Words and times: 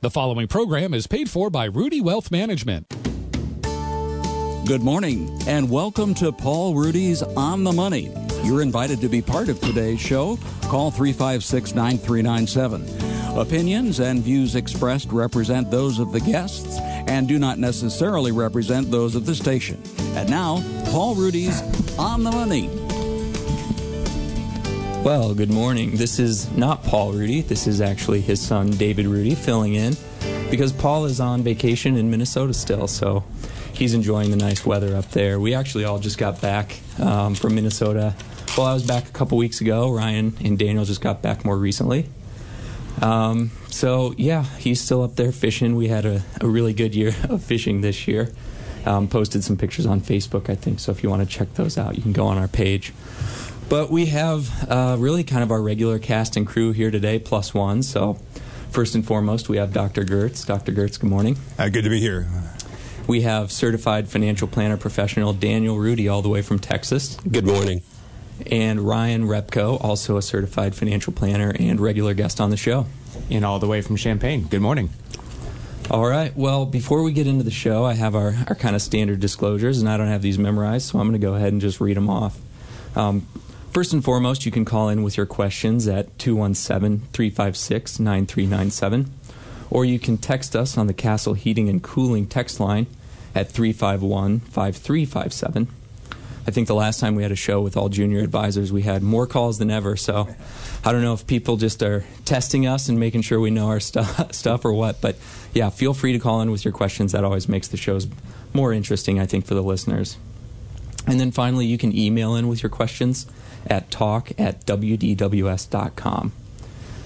The 0.00 0.10
following 0.10 0.46
program 0.46 0.94
is 0.94 1.08
paid 1.08 1.28
for 1.28 1.50
by 1.50 1.68
Ruedi 1.68 2.00
Wealth 2.00 2.30
Management. 2.30 2.88
Good 4.64 4.80
morning, 4.80 5.36
and 5.48 5.68
welcome 5.68 6.14
to 6.14 6.30
Paul 6.30 6.72
Ruedi's 6.72 7.24
On 7.24 7.64
the 7.64 7.72
Money. 7.72 8.14
You're 8.44 8.62
invited 8.62 9.00
to 9.00 9.08
be 9.08 9.20
part 9.20 9.48
of 9.48 9.60
today's 9.60 10.00
show. 10.00 10.38
Call 10.62 10.92
356 10.92 11.74
9397. 11.74 13.36
Opinions 13.36 13.98
and 13.98 14.22
views 14.22 14.54
expressed 14.54 15.10
represent 15.10 15.68
those 15.68 15.98
of 15.98 16.12
the 16.12 16.20
guests 16.20 16.78
and 17.08 17.26
do 17.26 17.40
not 17.40 17.58
necessarily 17.58 18.30
represent 18.30 18.92
those 18.92 19.16
of 19.16 19.26
the 19.26 19.34
station. 19.34 19.82
And 20.14 20.30
now, 20.30 20.62
Paul 20.92 21.16
Ruedi's 21.16 21.60
On 21.98 22.22
the 22.22 22.30
Money. 22.30 22.87
Well, 25.04 25.32
good 25.32 25.50
morning. 25.50 25.96
This 25.96 26.18
is 26.18 26.50
not 26.56 26.82
Paul 26.82 27.12
Ruedi. 27.14 27.46
This 27.46 27.66
is 27.66 27.80
actually 27.80 28.20
his 28.20 28.40
son, 28.40 28.70
David 28.70 29.06
Ruedi, 29.06 29.36
filling 29.36 29.74
in 29.74 29.96
because 30.50 30.72
Paul 30.72 31.04
is 31.04 31.20
on 31.20 31.42
vacation 31.42 31.96
in 31.96 32.10
Minnesota 32.10 32.52
still, 32.52 32.88
so 32.88 33.24
he's 33.72 33.94
enjoying 33.94 34.30
the 34.30 34.36
nice 34.36 34.66
weather 34.66 34.96
up 34.96 35.08
there. 35.10 35.38
We 35.38 35.54
actually 35.54 35.84
all 35.84 35.98
just 35.98 36.18
got 36.18 36.40
back 36.40 36.80
um, 36.98 37.36
from 37.36 37.54
Minnesota. 37.54 38.14
Well, 38.56 38.66
I 38.66 38.74
was 38.74 38.82
back 38.82 39.08
a 39.08 39.12
couple 39.12 39.38
weeks 39.38 39.60
ago. 39.60 39.90
Ryan 39.90 40.36
and 40.44 40.58
Daniel 40.58 40.84
just 40.84 41.00
got 41.00 41.22
back 41.22 41.44
more 41.44 41.56
recently. 41.56 42.06
Um, 43.00 43.52
so, 43.68 44.14
yeah, 44.18 44.42
he's 44.56 44.80
still 44.80 45.02
up 45.02 45.14
there 45.14 45.30
fishing. 45.32 45.76
We 45.76 45.88
had 45.88 46.06
a, 46.06 46.22
a 46.40 46.48
really 46.48 46.74
good 46.74 46.94
year 46.94 47.14
of 47.28 47.42
fishing 47.42 47.82
this 47.82 48.08
year. 48.08 48.32
Um, 48.84 49.06
posted 49.06 49.44
some 49.44 49.56
pictures 49.56 49.86
on 49.86 50.00
Facebook, 50.00 50.50
I 50.50 50.54
think, 50.54 50.80
so 50.80 50.92
if 50.92 51.02
you 51.02 51.10
want 51.10 51.22
to 51.22 51.28
check 51.28 51.54
those 51.54 51.76
out, 51.76 51.96
you 51.96 52.02
can 52.02 52.12
go 52.12 52.26
on 52.26 52.38
our 52.38 52.48
page. 52.48 52.92
But 53.68 53.90
we 53.90 54.06
have 54.06 54.70
uh, 54.70 54.96
really 54.98 55.24
kind 55.24 55.42
of 55.42 55.50
our 55.50 55.60
regular 55.60 55.98
cast 55.98 56.36
and 56.36 56.46
crew 56.46 56.72
here 56.72 56.90
today, 56.90 57.18
plus 57.18 57.52
one. 57.52 57.82
So, 57.82 58.14
first 58.70 58.94
and 58.94 59.04
foremost, 59.04 59.50
we 59.50 59.58
have 59.58 59.74
Dr. 59.74 60.04
Giertz. 60.04 60.46
Dr. 60.46 60.72
Giertz, 60.72 60.98
good 60.98 61.10
morning. 61.10 61.36
Uh, 61.58 61.68
good 61.68 61.84
to 61.84 61.90
be 61.90 62.00
here. 62.00 62.26
We 63.06 63.22
have 63.22 63.52
certified 63.52 64.08
financial 64.08 64.48
planner 64.48 64.78
professional 64.78 65.34
Daniel 65.34 65.76
Ruedi, 65.76 66.10
all 66.10 66.22
the 66.22 66.30
way 66.30 66.40
from 66.40 66.58
Texas. 66.58 67.16
Good 67.30 67.44
morning. 67.44 67.82
And 68.50 68.80
Ryan 68.80 69.24
Repko, 69.26 69.82
also 69.84 70.16
a 70.16 70.22
certified 70.22 70.74
financial 70.74 71.12
planner 71.12 71.52
and 71.58 71.78
regular 71.78 72.14
guest 72.14 72.40
on 72.40 72.48
the 72.48 72.56
show. 72.56 72.86
And 73.30 73.44
all 73.44 73.58
the 73.58 73.66
way 73.66 73.82
from 73.82 73.96
Champaign. 73.96 74.44
Good 74.44 74.62
morning. 74.62 74.90
All 75.90 76.06
right. 76.06 76.34
Well, 76.34 76.64
before 76.64 77.02
we 77.02 77.12
get 77.12 77.26
into 77.26 77.44
the 77.44 77.50
show, 77.50 77.84
I 77.84 77.94
have 77.94 78.14
our, 78.14 78.34
our 78.46 78.54
kind 78.54 78.76
of 78.76 78.80
standard 78.80 79.20
disclosures, 79.20 79.80
and 79.80 79.88
I 79.90 79.98
don't 79.98 80.08
have 80.08 80.22
these 80.22 80.38
memorized, 80.38 80.88
so 80.88 80.98
I'm 80.98 81.08
going 81.08 81.20
to 81.20 81.26
go 81.26 81.34
ahead 81.34 81.52
and 81.52 81.60
just 81.60 81.80
read 81.80 81.96
them 81.96 82.08
off. 82.08 82.38
Um, 82.94 83.26
First 83.72 83.92
and 83.92 84.02
foremost, 84.02 84.46
you 84.46 84.50
can 84.50 84.64
call 84.64 84.88
in 84.88 85.02
with 85.02 85.16
your 85.16 85.26
questions 85.26 85.86
at 85.86 86.18
217 86.18 87.06
356 87.12 88.00
9397, 88.00 89.10
or 89.70 89.84
you 89.84 89.98
can 89.98 90.16
text 90.16 90.56
us 90.56 90.78
on 90.78 90.86
the 90.86 90.94
Castle 90.94 91.34
Heating 91.34 91.68
and 91.68 91.82
Cooling 91.82 92.26
text 92.26 92.60
line 92.60 92.86
at 93.34 93.50
351 93.50 94.40
5357. 94.40 95.68
I 96.46 96.50
think 96.50 96.66
the 96.66 96.74
last 96.74 96.98
time 96.98 97.14
we 97.14 97.22
had 97.22 97.30
a 97.30 97.36
show 97.36 97.60
with 97.60 97.76
all 97.76 97.90
junior 97.90 98.20
advisors, 98.20 98.72
we 98.72 98.82
had 98.82 99.02
more 99.02 99.26
calls 99.26 99.58
than 99.58 99.70
ever. 99.70 99.96
So 99.96 100.26
I 100.82 100.92
don't 100.92 101.02
know 101.02 101.12
if 101.12 101.26
people 101.26 101.58
just 101.58 101.82
are 101.82 102.06
testing 102.24 102.66
us 102.66 102.88
and 102.88 102.98
making 102.98 103.20
sure 103.20 103.38
we 103.38 103.50
know 103.50 103.68
our 103.68 103.80
stu- 103.80 104.02
stuff 104.30 104.64
or 104.64 104.72
what. 104.72 105.02
But 105.02 105.16
yeah, 105.52 105.68
feel 105.68 105.92
free 105.92 106.14
to 106.14 106.18
call 106.18 106.40
in 106.40 106.50
with 106.50 106.64
your 106.64 106.72
questions. 106.72 107.12
That 107.12 107.22
always 107.22 107.50
makes 107.50 107.68
the 107.68 107.76
shows 107.76 108.08
more 108.54 108.72
interesting, 108.72 109.20
I 109.20 109.26
think, 109.26 109.44
for 109.44 109.52
the 109.52 109.62
listeners. 109.62 110.16
And 111.06 111.20
then 111.20 111.32
finally, 111.32 111.66
you 111.66 111.76
can 111.76 111.94
email 111.94 112.34
in 112.34 112.48
with 112.48 112.62
your 112.62 112.70
questions 112.70 113.26
at 113.68 113.90
talk 113.90 114.30
at 114.38 114.64
wdws.com. 114.66 116.32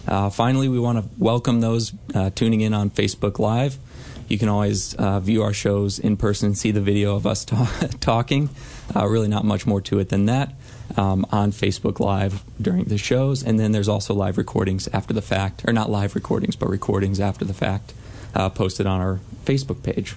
Uh, 0.06 0.30
finally, 0.30 0.68
we 0.68 0.78
want 0.78 0.98
to 0.98 1.08
welcome 1.16 1.60
those 1.60 1.92
uh, 2.14 2.30
tuning 2.34 2.60
in 2.60 2.74
on 2.74 2.90
Facebook 2.90 3.38
Live. 3.38 3.78
You 4.28 4.38
can 4.38 4.48
always 4.48 4.94
uh, 4.94 5.20
view 5.20 5.42
our 5.42 5.52
shows 5.52 5.98
in 5.98 6.16
person, 6.16 6.54
see 6.54 6.70
the 6.70 6.80
video 6.80 7.14
of 7.14 7.26
us 7.26 7.44
ta- 7.46 7.88
talking. 8.00 8.50
Uh, 8.94 9.06
really, 9.06 9.28
not 9.28 9.44
much 9.44 9.66
more 9.66 9.80
to 9.82 9.98
it 9.98 10.08
than 10.08 10.26
that 10.26 10.54
um, 10.96 11.26
on 11.30 11.52
Facebook 11.52 12.00
Live 12.00 12.42
during 12.60 12.84
the 12.84 12.98
shows. 12.98 13.42
And 13.42 13.58
then 13.60 13.72
there's 13.72 13.88
also 13.88 14.14
live 14.14 14.38
recordings 14.38 14.88
after 14.88 15.14
the 15.14 15.22
fact, 15.22 15.62
or 15.66 15.72
not 15.72 15.90
live 15.90 16.14
recordings, 16.14 16.56
but 16.56 16.68
recordings 16.68 17.20
after 17.20 17.44
the 17.44 17.54
fact 17.54 17.94
uh, 18.34 18.48
posted 18.48 18.86
on 18.86 19.00
our 19.00 19.20
Facebook 19.44 19.82
page. 19.82 20.16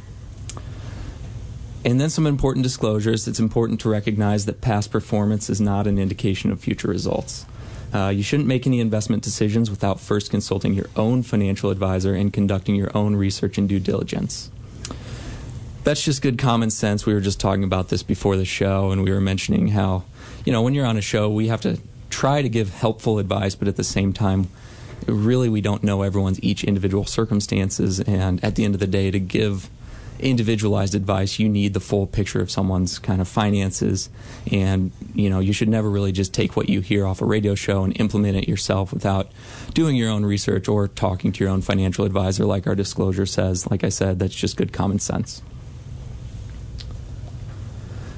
And 1.86 2.02
then 2.02 2.10
some 2.10 2.26
important 2.26 2.64
disclosures. 2.64 3.28
It's 3.28 3.40
important 3.40 3.80
to 3.82 3.90
recognize 3.90 4.48
that 4.48 4.60
past 4.60 4.90
performance 4.90 5.52
is 5.52 5.62
not 5.62 5.86
an 5.86 6.00
indication 6.00 6.52
of 6.52 6.60
future 6.60 6.88
results. 6.88 7.46
Uh, 7.94 8.10
you 8.10 8.24
shouldn't 8.24 8.48
make 8.48 8.66
any 8.66 8.80
investment 8.80 9.22
decisions 9.22 9.70
without 9.70 10.00
first 10.00 10.32
consulting 10.32 10.74
your 10.74 10.88
own 10.96 11.22
financial 11.22 11.70
advisor 11.70 12.16
and 12.16 12.34
conducting 12.34 12.76
your 12.76 12.90
own 12.98 13.16
research 13.16 13.60
and 13.60 13.70
due 13.70 13.80
diligence. 13.80 14.50
That's 15.84 16.02
just 16.02 16.24
good 16.24 16.40
common 16.40 16.72
sense. 16.72 17.06
We 17.06 17.14
were 17.14 17.22
just 17.22 17.40
talking 17.40 17.64
about 17.64 17.90
this 17.90 18.02
before 18.02 18.36
the 18.36 18.46
show, 18.46 18.90
and 18.90 19.04
we 19.04 19.12
were 19.12 19.22
mentioning 19.22 19.68
how, 19.68 20.06
you 20.44 20.52
know, 20.52 20.64
when 20.64 20.74
you're 20.74 20.88
on 20.88 20.98
a 20.98 21.02
show, 21.02 21.30
we 21.30 21.50
have 21.50 21.62
to 21.62 21.80
try 22.10 22.42
to 22.42 22.50
give 22.50 22.74
helpful 22.74 23.20
advice, 23.20 23.54
but 23.54 23.68
at 23.68 23.76
the 23.76 23.84
same 23.84 24.12
time, 24.12 24.50
really 25.06 25.50
we 25.50 25.62
don't 25.62 25.84
know 25.84 26.02
everyone's 26.02 26.42
each 26.42 26.64
individual 26.64 27.06
circumstances, 27.06 28.00
and 28.00 28.44
at 28.44 28.56
the 28.56 28.66
end 28.66 28.74
of 28.74 28.80
the 28.80 28.88
day, 28.88 29.12
to 29.12 29.20
give 29.20 29.70
individualized 30.20 30.96
advice 30.96 31.40
you 31.40 31.50
need 31.50 31.74
the 31.74 31.80
full 31.80 32.08
picture 32.08 32.42
of 32.42 32.50
someone's 32.50 33.00
kind 33.00 33.22
of 33.22 33.28
finances 33.28 34.10
and 34.52 34.92
you 35.14 35.30
know 35.30 35.40
you 35.40 35.52
should 35.52 35.68
never 35.68 35.90
really 35.90 36.12
just 36.12 36.34
take 36.34 36.56
what 36.56 36.70
you 36.70 36.82
hear 36.82 37.06
off 37.06 37.22
a 37.22 37.26
radio 37.26 37.56
show 37.56 37.84
and 37.84 38.00
implement 38.00 38.38
it 38.38 38.48
yourself 38.48 38.94
without 38.94 39.30
doing 39.74 39.96
your 39.96 40.10
own 40.10 40.26
research 40.26 40.68
or 40.68 40.88
talking 40.88 41.32
to 41.32 41.44
your 41.44 41.52
own 41.52 41.62
financial 41.62 42.06
advisor 42.06 42.46
like 42.46 42.66
our 42.66 42.76
disclosure 42.76 43.26
says 43.26 43.70
like 43.70 43.84
i 43.84 43.90
said 43.90 44.20
that's 44.20 44.36
just 44.36 44.56
good 44.58 44.72
common 44.72 45.00
sense 45.00 45.42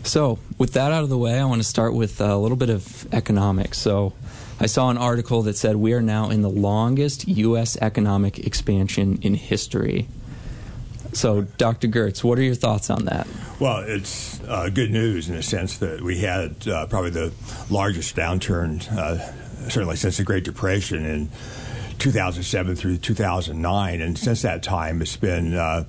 so 0.04 0.40
with 0.58 0.74
that 0.74 0.92
out 0.92 1.04
of 1.04 1.10
the 1.10 1.18
way 1.18 1.40
i 1.40 1.46
want 1.46 1.62
to 1.62 1.68
start 1.68 1.94
with 1.94 2.22
a 2.22 2.38
little 2.38 2.58
bit 2.58 2.70
of 2.70 3.12
economics 3.14 3.78
so 3.78 4.14
I 4.60 4.66
saw 4.66 4.90
an 4.90 4.98
article 4.98 5.44
that 5.44 5.56
said 5.56 5.76
we 5.76 5.94
are 5.94 6.02
now 6.02 6.32
in 6.32 6.42
the 6.42 6.50
longest 6.50 7.28
U.S. 7.28 7.78
economic 7.80 8.40
expansion 8.40 9.20
in 9.22 9.36
history. 9.36 10.08
So, 11.18 11.42
Dr. 11.42 11.88
Giertz, 11.88 12.24
what 12.24 12.38
are 12.38 12.44
your 12.44 12.54
thoughts 12.54 12.92
on 12.92 13.06
that? 13.06 13.28
Well, 13.60 13.80
it's 13.80 14.40
uh, 14.44 14.70
good 14.70 14.92
news 14.92 15.30
in 15.30 15.36
the 15.36 15.42
sense 15.42 15.80
that 15.80 16.02
we 16.02 16.20
had 16.20 16.68
uh, 16.68 16.86
probably 16.86 17.10
the 17.10 17.34
largest 17.72 18.16
downturn, 18.16 18.88
uh, 18.96 19.18
certainly 19.68 19.96
since 19.96 20.18
the 20.18 20.24
Great 20.24 20.44
Depression 20.44 21.06
in 21.06 21.30
2007 22.00 22.76
through 22.76 22.98
2009, 22.98 24.02
and 24.02 24.18
since 24.18 24.42
that 24.44 24.64
time, 24.64 25.02
it's 25.02 25.18
been 25.18 25.54
uh, 25.56 25.84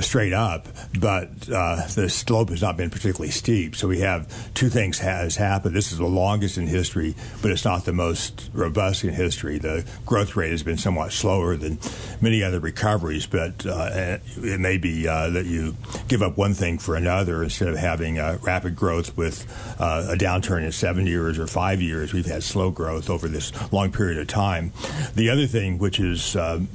straight 0.00 0.32
up, 0.32 0.68
but 0.98 1.30
uh, 1.50 1.86
the 1.94 2.08
slope 2.08 2.50
has 2.50 2.62
not 2.62 2.76
been 2.76 2.90
particularly 2.90 3.30
steep. 3.30 3.74
So 3.74 3.88
we 3.88 4.00
have 4.00 4.52
two 4.54 4.68
things 4.68 4.98
has 4.98 5.36
happened. 5.36 5.74
This 5.74 5.92
is 5.92 5.98
the 5.98 6.06
longest 6.06 6.58
in 6.58 6.66
history, 6.66 7.14
but 7.42 7.50
it's 7.50 7.64
not 7.64 7.84
the 7.84 7.92
most 7.92 8.50
robust 8.52 9.04
in 9.04 9.10
history. 9.10 9.58
The 9.58 9.86
growth 10.04 10.36
rate 10.36 10.50
has 10.50 10.62
been 10.62 10.76
somewhat 10.76 11.12
slower 11.12 11.56
than 11.56 11.78
many 12.20 12.42
other 12.42 12.60
recoveries, 12.60 13.26
but 13.26 13.64
uh, 13.66 14.18
it 14.36 14.60
may 14.60 14.76
be 14.76 15.08
uh, 15.08 15.30
that 15.30 15.46
you 15.46 15.76
give 16.08 16.22
up 16.22 16.36
one 16.36 16.54
thing 16.54 16.78
for 16.78 16.96
another 16.96 17.42
instead 17.42 17.68
of 17.68 17.76
having 17.76 18.18
rapid 18.42 18.76
growth 18.76 19.16
with 19.16 19.46
uh, 19.80 20.08
a 20.10 20.16
downturn 20.16 20.64
in 20.64 20.72
seven 20.72 21.06
years 21.06 21.38
or 21.38 21.46
five 21.46 21.80
years. 21.80 22.12
We've 22.12 22.26
had 22.26 22.42
slow 22.42 22.70
growth 22.70 23.08
over 23.08 23.28
this 23.28 23.52
long 23.72 23.92
period 23.92 24.18
of 24.18 24.26
time. 24.26 24.72
The 25.14 25.30
other 25.30 25.45
thing, 25.46 25.78
which 25.78 26.00
is 26.00 26.36
um, 26.36 26.68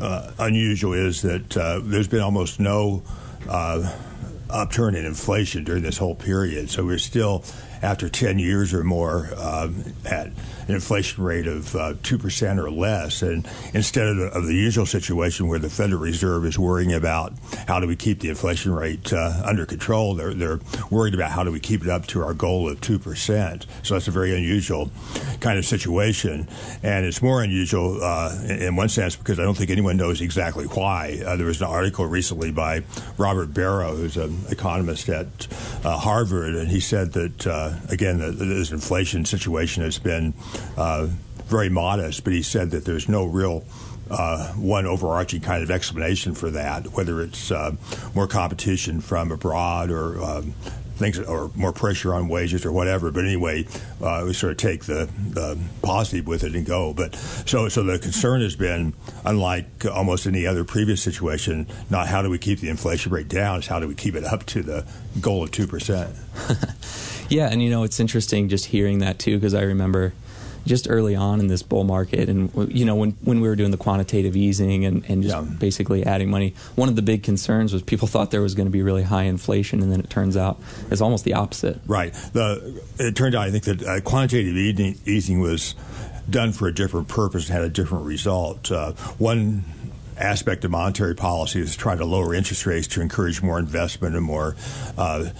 uh, 0.00 0.32
unusual 0.38 0.92
is 0.94 1.22
that 1.22 1.56
uh, 1.56 1.80
there's 1.82 2.08
been 2.08 2.20
almost 2.20 2.58
no 2.58 3.02
uh, 3.48 3.96
upturn 4.50 4.94
in 4.94 5.04
inflation 5.04 5.64
during 5.64 5.82
this 5.82 5.98
whole 5.98 6.14
period. 6.14 6.70
So 6.70 6.84
we're 6.84 6.98
still, 6.98 7.44
after 7.80 8.08
10 8.08 8.38
years 8.38 8.74
or 8.74 8.84
more, 8.84 9.30
uh, 9.36 9.70
at 10.04 10.30
an 10.68 10.74
inflation 10.74 11.22
rate 11.24 11.46
of 11.46 11.74
uh, 11.74 11.94
2% 11.94 12.58
or 12.58 12.70
less. 12.70 13.22
And 13.22 13.46
instead 13.74 14.06
of 14.08 14.16
the, 14.16 14.26
of 14.26 14.46
the, 14.46 14.62
usual 14.62 14.86
situation 14.86 15.48
where 15.48 15.58
the 15.58 15.70
Federal 15.70 16.00
Reserve 16.00 16.44
is 16.44 16.58
worrying 16.58 16.92
about 16.92 17.32
how 17.66 17.80
do 17.80 17.86
we 17.86 17.96
keep 17.96 18.20
the 18.20 18.28
inflation 18.28 18.72
rate 18.72 19.12
uh, 19.12 19.42
under 19.44 19.66
control, 19.66 20.14
they're, 20.14 20.34
they're 20.34 20.60
worried 20.90 21.14
about 21.14 21.30
how 21.30 21.42
do 21.42 21.50
we 21.50 21.58
keep 21.58 21.82
it 21.82 21.88
up 21.88 22.06
to 22.06 22.22
our 22.22 22.32
goal 22.32 22.68
of 22.68 22.80
2%. 22.80 23.66
So 23.82 23.94
that's 23.94 24.08
a 24.08 24.12
very 24.12 24.36
unusual 24.36 24.90
kind 25.40 25.58
of 25.58 25.64
situation. 25.64 26.48
And 26.82 27.04
it's 27.04 27.22
more 27.22 27.42
unusual 27.42 28.02
uh, 28.02 28.38
in, 28.44 28.62
in, 28.62 28.76
one 28.76 28.88
sense 28.88 29.16
because 29.16 29.40
I 29.40 29.42
don't 29.42 29.56
think 29.56 29.70
anyone 29.70 29.96
knows 29.96 30.20
exactly 30.20 30.66
why. 30.66 31.20
Uh, 31.24 31.36
there 31.36 31.46
was 31.46 31.60
an 31.60 31.66
article 31.66 32.06
recently 32.06 32.52
by 32.52 32.84
Robert 33.18 33.52
Barro, 33.52 33.96
who's 33.96 34.16
an 34.16 34.38
economist 34.50 35.08
at 35.08 35.48
uh, 35.84 35.98
Harvard, 35.98 36.54
and 36.54 36.68
he 36.68 36.80
said 36.80 37.12
that, 37.12 37.46
uh, 37.46 37.74
again, 37.88 38.18
this 38.18 38.70
inflation 38.70 39.24
situation 39.24 39.82
has 39.82 39.98
been 39.98 40.34
uh, 40.76 41.08
very 41.46 41.68
modest, 41.68 42.24
but 42.24 42.32
he 42.32 42.42
said 42.42 42.70
that 42.70 42.84
there's 42.84 43.08
no 43.08 43.24
real 43.24 43.64
uh, 44.10 44.52
one 44.54 44.86
overarching 44.86 45.40
kind 45.40 45.62
of 45.62 45.70
explanation 45.70 46.34
for 46.34 46.50
that, 46.50 46.86
whether 46.92 47.20
it's 47.22 47.50
uh, 47.50 47.72
more 48.14 48.26
competition 48.26 49.00
from 49.00 49.32
abroad 49.32 49.90
or 49.90 50.22
um, 50.22 50.54
things 50.96 51.18
or 51.18 51.50
more 51.54 51.72
pressure 51.72 52.14
on 52.14 52.28
wages 52.28 52.64
or 52.64 52.72
whatever. 52.72 53.10
But 53.10 53.24
anyway, 53.24 53.66
uh, 54.02 54.22
we 54.26 54.32
sort 54.32 54.52
of 54.52 54.58
take 54.58 54.84
the, 54.84 55.08
the 55.30 55.58
positive 55.82 56.26
with 56.26 56.44
it 56.44 56.54
and 56.54 56.64
go. 56.64 56.92
But 56.92 57.14
so 57.14 57.68
so 57.68 57.82
the 57.82 57.98
concern 57.98 58.40
has 58.42 58.56
been, 58.56 58.94
unlike 59.24 59.86
almost 59.86 60.26
any 60.26 60.46
other 60.46 60.64
previous 60.64 61.02
situation, 61.02 61.66
not 61.90 62.06
how 62.06 62.22
do 62.22 62.30
we 62.30 62.38
keep 62.38 62.60
the 62.60 62.68
inflation 62.68 63.12
rate 63.12 63.28
down, 63.28 63.58
it's 63.58 63.66
how 63.66 63.80
do 63.80 63.88
we 63.88 63.94
keep 63.94 64.14
it 64.14 64.24
up 64.24 64.46
to 64.46 64.62
the 64.62 64.86
goal 65.20 65.42
of 65.42 65.50
two 65.50 65.66
percent. 65.66 66.14
yeah, 67.28 67.48
and 67.48 67.62
you 67.62 67.70
know 67.70 67.82
it's 67.82 68.00
interesting 68.00 68.48
just 68.48 68.66
hearing 68.66 68.98
that 68.98 69.18
too 69.18 69.36
because 69.36 69.54
I 69.54 69.62
remember 69.62 70.12
just 70.66 70.88
early 70.88 71.14
on 71.16 71.40
in 71.40 71.48
this 71.48 71.62
bull 71.62 71.84
market, 71.84 72.28
and 72.28 72.50
you 72.72 72.84
know 72.84 72.94
when 72.94 73.12
when 73.22 73.40
we 73.40 73.48
were 73.48 73.56
doing 73.56 73.70
the 73.70 73.76
quantitative 73.76 74.36
easing 74.36 74.84
and, 74.84 75.04
and 75.08 75.22
just 75.22 75.34
yeah. 75.34 75.42
basically 75.58 76.04
adding 76.04 76.30
money, 76.30 76.54
one 76.74 76.88
of 76.88 76.96
the 76.96 77.02
big 77.02 77.22
concerns 77.22 77.72
was 77.72 77.82
people 77.82 78.08
thought 78.08 78.30
there 78.30 78.42
was 78.42 78.54
going 78.54 78.66
to 78.66 78.72
be 78.72 78.82
really 78.82 79.02
high 79.02 79.24
inflation, 79.24 79.82
and 79.82 79.92
then 79.92 80.00
it 80.00 80.10
turns 80.10 80.36
out 80.36 80.60
it's 80.90 81.00
almost 81.00 81.24
the 81.24 81.34
opposite. 81.34 81.80
Right. 81.86 82.12
The, 82.32 82.82
it 82.98 83.16
turned 83.16 83.34
out 83.34 83.46
I 83.46 83.50
think 83.50 83.64
that 83.64 83.82
uh, 83.82 84.00
quantitative 84.00 84.56
easing 85.06 85.40
was 85.40 85.74
done 86.28 86.52
for 86.52 86.68
a 86.68 86.74
different 86.74 87.08
purpose 87.08 87.48
and 87.48 87.56
had 87.56 87.64
a 87.64 87.68
different 87.68 88.04
result. 88.04 88.70
Uh, 88.70 88.92
one 89.18 89.64
aspect 90.16 90.64
of 90.64 90.70
monetary 90.70 91.14
policy 91.14 91.60
is 91.60 91.74
trying 91.76 91.98
to 91.98 92.04
lower 92.04 92.34
interest 92.34 92.66
rates 92.66 92.86
to 92.86 93.00
encourage 93.00 93.42
more 93.42 93.58
investment 93.58 94.14
and 94.14 94.24
more 94.24 94.54
uh, 94.96 95.30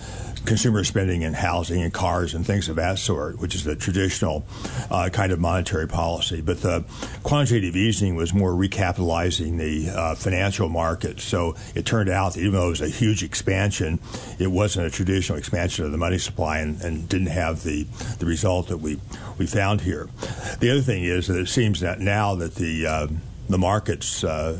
consumer 0.44 0.84
spending 0.84 1.22
in 1.22 1.34
housing 1.34 1.82
and 1.82 1.92
cars 1.92 2.34
and 2.34 2.46
things 2.46 2.68
of 2.68 2.76
that 2.76 2.98
sort, 2.98 3.38
which 3.38 3.54
is 3.54 3.64
the 3.64 3.76
traditional 3.76 4.44
uh, 4.90 5.08
kind 5.12 5.32
of 5.32 5.38
monetary 5.38 5.88
policy. 5.88 6.40
But 6.40 6.60
the 6.60 6.84
quantitative 7.22 7.76
easing 7.76 8.16
was 8.16 8.34
more 8.34 8.52
recapitalizing 8.52 9.58
the 9.58 9.90
uh, 9.90 10.14
financial 10.14 10.68
markets. 10.68 11.24
So 11.24 11.54
it 11.74 11.86
turned 11.86 12.10
out 12.10 12.34
that 12.34 12.40
even 12.40 12.52
though 12.52 12.66
it 12.66 12.70
was 12.70 12.80
a 12.80 12.88
huge 12.88 13.22
expansion, 13.22 14.00
it 14.38 14.50
wasn't 14.50 14.86
a 14.86 14.90
traditional 14.90 15.38
expansion 15.38 15.84
of 15.84 15.92
the 15.92 15.98
money 15.98 16.18
supply 16.18 16.58
and, 16.58 16.80
and 16.82 17.08
didn't 17.08 17.28
have 17.28 17.62
the, 17.62 17.84
the 18.18 18.26
result 18.26 18.68
that 18.68 18.78
we, 18.78 18.98
we 19.38 19.46
found 19.46 19.80
here. 19.80 20.08
The 20.60 20.70
other 20.70 20.80
thing 20.82 21.04
is 21.04 21.26
that 21.28 21.38
it 21.38 21.48
seems 21.48 21.80
that 21.80 22.00
now 22.00 22.34
that 22.36 22.54
the 22.56 22.86
uh, 22.86 23.06
the 23.52 23.58
markets 23.58 24.24
uh, 24.24 24.58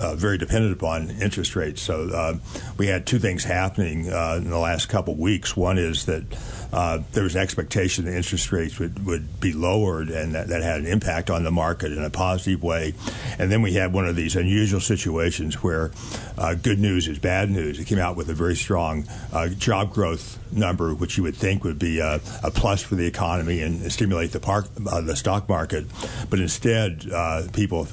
uh, 0.00 0.14
very 0.16 0.36
dependent 0.36 0.72
upon 0.72 1.10
interest 1.22 1.56
rates. 1.56 1.80
So 1.80 2.08
uh, 2.10 2.34
we 2.76 2.88
had 2.88 3.06
two 3.06 3.18
things 3.18 3.44
happening 3.44 4.12
uh, 4.12 4.34
in 4.38 4.50
the 4.50 4.58
last 4.58 4.88
couple 4.88 5.14
of 5.14 5.20
weeks. 5.20 5.56
One 5.56 5.78
is 5.78 6.06
that 6.06 6.24
uh, 6.72 7.00
there 7.12 7.24
was 7.24 7.34
an 7.34 7.42
expectation 7.42 8.04
that 8.04 8.14
interest 8.14 8.50
rates 8.50 8.78
would, 8.78 9.04
would 9.04 9.40
be 9.40 9.52
lowered, 9.52 10.08
and 10.08 10.34
that, 10.34 10.48
that 10.48 10.62
had 10.62 10.80
an 10.80 10.86
impact 10.86 11.30
on 11.30 11.44
the 11.44 11.50
market 11.50 11.92
in 11.92 12.02
a 12.02 12.10
positive 12.10 12.62
way. 12.62 12.94
And 13.38 13.52
then 13.52 13.62
we 13.62 13.74
had 13.74 13.92
one 13.92 14.06
of 14.06 14.16
these 14.16 14.36
unusual 14.36 14.80
situations 14.80 15.62
where 15.62 15.90
uh, 16.38 16.54
good 16.54 16.78
news 16.78 17.08
is 17.08 17.18
bad 17.18 17.50
news. 17.50 17.78
It 17.78 17.86
came 17.86 17.98
out 17.98 18.16
with 18.16 18.28
a 18.30 18.34
very 18.34 18.56
strong 18.56 19.04
uh, 19.32 19.48
job 19.48 19.92
growth 19.92 20.38
number, 20.52 20.94
which 20.94 21.16
you 21.16 21.22
would 21.22 21.36
think 21.36 21.64
would 21.64 21.78
be 21.78 22.00
a, 22.00 22.20
a 22.42 22.50
plus 22.50 22.82
for 22.82 22.94
the 22.94 23.06
economy 23.06 23.62
and 23.62 23.90
stimulate 23.92 24.32
the, 24.32 24.40
park, 24.40 24.66
uh, 24.86 25.00
the 25.00 25.16
stock 25.16 25.48
market. 25.48 25.86
But 26.30 26.40
instead, 26.40 27.10
uh, 27.12 27.48
people 27.52 27.86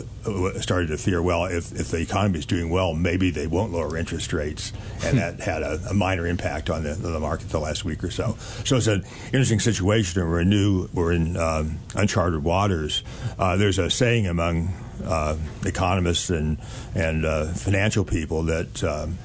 started 0.59 0.87
to 0.87 0.97
fear, 0.97 1.21
well, 1.21 1.45
if, 1.45 1.71
if 1.71 1.89
the 1.89 1.99
economy 1.99 2.39
is 2.39 2.45
doing 2.45 2.69
well, 2.69 2.93
maybe 2.93 3.31
they 3.31 3.47
won't 3.47 3.71
lower 3.71 3.97
interest 3.97 4.33
rates. 4.33 4.73
And 5.03 5.17
that 5.17 5.39
had 5.39 5.63
a, 5.63 5.79
a 5.89 5.93
minor 5.93 6.27
impact 6.27 6.69
on 6.69 6.83
the, 6.83 6.91
on 6.91 7.01
the 7.01 7.19
market 7.19 7.49
the 7.49 7.59
last 7.59 7.85
week 7.85 8.03
or 8.03 8.11
so. 8.11 8.35
So 8.69 8.77
it's 8.77 8.85
an 8.85 9.03
interesting 9.33 9.59
situation. 9.59 10.23
We're 10.29 10.41
in 10.41 10.49
new, 10.49 10.89
we're 10.93 11.11
in 11.11 11.35
um, 11.37 11.79
uncharted 11.95 12.43
waters. 12.43 13.03
Uh, 13.39 13.57
there's 13.57 13.79
a 13.79 13.89
saying 13.89 14.27
among 14.27 14.71
uh, 15.03 15.37
economists 15.65 16.29
and 16.29 16.59
and 16.93 17.25
uh, 17.25 17.47
financial 17.47 18.05
people 18.05 18.43
that. 18.43 18.83
Um, 18.83 19.17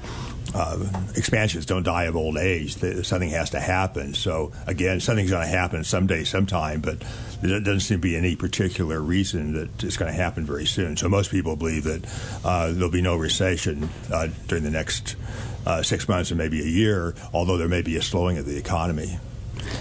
uh, 0.57 0.77
expansions 1.17 1.65
don't 1.65 1.83
die 1.83 2.05
of 2.05 2.15
old 2.15 2.37
age. 2.37 2.77
Something 3.05 3.31
has 3.31 3.49
to 3.49 3.59
happen. 3.59 4.13
So 4.13 4.53
again, 4.67 5.01
something's 5.01 5.31
going 5.31 5.45
to 5.45 5.51
happen 5.51 5.83
someday, 5.83 6.23
sometime, 6.23 6.79
but 6.79 7.03
there 7.41 7.59
doesn't 7.59 7.81
seem 7.81 7.97
to 7.97 8.01
be 8.01 8.15
any 8.15 8.37
particular 8.37 9.01
reason 9.01 9.51
that 9.55 9.83
it's 9.83 9.97
going 9.97 10.09
to 10.09 10.17
happen 10.17 10.45
very 10.45 10.65
soon. 10.65 10.95
So 10.95 11.09
most 11.09 11.29
people 11.29 11.57
believe 11.57 11.83
that 11.83 12.05
uh, 12.45 12.71
there'll 12.71 12.89
be 12.89 13.01
no 13.01 13.17
recession 13.17 13.89
uh, 14.09 14.29
during 14.47 14.63
the 14.63 14.71
next 14.71 15.17
uh, 15.65 15.83
six 15.83 16.07
months 16.07 16.31
or 16.31 16.35
maybe 16.35 16.61
a 16.61 16.69
year, 16.69 17.15
although 17.33 17.57
there 17.57 17.67
may 17.67 17.81
be 17.81 17.97
a 17.97 18.01
slowing 18.01 18.37
of 18.37 18.45
the 18.45 18.55
economy. 18.55 19.19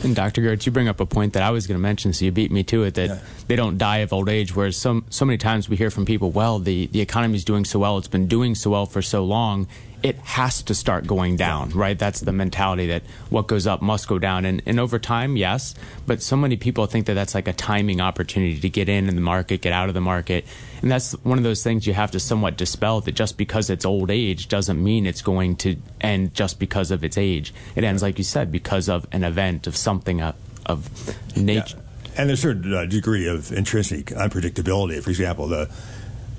And 0.02 0.14
Dr. 0.14 0.42
Giertz, 0.42 0.66
you 0.66 0.72
bring 0.72 0.88
up 0.88 1.00
a 1.00 1.06
point 1.06 1.32
that 1.34 1.42
I 1.42 1.50
was 1.50 1.66
going 1.66 1.76
to 1.76 1.82
mention, 1.82 2.12
so 2.12 2.24
you 2.24 2.32
beat 2.32 2.50
me 2.50 2.62
to 2.64 2.84
it 2.84 2.94
that 2.94 3.08
yeah. 3.08 3.18
they 3.46 3.56
don't 3.56 3.78
die 3.78 3.98
of 3.98 4.12
old 4.12 4.28
age. 4.28 4.54
Whereas 4.54 4.76
some 4.76 5.04
so 5.10 5.24
many 5.24 5.38
times 5.38 5.68
we 5.68 5.76
hear 5.76 5.90
from 5.90 6.04
people, 6.04 6.30
well, 6.30 6.58
the 6.58 6.86
the 6.88 7.00
economy 7.00 7.36
is 7.36 7.44
doing 7.44 7.64
so 7.64 7.78
well, 7.78 7.98
it's 7.98 8.08
been 8.08 8.26
doing 8.26 8.54
so 8.54 8.70
well 8.70 8.86
for 8.86 9.02
so 9.02 9.24
long, 9.24 9.66
it 10.04 10.18
has 10.18 10.62
to 10.64 10.74
start 10.74 11.06
going 11.06 11.34
down, 11.36 11.70
right? 11.70 11.98
That's 11.98 12.20
the 12.20 12.32
mentality 12.32 12.88
that 12.88 13.04
what 13.30 13.46
goes 13.46 13.66
up 13.66 13.80
must 13.80 14.06
go 14.06 14.18
down. 14.18 14.44
And, 14.44 14.60
and 14.66 14.78
over 14.78 14.98
time, 14.98 15.38
yes, 15.38 15.74
but 16.06 16.20
so 16.20 16.36
many 16.36 16.58
people 16.58 16.84
think 16.84 17.06
that 17.06 17.14
that's 17.14 17.34
like 17.34 17.48
a 17.48 17.54
timing 17.54 18.02
opportunity 18.02 18.60
to 18.60 18.68
get 18.68 18.90
in 18.90 19.08
in 19.08 19.14
the 19.14 19.22
market, 19.22 19.62
get 19.62 19.72
out 19.72 19.88
of 19.88 19.94
the 19.94 20.02
market. 20.02 20.44
And 20.84 20.92
that's 20.92 21.12
one 21.24 21.38
of 21.38 21.44
those 21.44 21.62
things 21.62 21.86
you 21.86 21.94
have 21.94 22.10
to 22.10 22.20
somewhat 22.20 22.58
dispel 22.58 23.00
that 23.00 23.12
just 23.12 23.38
because 23.38 23.70
it's 23.70 23.86
old 23.86 24.10
age 24.10 24.48
doesn't 24.48 24.84
mean 24.84 25.06
it's 25.06 25.22
going 25.22 25.56
to 25.56 25.76
end 25.98 26.34
just 26.34 26.58
because 26.58 26.90
of 26.90 27.02
its 27.02 27.16
age. 27.16 27.54
It 27.74 27.84
ends, 27.84 28.02
like 28.02 28.18
you 28.18 28.24
said, 28.24 28.52
because 28.52 28.90
of 28.90 29.06
an 29.10 29.24
event, 29.24 29.66
of 29.66 29.78
something 29.78 30.20
of, 30.20 30.34
of 30.66 30.90
nature. 31.38 31.78
Yeah. 31.78 32.20
And 32.20 32.28
there's 32.28 32.40
a 32.40 32.42
certain 32.42 32.74
uh, 32.74 32.84
degree 32.84 33.26
of 33.26 33.50
intrinsic 33.50 34.08
unpredictability. 34.08 35.02
For 35.02 35.08
example, 35.08 35.48
the 35.48 35.70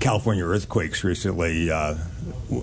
California 0.00 0.44
earthquakes 0.44 1.04
recently. 1.04 1.70
Uh, 1.70 1.96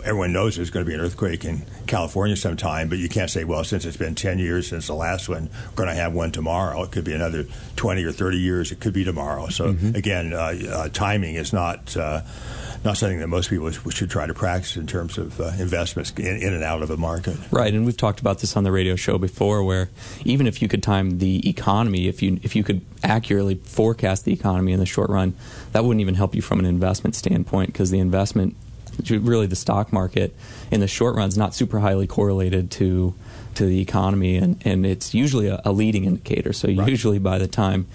everyone 0.03 0.31
knows 0.33 0.55
there's 0.55 0.69
going 0.69 0.85
to 0.85 0.89
be 0.89 0.93
an 0.93 1.01
earthquake 1.01 1.45
in 1.45 1.65
California 1.87 2.35
sometime, 2.35 2.89
but 2.89 2.97
you 2.97 3.09
can't 3.09 3.29
say, 3.29 3.43
well, 3.43 3.63
since 3.63 3.85
it's 3.85 3.97
been 3.97 4.15
10 4.15 4.39
years 4.39 4.67
since 4.67 4.87
the 4.87 4.93
last 4.93 5.29
one, 5.29 5.49
we're 5.69 5.75
going 5.75 5.89
to 5.89 5.95
have 5.95 6.13
one 6.13 6.31
tomorrow. 6.31 6.83
It 6.83 6.91
could 6.91 7.03
be 7.03 7.13
another 7.13 7.45
20 7.75 8.03
or 8.03 8.11
30 8.11 8.37
years. 8.37 8.71
It 8.71 8.79
could 8.79 8.93
be 8.93 9.03
tomorrow. 9.03 9.47
So, 9.49 9.73
mm-hmm. 9.73 9.95
again, 9.95 10.33
uh, 10.33 10.53
uh, 10.69 10.89
timing 10.89 11.35
is 11.35 11.53
not. 11.53 11.95
Not 12.83 12.97
something 12.97 13.19
that 13.19 13.27
most 13.27 13.49
people 13.49 13.71
should 13.71 14.09
try 14.09 14.27
to 14.27 14.33
practice 14.33 14.75
in 14.75 14.87
terms 14.87 15.17
of 15.17 15.39
uh, 15.39 15.51
investments 15.57 16.11
in, 16.17 16.37
in, 16.37 16.53
and 16.53 16.63
out 16.63 16.81
of 16.81 16.89
a 16.89 16.97
market. 16.97 17.37
Right, 17.49 17.73
and 17.73 17.85
we've 17.85 17.95
talked 17.95 18.19
about 18.19 18.39
this 18.39 18.57
on 18.57 18.63
the 18.63 18.71
radio 18.71 18.97
show 18.97 19.17
before, 19.17 19.63
where 19.63 19.89
even 20.25 20.47
if 20.47 20.61
you 20.61 20.67
could 20.67 20.83
time 20.83 21.19
the 21.19 21.47
economy, 21.47 22.07
if 22.07 22.21
you 22.21 22.39
if 22.43 22.55
you 22.55 22.63
could 22.63 22.81
accurately 23.03 23.55
forecast 23.55 24.25
the 24.25 24.33
economy 24.33 24.73
in 24.73 24.79
the 24.79 24.85
short 24.85 25.09
run, 25.09 25.33
that 25.71 25.85
wouldn't 25.85 26.01
even 26.01 26.15
help 26.15 26.35
you 26.35 26.41
from 26.41 26.59
an 26.59 26.65
investment 26.65 27.15
standpoint 27.15 27.71
because 27.71 27.89
the 27.89 27.99
investment, 27.99 28.55
really 29.09 29.47
the 29.47 29.55
stock 29.55 29.93
market, 29.93 30.35
in 30.69 30.81
the 30.81 30.87
short 30.87 31.15
run 31.15 31.29
is 31.29 31.37
not 31.37 31.55
super 31.55 31.79
highly 31.79 32.07
correlated 32.07 32.69
to 32.71 33.13
to 33.55 33.65
the 33.65 33.79
economy, 33.79 34.35
and, 34.35 34.61
and 34.65 34.85
it's 34.85 35.13
usually 35.13 35.47
a, 35.47 35.61
a 35.63 35.71
leading 35.71 36.05
indicator. 36.05 36.53
So 36.53 36.67
right. 36.67 36.87
usually 36.87 37.19
by 37.19 37.37
the 37.37 37.47
time 37.47 37.87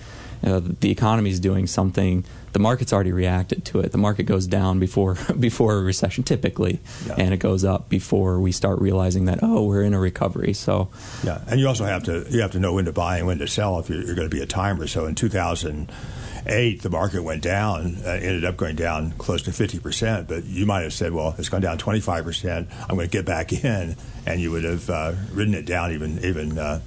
uh, 0.43 0.61
the 0.63 0.91
economy 0.91 1.31
is 1.31 1.41
doing 1.41 1.67
something, 1.67 2.25
the 2.53 2.59
market's 2.59 2.93
already 2.93 3.13
reacted 3.13 3.65
to 3.67 3.81
it. 3.81 3.93
The 3.93 3.99
market 3.99 4.25
goes 4.25 4.47
down 4.47 4.79
before 4.79 5.17
before 5.39 5.77
a 5.77 5.83
recession 5.83 6.25
typically, 6.25 6.81
yeah. 7.07 7.15
and 7.19 7.35
it 7.35 7.39
goes 7.39 7.65
up 7.65 7.89
before 7.89 8.41
we 8.41 8.53
start 8.53 8.81
realizing 8.81 9.27
that 9.27 9.41
oh 9.43 9.65
we're 9.65 9.83
in 9.83 9.95
a 9.95 10.01
recovery. 10.01 10.53
So 10.53 10.89
yeah, 11.23 11.41
and 11.47 11.61
you 11.61 11.69
also 11.69 11.85
have 11.85 12.05
to 12.05 12.27
you 12.31 12.41
have 12.41 12.53
to 12.53 12.59
know 12.59 12.75
when 12.75 12.87
to 12.87 12.93
buy 12.93 13.19
and 13.19 13.27
when 13.27 13.39
to 13.39 13.47
sell 13.47 13.79
if 13.79 13.89
you're, 13.89 14.03
you're 14.03 14.15
going 14.15 14.29
to 14.29 14.35
be 14.35 14.43
a 14.43 14.47
timer. 14.47 14.87
So 14.87 15.07
in 15.07 15.15
2008, 15.15 16.83
the 16.83 16.91
market 16.91 17.23
went 17.23 17.43
down, 17.43 17.99
uh, 18.05 18.11
ended 18.11 18.45
up 18.45 18.57
going 18.57 18.77
down 18.77 19.13
close 19.13 19.43
to 19.43 19.53
50 19.53 19.81
percent. 19.81 20.29
But 20.29 20.45
you 20.45 20.67
might 20.67 20.83
have 20.83 20.93
said, 20.93 21.13
well, 21.13 21.35
it's 21.39 21.49
gone 21.49 21.61
down 21.61 21.79
25 21.79 22.25
percent. 22.25 22.69
I'm 22.89 22.97
going 22.97 23.09
to 23.09 23.13
get 23.13 23.27
back 23.27 23.53
in, 23.65 23.97
and 24.27 24.41
you 24.41 24.51
would 24.51 24.65
have 24.65 24.89
uh, 24.89 25.13
ridden 25.33 25.55
it 25.55 25.67
down 25.67 25.93
even 25.93 26.19
even 26.25 26.59
uh, 26.59 26.81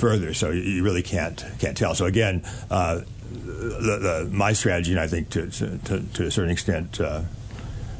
further. 0.00 0.34
So 0.34 0.50
you 0.50 0.82
really 0.82 1.02
can't 1.02 1.44
can't 1.58 1.76
tell. 1.76 1.94
So 1.94 2.06
again, 2.06 2.42
uh, 2.70 3.00
the, 3.30 3.98
the, 4.26 4.28
my 4.32 4.52
strategy, 4.52 4.92
and 4.92 5.00
I 5.00 5.06
think 5.06 5.30
to 5.30 5.50
to, 5.50 6.00
to 6.00 6.26
a 6.26 6.30
certain 6.30 6.50
extent. 6.50 7.00
Uh, 7.00 7.22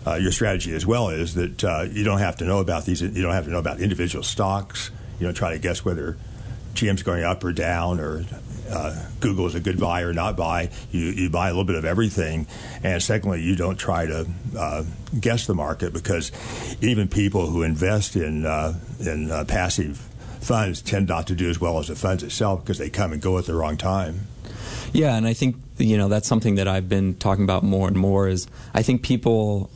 uh, 0.06 0.14
your 0.14 0.32
strategy 0.32 0.74
as 0.74 0.86
well 0.86 1.10
is 1.10 1.34
that 1.34 1.62
uh, 1.62 1.82
you 1.82 2.02
don't 2.04 2.20
have 2.20 2.36
to 2.36 2.46
know 2.46 2.60
about 2.60 2.86
these. 2.86 3.02
You 3.02 3.20
don't 3.20 3.34
have 3.34 3.44
to 3.44 3.50
know 3.50 3.58
about 3.58 3.80
individual 3.80 4.24
stocks. 4.24 4.90
You 5.18 5.26
don't 5.26 5.34
try 5.34 5.52
to 5.52 5.58
guess 5.58 5.84
whether 5.84 6.16
GM's 6.72 7.02
going 7.02 7.22
up 7.22 7.44
or 7.44 7.52
down, 7.52 8.00
or 8.00 8.24
uh, 8.70 9.04
Google 9.20 9.46
is 9.46 9.54
a 9.54 9.60
good 9.60 9.78
buy 9.78 10.02
or 10.02 10.14
not 10.14 10.36
buy. 10.36 10.70
You, 10.90 11.00
you 11.00 11.30
buy 11.30 11.48
a 11.48 11.50
little 11.50 11.64
bit 11.64 11.76
of 11.76 11.84
everything. 11.84 12.46
And 12.82 13.02
secondly, 13.02 13.42
you 13.42 13.56
don't 13.56 13.76
try 13.76 14.06
to 14.06 14.26
uh, 14.58 14.84
guess 15.18 15.46
the 15.46 15.54
market 15.54 15.92
because 15.92 16.32
even 16.80 17.08
people 17.08 17.48
who 17.48 17.62
invest 17.62 18.16
in 18.16 18.46
uh, 18.46 18.78
in 19.00 19.30
uh, 19.30 19.44
passive 19.44 20.09
funds 20.40 20.82
tend 20.82 21.08
not 21.08 21.26
to 21.28 21.34
do 21.34 21.50
as 21.50 21.60
well 21.60 21.78
as 21.78 21.88
the 21.88 21.96
funds 21.96 22.22
itself 22.22 22.62
because 22.62 22.78
they 22.78 22.90
come 22.90 23.12
and 23.12 23.20
go 23.20 23.38
at 23.38 23.46
the 23.46 23.54
wrong 23.54 23.76
time. 23.76 24.26
Yeah, 24.92 25.16
and 25.16 25.26
I 25.26 25.34
think 25.34 25.56
you 25.78 25.96
know 25.96 26.08
that's 26.08 26.26
something 26.28 26.56
that 26.56 26.66
I've 26.66 26.88
been 26.88 27.14
talking 27.14 27.44
about 27.44 27.62
more 27.62 27.88
and 27.88 27.96
more. 27.96 28.28
Is 28.28 28.48
I 28.74 28.82
think 28.82 29.02
people 29.02 29.70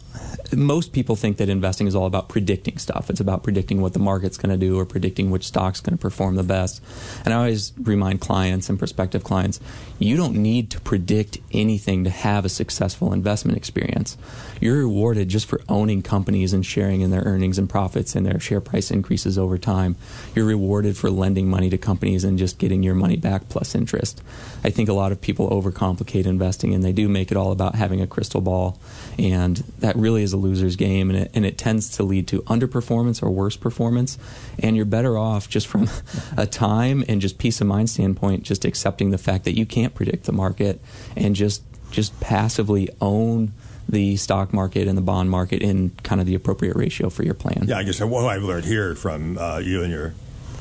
most 0.56 0.92
people 0.92 1.16
think 1.16 1.36
that 1.38 1.48
investing 1.48 1.86
is 1.86 1.94
all 1.94 2.06
about 2.06 2.28
predicting 2.28 2.78
stuff. 2.78 3.10
It's 3.10 3.20
about 3.20 3.42
predicting 3.42 3.80
what 3.80 3.92
the 3.92 3.98
market's 3.98 4.36
going 4.36 4.50
to 4.50 4.66
do 4.66 4.78
or 4.78 4.84
predicting 4.84 5.30
which 5.30 5.46
stock's 5.46 5.80
going 5.80 5.96
to 5.96 6.00
perform 6.00 6.36
the 6.36 6.42
best. 6.42 6.82
And 7.24 7.32
I 7.32 7.38
always 7.38 7.72
remind 7.82 8.20
clients 8.20 8.68
and 8.68 8.78
prospective 8.78 9.24
clients, 9.24 9.60
you 9.98 10.16
don't 10.16 10.36
need 10.36 10.70
to 10.70 10.80
predict 10.80 11.38
anything 11.52 12.04
to 12.04 12.10
have 12.10 12.44
a 12.44 12.48
successful 12.48 13.12
investment 13.12 13.56
experience. 13.56 14.16
You're 14.60 14.78
rewarded 14.78 15.28
just 15.28 15.46
for 15.46 15.60
owning 15.68 16.02
companies 16.02 16.52
and 16.52 16.64
sharing 16.64 17.00
in 17.00 17.10
their 17.10 17.22
earnings 17.22 17.58
and 17.58 17.68
profits 17.68 18.14
and 18.14 18.24
their 18.24 18.40
share 18.40 18.60
price 18.60 18.90
increases 18.90 19.38
over 19.38 19.58
time. 19.58 19.96
You're 20.34 20.46
rewarded 20.46 20.96
for 20.96 21.10
lending 21.10 21.48
money 21.48 21.70
to 21.70 21.78
companies 21.78 22.24
and 22.24 22.38
just 22.38 22.58
getting 22.58 22.82
your 22.82 22.94
money 22.94 23.16
back 23.16 23.48
plus 23.48 23.74
interest. 23.74 24.22
I 24.64 24.70
think 24.70 24.88
a 24.88 24.94
lot 24.94 25.12
of 25.12 25.20
people 25.20 25.50
overcomplicate 25.50 26.26
investing 26.26 26.74
and 26.74 26.82
they 26.82 26.92
do 26.92 27.08
make 27.08 27.30
it 27.30 27.36
all 27.36 27.52
about 27.52 27.74
having 27.74 28.00
a 28.00 28.06
crystal 28.06 28.40
ball. 28.40 28.78
And 29.18 29.58
that 29.78 29.96
really 29.96 30.22
is 30.22 30.32
a 30.32 30.38
loser's 30.44 30.76
game 30.76 31.10
and 31.10 31.18
it, 31.18 31.30
and 31.34 31.44
it 31.44 31.58
tends 31.58 31.88
to 31.96 32.02
lead 32.02 32.28
to 32.28 32.42
underperformance 32.42 33.22
or 33.22 33.30
worse 33.30 33.56
performance. 33.56 34.18
And 34.58 34.76
you're 34.76 34.84
better 34.84 35.18
off 35.18 35.48
just 35.48 35.66
from 35.66 35.88
a 36.36 36.46
time 36.46 37.04
and 37.08 37.20
just 37.20 37.38
peace 37.38 37.60
of 37.60 37.66
mind 37.66 37.90
standpoint, 37.90 38.42
just 38.42 38.64
accepting 38.64 39.10
the 39.10 39.18
fact 39.18 39.44
that 39.44 39.56
you 39.56 39.66
can't 39.66 39.94
predict 39.94 40.24
the 40.24 40.32
market 40.32 40.80
and 41.16 41.34
just 41.34 41.62
just 41.90 42.18
passively 42.20 42.88
own 43.00 43.52
the 43.88 44.16
stock 44.16 44.52
market 44.52 44.88
and 44.88 44.96
the 44.96 45.02
bond 45.02 45.30
market 45.30 45.62
in 45.62 45.90
kind 46.02 46.20
of 46.20 46.26
the 46.26 46.34
appropriate 46.34 46.76
ratio 46.76 47.10
for 47.10 47.22
your 47.22 47.34
plan. 47.34 47.64
Yeah, 47.66 47.78
I 47.78 47.82
guess 47.82 48.00
what 48.00 48.24
I've 48.24 48.42
learned 48.42 48.64
here 48.64 48.94
from 48.94 49.38
uh, 49.38 49.58
you 49.58 49.82
and 49.82 49.92
your 49.92 50.14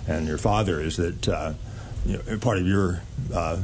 and 0.07 0.27
your 0.27 0.37
father 0.37 0.81
is 0.81 0.97
that 0.97 1.27
uh, 1.27 1.53
you 2.05 2.17
know, 2.17 2.37
part 2.39 2.57
of 2.57 2.67
your 2.67 3.01
uh, 3.33 3.61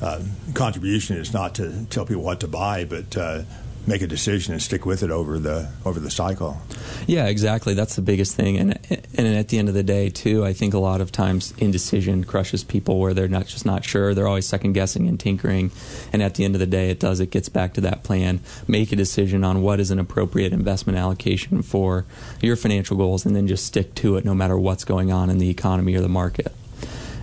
uh 0.00 0.22
contribution 0.54 1.16
is 1.16 1.32
not 1.32 1.54
to 1.56 1.84
tell 1.90 2.06
people 2.06 2.22
what 2.22 2.40
to 2.40 2.48
buy, 2.48 2.84
but 2.84 3.16
uh, 3.16 3.42
make 3.86 4.02
a 4.02 4.06
decision 4.06 4.52
and 4.52 4.62
stick 4.62 4.86
with 4.86 5.02
it 5.02 5.10
over 5.10 5.38
the 5.38 5.70
over 5.84 5.98
the 5.98 6.10
cycle. 6.10 6.60
Yeah, 7.06 7.26
exactly. 7.26 7.74
That's 7.74 7.96
the 7.96 8.02
biggest 8.02 8.36
thing, 8.36 8.56
and 8.56 8.78
and 9.14 9.26
at 9.26 9.48
the 9.48 9.58
end 9.58 9.68
of 9.68 9.74
the 9.74 9.82
day, 9.82 10.08
too, 10.08 10.44
I 10.44 10.52
think 10.52 10.74
a 10.74 10.78
lot 10.78 11.00
of 11.00 11.10
times 11.10 11.52
indecision 11.58 12.24
crushes 12.24 12.62
people 12.62 12.98
where 13.00 13.14
they're 13.14 13.28
not 13.28 13.46
just 13.46 13.66
not 13.66 13.84
sure. 13.84 14.14
They're 14.14 14.28
always 14.28 14.46
second 14.46 14.74
guessing 14.74 15.08
and 15.08 15.18
tinkering, 15.18 15.72
and 16.12 16.22
at 16.22 16.34
the 16.34 16.44
end 16.44 16.54
of 16.54 16.60
the 16.60 16.66
day, 16.66 16.90
it 16.90 17.00
does. 17.00 17.20
It 17.20 17.30
gets 17.30 17.48
back 17.48 17.74
to 17.74 17.80
that 17.82 18.02
plan. 18.04 18.40
Make 18.68 18.92
a 18.92 18.96
decision 18.96 19.44
on 19.44 19.62
what 19.62 19.80
is 19.80 19.90
an 19.90 19.98
appropriate 19.98 20.52
investment 20.52 20.98
allocation 20.98 21.62
for 21.62 22.04
your 22.40 22.56
financial 22.56 22.96
goals, 22.96 23.26
and 23.26 23.34
then 23.34 23.48
just 23.48 23.66
stick 23.66 23.94
to 23.96 24.16
it 24.16 24.24
no 24.24 24.34
matter 24.34 24.58
what's 24.58 24.84
going 24.84 25.12
on 25.12 25.30
in 25.30 25.38
the 25.38 25.50
economy 25.50 25.94
or 25.94 26.00
the 26.00 26.08
market. 26.08 26.52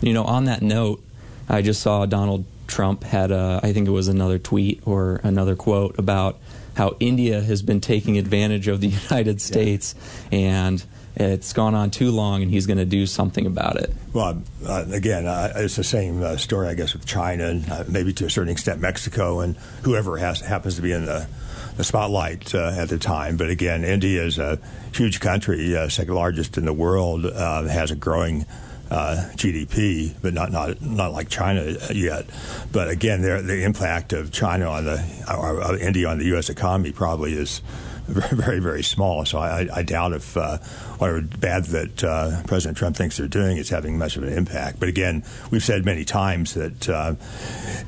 You 0.02 0.14
know, 0.14 0.24
on 0.24 0.46
that 0.46 0.62
note, 0.62 1.04
I 1.48 1.62
just 1.62 1.82
saw 1.82 2.06
Donald 2.06 2.46
Trump 2.70 3.04
had 3.04 3.32
a, 3.32 3.60
I 3.62 3.74
think 3.74 3.88
it 3.88 3.92
was 3.92 4.08
another 4.08 4.40
tweet 4.40 4.82
or 4.86 5.20
another 5.24 5.56
quote 5.56 6.00
about 6.00 6.40
how 6.76 6.96
India 7.00 7.42
has 7.42 7.62
been 7.62 7.82
taking 7.82 8.18
advantage 8.18 8.68
of 8.68 8.80
the 8.80 8.88
United 9.10 9.42
States 9.42 9.96
yeah. 10.32 10.40
and 10.40 10.86
it's 11.16 11.52
gone 11.52 11.76
on 11.76 11.92
too 11.92 12.12
long 12.12 12.42
and 12.42 12.50
he's 12.50 12.66
going 12.66 12.78
to 12.78 12.86
do 12.86 13.06
something 13.06 13.46
about 13.46 13.76
it. 13.76 13.94
Well, 14.14 14.42
uh, 14.66 14.86
again, 14.92 15.26
uh, 15.26 15.52
it's 15.56 15.76
the 15.76 15.84
same 15.84 16.24
uh, 16.24 16.38
story, 16.38 16.68
I 16.68 16.76
guess, 16.76 16.94
with 16.94 17.06
China 17.06 17.48
and 17.48 17.70
uh, 17.70 17.84
maybe 17.90 18.14
to 18.14 18.26
a 18.26 18.30
certain 18.30 18.52
extent 18.52 18.80
Mexico 18.80 19.42
and 19.42 19.58
whoever 19.84 20.18
has, 20.18 20.40
happens 20.40 20.78
to 20.78 20.82
be 20.82 20.94
in 20.94 21.06
the, 21.06 21.28
the 21.76 21.84
spotlight 21.84 22.56
uh, 22.56 22.72
at 22.78 22.88
the 22.88 22.98
time. 22.98 23.36
But 23.36 23.50
again, 23.50 23.84
India 23.84 24.24
is 24.24 24.38
a 24.38 24.60
huge 24.94 25.20
country, 25.20 25.76
uh, 25.76 25.90
second 25.90 26.14
largest 26.14 26.58
in 26.58 26.66
the 26.66 26.74
world, 26.74 27.26
has 27.26 27.92
a 27.92 27.96
growing 27.96 28.46
uh, 28.92 29.30
GDP, 29.36 30.14
but 30.22 30.34
not, 30.34 30.52
not 30.52 30.82
not 30.82 31.12
like 31.12 31.30
China 31.30 31.76
yet. 31.94 32.26
But 32.72 32.90
again, 32.90 33.22
the 33.22 33.64
impact 33.64 34.14
of 34.14 34.32
China 34.32 34.70
on 34.70 34.86
the 34.86 35.26
or 35.38 35.78
India 35.78 36.08
on 36.08 36.18
the 36.18 36.26
U.S. 36.26 36.50
economy 36.50 36.92
probably 36.92 37.34
is 37.34 37.62
very 38.08 38.60
very 38.60 38.84
small. 38.84 39.26
So 39.26 39.38
I, 39.38 39.68
I 39.74 39.84
doubt 39.84 40.14
if 40.14 40.36
uh, 40.36 40.58
whatever 40.98 41.22
bad 41.22 41.66
that 41.66 42.04
uh, 42.04 42.42
President 42.48 42.78
Trump 42.78 42.96
thinks 42.96 43.18
they're 43.18 43.28
doing 43.28 43.58
is 43.58 43.70
having 43.70 43.98
much 43.98 44.18
of 44.18 44.24
an 44.24 44.34
impact. 44.34 44.80
But 44.80 44.90
again, 44.90 45.24
we've 45.52 45.64
said 45.64 45.86
many 45.86 46.06
times 46.06 46.56
that 46.56 46.90
uh, 46.90 47.16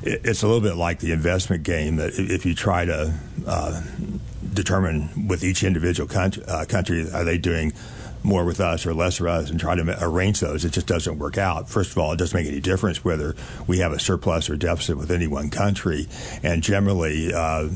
it, 0.02 0.20
it's 0.24 0.42
a 0.42 0.46
little 0.46 0.62
bit 0.62 0.76
like 0.76 1.00
the 1.00 1.12
investment 1.12 1.64
game 1.64 1.96
that 1.96 2.12
if 2.16 2.46
you 2.46 2.54
try 2.54 2.84
to 2.84 3.12
uh, 3.46 3.82
determine 4.54 5.26
with 5.28 5.42
each 5.42 5.64
individual 5.64 6.08
country, 6.08 6.44
uh, 6.46 6.64
country 6.66 7.10
are 7.12 7.24
they 7.24 7.38
doing 7.38 7.72
more 8.24 8.44
with 8.44 8.60
us 8.60 8.86
or 8.86 8.94
less 8.94 9.20
with 9.20 9.30
us 9.30 9.50
and 9.50 9.58
try 9.58 9.74
to 9.74 9.98
arrange 10.00 10.40
those. 10.40 10.64
It 10.64 10.72
just 10.72 10.86
doesn't 10.86 11.18
work 11.18 11.38
out. 11.38 11.68
First 11.68 11.92
of 11.92 11.98
all, 11.98 12.12
it 12.12 12.18
doesn't 12.18 12.38
make 12.38 12.48
any 12.48 12.60
difference 12.60 13.04
whether 13.04 13.34
we 13.66 13.78
have 13.78 13.92
a 13.92 13.98
surplus 13.98 14.48
or 14.48 14.56
deficit 14.56 14.96
with 14.96 15.10
any 15.10 15.26
one 15.26 15.50
country. 15.50 16.08
And 16.42 16.62
generally, 16.62 17.32
uh, 17.32 17.68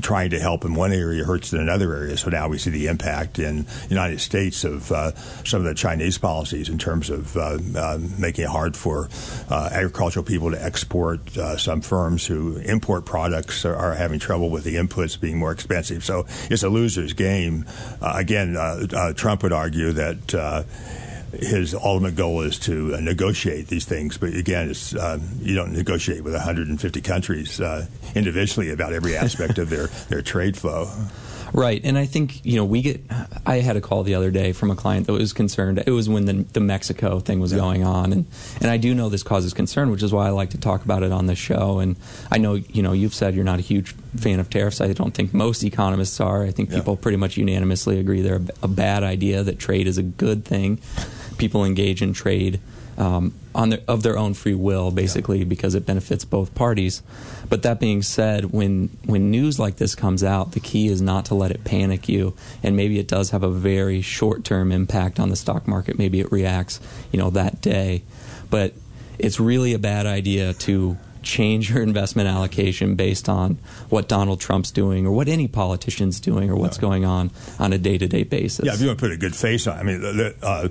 trying 0.00 0.30
to 0.30 0.38
help 0.38 0.64
in 0.64 0.74
one 0.74 0.92
area 0.92 1.24
hurts 1.24 1.52
in 1.52 1.60
another 1.60 1.94
area. 1.94 2.16
So 2.16 2.30
now 2.30 2.48
we 2.48 2.58
see 2.58 2.70
the 2.70 2.86
impact 2.86 3.38
in 3.38 3.62
the 3.64 3.88
United 3.88 4.20
States 4.20 4.64
of 4.64 4.90
uh, 4.92 5.14
some 5.44 5.60
of 5.60 5.66
the 5.66 5.74
Chinese 5.74 6.18
policies 6.18 6.68
in 6.68 6.78
terms 6.78 7.10
of 7.10 7.36
uh, 7.36 7.58
uh 7.74 7.98
making 8.18 8.44
it 8.44 8.50
hard 8.50 8.76
for 8.76 9.08
uh, 9.48 9.68
agricultural 9.72 10.24
people 10.24 10.50
to 10.50 10.62
export. 10.62 11.36
Uh, 11.36 11.56
some 11.56 11.80
firms 11.80 12.26
who 12.26 12.56
import 12.58 13.04
products 13.04 13.64
are, 13.64 13.76
are, 13.76 13.94
having 13.94 14.18
trouble 14.18 14.50
with 14.50 14.64
the 14.64 14.76
inputs 14.76 15.20
being 15.20 15.38
more 15.38 15.52
expensive. 15.52 16.04
So 16.04 16.26
it's 16.50 16.62
a 16.62 16.68
loser's 16.68 17.12
game. 17.12 17.66
again, 18.00 18.56
Trump 19.14 19.42
would 19.42 19.52
argue 19.52 19.92
that 19.92 20.64
his 21.32 21.74
ultimate 21.74 22.16
goal 22.16 22.42
is 22.42 22.58
to 22.60 22.94
uh, 22.94 23.00
negotiate 23.00 23.68
these 23.68 23.84
things. 23.84 24.18
But 24.18 24.34
again, 24.34 24.72
uh, 24.98 25.18
you 25.40 25.54
don't 25.54 25.72
negotiate 25.72 26.24
with 26.24 26.34
150 26.34 27.00
countries 27.00 27.60
uh, 27.60 27.86
individually 28.14 28.70
about 28.70 28.92
every 28.92 29.16
aspect 29.16 29.58
of 29.58 29.70
their, 29.70 29.86
their 30.08 30.22
trade 30.22 30.56
flow. 30.56 30.90
Right, 31.52 31.80
and 31.84 31.98
I 31.98 32.06
think 32.06 32.44
you 32.44 32.56
know 32.56 32.64
we 32.64 32.82
get. 32.82 33.00
I 33.44 33.56
had 33.56 33.76
a 33.76 33.80
call 33.80 34.04
the 34.04 34.14
other 34.14 34.30
day 34.30 34.52
from 34.52 34.70
a 34.70 34.76
client 34.76 35.06
that 35.08 35.12
was 35.12 35.32
concerned. 35.32 35.82
It 35.84 35.90
was 35.90 36.08
when 36.08 36.26
the, 36.26 36.44
the 36.52 36.60
Mexico 36.60 37.18
thing 37.18 37.40
was 37.40 37.52
yeah. 37.52 37.58
going 37.58 37.84
on, 37.84 38.12
and 38.12 38.26
and 38.60 38.70
I 38.70 38.76
do 38.76 38.94
know 38.94 39.08
this 39.08 39.24
causes 39.24 39.52
concern, 39.52 39.90
which 39.90 40.02
is 40.02 40.12
why 40.12 40.26
I 40.26 40.30
like 40.30 40.50
to 40.50 40.58
talk 40.58 40.84
about 40.84 41.02
it 41.02 41.10
on 41.10 41.26
the 41.26 41.34
show. 41.34 41.80
And 41.80 41.96
I 42.30 42.38
know 42.38 42.54
you 42.54 42.82
know 42.82 42.92
you've 42.92 43.14
said 43.14 43.34
you're 43.34 43.44
not 43.44 43.58
a 43.58 43.62
huge 43.62 43.96
fan 44.16 44.38
of 44.38 44.48
tariffs. 44.48 44.80
I 44.80 44.92
don't 44.92 45.12
think 45.12 45.34
most 45.34 45.64
economists 45.64 46.20
are. 46.20 46.44
I 46.44 46.52
think 46.52 46.70
people 46.70 46.96
pretty 46.96 47.16
much 47.16 47.36
unanimously 47.36 47.98
agree 47.98 48.22
they're 48.22 48.36
a, 48.36 48.46
a 48.62 48.68
bad 48.68 49.02
idea. 49.02 49.42
That 49.42 49.58
trade 49.58 49.88
is 49.88 49.98
a 49.98 50.04
good 50.04 50.44
thing 50.44 50.80
people 51.40 51.64
engage 51.64 52.02
in 52.02 52.12
trade 52.12 52.60
um, 52.98 53.32
on 53.54 53.70
their, 53.70 53.80
of 53.88 54.02
their 54.02 54.18
own 54.18 54.34
free 54.34 54.54
will, 54.54 54.90
basically, 54.90 55.38
yeah. 55.38 55.44
because 55.44 55.74
it 55.74 55.86
benefits 55.86 56.24
both 56.24 56.54
parties. 56.54 57.02
But 57.48 57.62
that 57.62 57.80
being 57.80 58.02
said, 58.02 58.52
when 58.52 58.90
when 59.06 59.30
news 59.30 59.58
like 59.58 59.76
this 59.76 59.94
comes 59.94 60.22
out, 60.22 60.52
the 60.52 60.60
key 60.60 60.86
is 60.86 61.00
not 61.00 61.24
to 61.26 61.34
let 61.34 61.50
it 61.50 61.64
panic 61.64 62.08
you. 62.08 62.34
And 62.62 62.76
maybe 62.76 62.98
it 62.98 63.08
does 63.08 63.30
have 63.30 63.42
a 63.42 63.50
very 63.50 64.02
short 64.02 64.44
term 64.44 64.70
impact 64.70 65.18
on 65.18 65.30
the 65.30 65.36
stock 65.36 65.66
market. 65.66 65.98
Maybe 65.98 66.20
it 66.20 66.30
reacts, 66.30 66.78
you 67.10 67.18
know, 67.18 67.30
that 67.30 67.60
day. 67.60 68.02
But 68.50 68.74
it's 69.18 69.40
really 69.40 69.72
a 69.72 69.78
bad 69.78 70.06
idea 70.06 70.52
to 70.52 70.96
change 71.22 71.70
your 71.70 71.82
investment 71.82 72.28
allocation 72.28 72.94
based 72.94 73.28
on 73.28 73.58
what 73.88 74.08
Donald 74.08 74.40
Trump's 74.40 74.70
doing 74.70 75.06
or 75.06 75.12
what 75.12 75.28
any 75.28 75.48
politician's 75.48 76.20
doing 76.20 76.50
or 76.50 76.56
what's 76.56 76.78
going 76.78 77.04
on 77.04 77.30
on 77.58 77.72
a 77.72 77.78
day 77.78 77.98
to 77.98 78.08
day 78.08 78.22
basis. 78.24 78.64
Yeah, 78.64 78.74
if 78.74 78.80
you 78.80 78.86
want 78.86 78.98
to 78.98 79.04
put 79.04 79.12
a 79.12 79.16
good 79.16 79.36
face 79.36 79.66
on, 79.66 79.78
I 79.78 79.82
mean, 79.82 80.02
uh, 80.42 80.68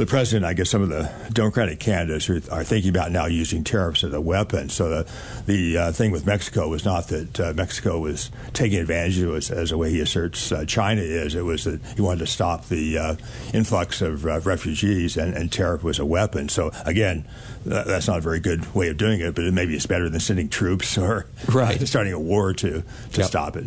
the 0.00 0.06
president, 0.06 0.46
I 0.46 0.54
guess 0.54 0.70
some 0.70 0.80
of 0.80 0.88
the 0.88 1.12
Democratic 1.30 1.78
candidates 1.78 2.30
are, 2.30 2.40
are, 2.50 2.64
thinking 2.64 2.88
about 2.88 3.12
now 3.12 3.26
using 3.26 3.62
tariffs 3.62 4.02
as 4.02 4.14
a 4.14 4.20
weapon. 4.20 4.70
So 4.70 4.88
the 4.88 5.12
the 5.44 5.76
uh, 5.76 5.92
thing 5.92 6.10
with 6.10 6.24
Mexico 6.24 6.68
was 6.68 6.86
not 6.86 7.08
that 7.08 7.38
uh, 7.38 7.52
Mexico 7.54 7.98
was 7.98 8.30
taking 8.54 8.78
advantage 8.78 9.18
of 9.18 9.34
it 9.34 9.50
as, 9.50 9.72
a 9.72 9.76
way 9.76 9.90
he 9.90 10.00
asserts 10.00 10.52
uh, 10.52 10.64
China 10.64 11.02
is. 11.02 11.34
It 11.34 11.44
was 11.44 11.64
that 11.64 11.82
he 11.96 12.00
wanted 12.00 12.20
to 12.20 12.26
stop 12.28 12.68
the 12.68 12.96
uh, 12.96 13.16
influx 13.52 14.00
of 14.00 14.24
uh, 14.24 14.40
refugees, 14.40 15.18
and, 15.18 15.34
and, 15.34 15.52
tariff 15.52 15.82
was 15.82 15.98
a 15.98 16.06
weapon. 16.06 16.48
So 16.48 16.70
again, 16.86 17.26
that's 17.66 18.08
not 18.08 18.18
a 18.18 18.22
very 18.22 18.40
good 18.40 18.74
way 18.74 18.88
of 18.88 18.96
doing 18.96 19.20
it, 19.20 19.34
but 19.34 19.52
maybe 19.52 19.76
it's 19.76 19.84
better 19.84 20.08
than 20.08 20.20
sending 20.20 20.48
troops 20.48 20.96
or 20.96 21.26
right. 21.52 21.86
starting 21.86 22.14
a 22.14 22.18
war 22.18 22.54
to 22.54 22.70
to 22.80 23.20
yep. 23.20 23.26
stop 23.26 23.54
it. 23.54 23.66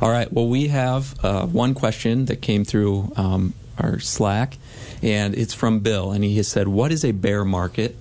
All 0.00 0.10
right. 0.10 0.32
Well, 0.32 0.46
we 0.46 0.68
have 0.68 1.16
uh, 1.24 1.46
one 1.46 1.74
question 1.74 2.26
that 2.26 2.40
came 2.42 2.64
through 2.64 3.12
um, 3.16 3.54
our 3.76 3.98
Slack 3.98 4.56
and 5.04 5.34
it's 5.34 5.52
from 5.52 5.80
Bill, 5.80 6.10
and 6.10 6.24
he 6.24 6.36
has 6.38 6.48
said, 6.48 6.66
"What 6.66 6.90
is 6.90 7.04
a 7.04 7.12
bear 7.12 7.44
market? 7.44 7.94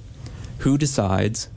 Who 0.60 0.77
decides?" 0.77 1.50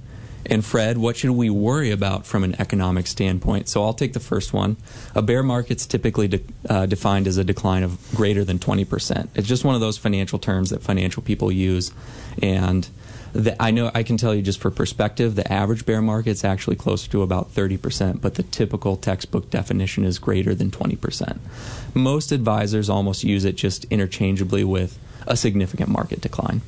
And 0.49 0.65
Fred, 0.65 0.99
what 0.99 1.17
should 1.17 1.31
we 1.31 1.51
worry 1.51 1.91
about 1.91 2.25
from 2.25 2.45
an 2.45 2.55
economic 2.61 3.07
standpoint? 3.07 3.69
So 3.69 3.83
I'll 3.83 3.95
take 3.95 4.13
the 4.13 4.21
first 4.21 4.53
one. 4.53 4.77
A 5.15 5.23
bear 5.23 5.43
market's 5.43 5.87
typically 5.87 6.29
de- 6.29 6.41
uh, 6.69 6.87
defined 6.87 7.27
as 7.27 7.37
a 7.37 7.43
decline 7.43 7.83
of 7.83 7.99
greater 8.15 8.45
than 8.45 8.61
20%. 8.61 9.29
It's 9.35 9.49
just 9.49 9.65
one 9.65 9.75
of 9.75 9.81
those 9.81 9.99
financial 9.99 10.39
terms 10.39 10.71
that 10.71 10.83
financial 10.83 11.21
people 11.23 11.51
use. 11.51 11.93
And 12.41 12.89
the, 13.33 13.61
I 13.61 13.71
know 13.73 13.91
I 13.93 14.05
can 14.05 14.17
tell 14.17 14.35
you 14.35 14.43
just 14.43 14.61
for 14.61 14.71
perspective, 14.71 15.35
the 15.35 15.53
average 15.53 15.85
bear 15.85 16.01
market's 16.01 16.45
actually 16.45 16.77
closer 16.77 17.11
to 17.11 17.23
about 17.23 17.53
30%, 17.53 18.21
but 18.21 18.35
the 18.35 18.45
typical 18.45 18.97
textbook 18.97 19.51
definition 19.51 20.05
is 20.05 20.19
greater 20.19 20.55
than 20.55 20.71
20%. 20.71 21.39
Most 21.93 22.31
advisors 22.31 22.89
almost 22.89 23.25
use 23.25 23.45
it 23.45 23.57
just 23.57 23.85
interchangeably 23.87 24.63
with 24.63 24.97
a 25.27 25.37
significant 25.37 25.89
market 25.89 26.21
decline. 26.21 26.63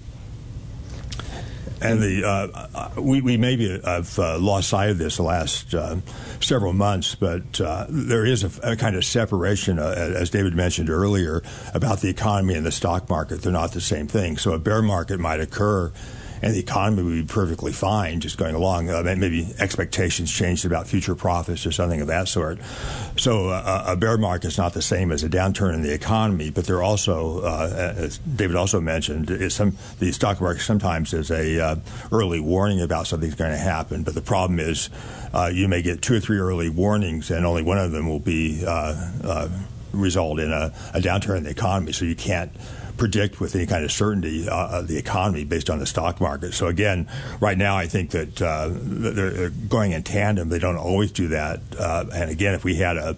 and 1.81 2.03
the 2.03 2.25
uh, 2.25 2.91
we, 3.01 3.21
we 3.21 3.37
maybe 3.37 3.81
have 3.85 4.19
uh, 4.19 4.39
lost 4.39 4.69
sight 4.69 4.91
of 4.91 4.99
this 4.99 5.17
the 5.17 5.23
last 5.23 5.75
uh, 5.75 5.97
several 6.41 6.73
months, 6.73 7.15
but 7.15 7.61
uh, 7.61 7.87
there 7.89 8.25
is 8.25 8.45
a, 8.45 8.73
a, 8.73 8.77
kind 8.77 8.97
of 8.97 9.05
separation, 9.05 9.79
uh, 9.79 10.13
as 10.17 10.31
David 10.31 10.55
mentioned 10.55 10.91
earlier, 10.91 11.43
about 11.75 12.01
the 12.01 12.09
economy 12.09 12.55
and 12.55 12.67
the 12.67 12.73
stock 12.73 13.09
market. 13.09 13.43
They're 13.43 13.53
not 13.53 13.73
the 13.73 13.81
same 13.81 14.09
thing. 14.09 14.37
So 14.39 14.53
a 14.53 14.59
bear 14.59 14.83
market 14.83 15.21
might 15.21 15.41
occur 15.41 15.93
and 16.43 16.55
the 16.55 16.61
economy 16.61 17.03
would 17.03 17.27
be 17.27 17.33
perfectly 17.33 17.73
fine 17.73 18.21
just 18.21 18.39
going 18.39 18.55
along. 18.55 18.91
Uh, 18.91 19.03
maybe 19.17 19.49
expectations 19.59 20.33
changed 20.33 20.65
about 20.65 20.87
future 20.87 21.15
profits 21.15 21.67
or 21.67 21.73
something 21.73 22.01
of 22.01 22.09
that 22.09 22.29
sort. 22.29 22.59
So 23.17 23.49
uh, 23.49 23.85
a 23.87 23.97
bear 23.97 24.19
market 24.19 24.49
is 24.49 24.59
not 24.59 24.73
the 24.75 24.83
same 24.83 25.13
as 25.13 25.23
a 25.23 25.29
downturn 25.29 25.75
in 25.75 25.83
the 25.83 25.93
economy, 25.93 26.51
but 26.51 26.67
there 26.67 26.83
also, 26.83 27.41
uh, 27.41 27.95
as 27.97 28.19
David 28.19 28.57
also 28.57 28.81
mentioned, 28.81 29.53
some 29.53 29.77
the 29.99 30.13
stock 30.13 30.41
market 30.41 30.63
sometimes 30.63 31.13
is 31.13 31.31
a 31.31 31.61
uh, 31.61 31.77
early 32.13 32.41
warning 32.41 32.81
about 32.81 33.07
something's 33.07 33.35
going 33.35 33.53
to 33.53 33.59
happen. 33.59 34.03
But 34.03 34.15
the 34.15 34.23
problem 34.23 34.61
is, 34.61 34.91
uh, 35.33 35.51
you 35.53 35.69
may 35.69 35.83
get 35.83 36.03
two 36.03 36.15
or 36.15 36.21
three 36.21 36.39
early 36.39 36.69
warnings, 36.69 37.31
and 37.31 37.45
only 37.45 37.63
one 37.63 37.79
of 37.79 37.93
them 37.93 38.09
will 38.09 38.21
be 38.21 38.65
uh, 38.67 39.49
result 39.93 40.39
in 40.39 40.53
a, 40.53 40.73
a 40.95 41.01
downturn 41.01 41.39
in 41.39 41.45
the 41.45 41.51
economy. 41.51 41.93
So 41.93 42.05
you 42.05 42.17
can't 42.17 42.51
predict 42.99 43.41
with 43.41 43.55
any 43.55 43.67
kind 43.67 43.85
of 43.85 43.93
certainty 43.93 44.49
uh, 44.49 44.55
uh, 44.55 44.83
the 44.83 44.99
economy 44.99 45.45
based 45.45 45.71
on 45.71 45.79
the 45.79 45.87
stock 45.87 46.21
market. 46.21 46.53
So 46.53 46.67
again, 46.67 47.09
right 47.41 47.57
now 47.57 47.77
I 47.77 47.87
think 47.87 48.11
that 48.11 48.43
uh, 48.43 48.69
they're 48.73 49.51
going 49.51 49.93
in 49.93 50.03
tandem. 50.03 50.49
They 50.49 50.59
don't 50.59 50.77
always 50.77 51.13
do 51.13 51.29
that. 51.29 51.61
Uh, 51.79 52.05
and 52.13 52.31
again, 52.31 52.55
if 52.55 52.65
we 52.65 52.77
had 52.77 52.97
a, 52.97 53.17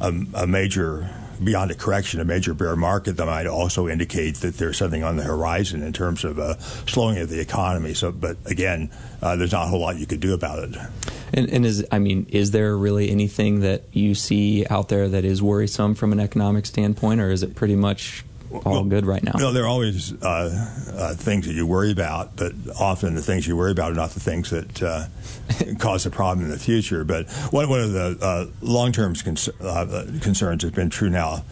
a, 0.00 0.12
a 0.34 0.46
major 0.46 1.10
beyond 1.42 1.70
a 1.70 1.74
correction, 1.74 2.20
a 2.20 2.24
major 2.24 2.54
bear 2.54 2.76
market 2.76 3.16
that 3.16 3.26
might 3.26 3.46
also 3.46 3.88
indicate 3.88 4.36
that 4.36 4.56
there's 4.56 4.78
something 4.78 5.02
on 5.02 5.16
the 5.16 5.24
horizon 5.24 5.82
in 5.82 5.92
terms 5.92 6.24
of 6.24 6.38
a 6.38 6.60
slowing 6.86 7.18
of 7.18 7.28
the 7.28 7.40
economy. 7.40 7.94
So, 7.94 8.12
but 8.12 8.36
again, 8.46 8.90
uh, 9.20 9.36
there's 9.36 9.52
not 9.52 9.64
a 9.64 9.68
whole 9.68 9.80
lot 9.80 9.96
you 9.96 10.06
could 10.06 10.20
do 10.20 10.34
about 10.34 10.60
it. 10.60 10.76
And, 11.32 11.50
and, 11.50 11.66
is 11.66 11.84
I 11.90 11.98
mean, 11.98 12.26
is 12.30 12.52
there 12.52 12.76
really 12.76 13.10
anything 13.10 13.60
that 13.60 13.84
you 13.92 14.14
see 14.14 14.64
out 14.70 14.88
there 14.88 15.08
that 15.08 15.24
is 15.24 15.42
worrisome 15.42 15.94
from 15.94 16.12
an 16.12 16.20
economic 16.20 16.66
standpoint, 16.66 17.20
or 17.20 17.30
is 17.30 17.42
it 17.42 17.54
pretty 17.56 17.76
much 17.76 18.24
all 18.64 18.72
well, 18.72 18.84
good 18.84 19.06
right 19.06 19.22
now? 19.22 19.32
No, 19.36 19.52
there 19.52 19.64
are 19.64 19.68
always 19.68 20.12
uh, 20.22 20.96
uh, 20.96 21.14
things 21.14 21.46
that 21.46 21.54
you 21.54 21.66
worry 21.66 21.90
about, 21.90 22.36
but 22.36 22.52
often 22.78 23.14
the 23.14 23.22
things 23.22 23.46
you 23.46 23.56
worry 23.56 23.72
about 23.72 23.92
are 23.92 23.96
not 23.96 24.10
the 24.10 24.20
things 24.20 24.50
that 24.50 24.82
uh, 24.82 25.06
cause 25.78 26.06
a 26.06 26.10
problem 26.10 26.46
in 26.46 26.50
the 26.50 26.58
future. 26.58 27.04
But 27.04 27.30
one, 27.50 27.68
one 27.68 27.80
of 27.80 27.92
the 27.92 28.18
uh, 28.20 28.46
long 28.60 28.92
term 28.92 29.14
cons- 29.14 29.48
uh, 29.60 30.06
concerns 30.20 30.62
has 30.62 30.72
been 30.72 30.90
true 30.90 31.10
now 31.10 31.44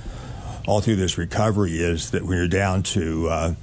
all 0.67 0.81
through 0.81 0.97
this 0.97 1.19
recovery 1.19 1.73
is 1.73 2.13
that 2.13 2.23
when 2.23 2.39
you're 2.39 2.47
down 2.47 2.83
to 2.85 3.29
uh, 3.29 3.55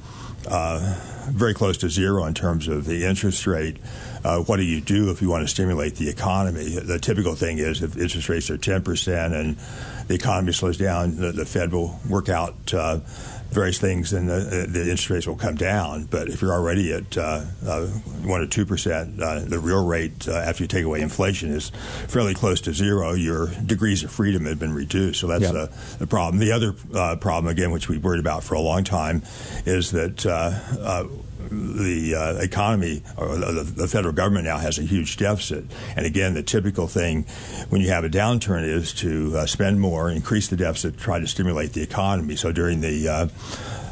very 1.29 1.53
close 1.53 1.77
to 1.77 1.89
zero 1.89 2.25
in 2.25 2.33
terms 2.33 2.67
of 2.67 2.85
the 2.85 3.05
interest 3.05 3.47
rate, 3.47 3.77
uh, 4.23 4.39
what 4.39 4.57
do 4.57 4.63
you 4.63 4.81
do 4.81 5.11
if 5.11 5.21
you 5.21 5.29
want 5.29 5.43
to 5.43 5.47
stimulate 5.47 5.95
the 5.95 6.09
economy? 6.09 6.77
The 6.77 6.99
typical 6.99 7.35
thing 7.35 7.59
is 7.59 7.81
if 7.81 7.97
interest 7.97 8.29
rates 8.29 8.49
are 8.49 8.57
10% 8.57 9.39
and 9.39 9.57
the 10.07 10.15
economy 10.15 10.51
slows 10.53 10.77
down, 10.77 11.17
the, 11.17 11.31
the 11.31 11.45
Fed 11.45 11.71
will 11.71 11.99
work 12.09 12.29
out 12.29 12.73
uh, 12.73 12.99
various 13.51 13.79
things 13.79 14.13
and 14.13 14.29
the, 14.29 14.67
the, 14.69 14.81
interest 14.81 15.09
rates 15.09 15.27
will 15.27 15.35
come 15.35 15.55
down. 15.55 16.05
But 16.05 16.29
if 16.29 16.41
you're 16.41 16.53
already 16.53 16.93
at 16.93 17.17
uh, 17.17 17.45
uh, 17.65 17.87
1 17.87 18.41
or 18.41 18.45
2%, 18.45 19.21
uh, 19.21 19.45
the 19.45 19.59
real 19.59 19.85
rate 19.85 20.27
uh, 20.27 20.33
after 20.33 20.63
you 20.63 20.67
take 20.67 20.85
away 20.85 21.01
inflation 21.01 21.49
is 21.51 21.69
fairly 22.07 22.33
close 22.33 22.61
to 22.61 22.73
zero. 22.73 23.13
Your 23.13 23.47
degrees 23.65 24.03
of 24.03 24.11
freedom 24.11 24.45
have 24.45 24.59
been 24.59 24.73
reduced. 24.73 25.19
So 25.19 25.27
that's 25.27 25.43
yep. 25.43 25.53
the, 25.53 25.97
the, 25.99 26.07
problem. 26.07 26.39
The 26.39 26.51
other 26.51 26.75
uh, 26.93 27.15
problem, 27.15 27.51
again, 27.51 27.71
which 27.71 27.89
we've 27.89 28.03
worried 28.03 28.19
about 28.19 28.43
for 28.43 28.55
a 28.55 28.61
long 28.61 28.83
time, 28.83 29.23
is 29.65 29.91
that 29.91 30.25
the 31.49 32.15
uh, 32.15 32.33
economy 32.41 33.01
or 33.17 33.37
the, 33.37 33.63
the, 33.63 33.87
federal 33.87 34.13
government 34.13 34.45
now 34.45 34.57
has 34.57 34.77
a 34.77 34.83
huge 34.83 35.17
deficit. 35.17 35.65
And 35.95 36.05
again, 36.05 36.33
the 36.33 36.43
typical 36.43 36.87
thing 36.87 37.23
when 37.69 37.81
you 37.81 37.89
have 37.89 38.03
a 38.03 38.09
downturn 38.09 38.63
is 38.63 38.93
to 38.95 39.35
uh, 39.35 39.45
spend 39.45 39.81
more, 39.81 40.09
increase 40.09 40.47
the 40.47 40.55
deficit, 40.55 40.97
try 40.97 41.19
to 41.19 41.27
stimulate 41.27 41.73
the 41.73 41.81
economy. 41.81 42.35
So 42.35 42.51
during 42.51 42.81
the 42.81 43.07
uh, 43.07 43.27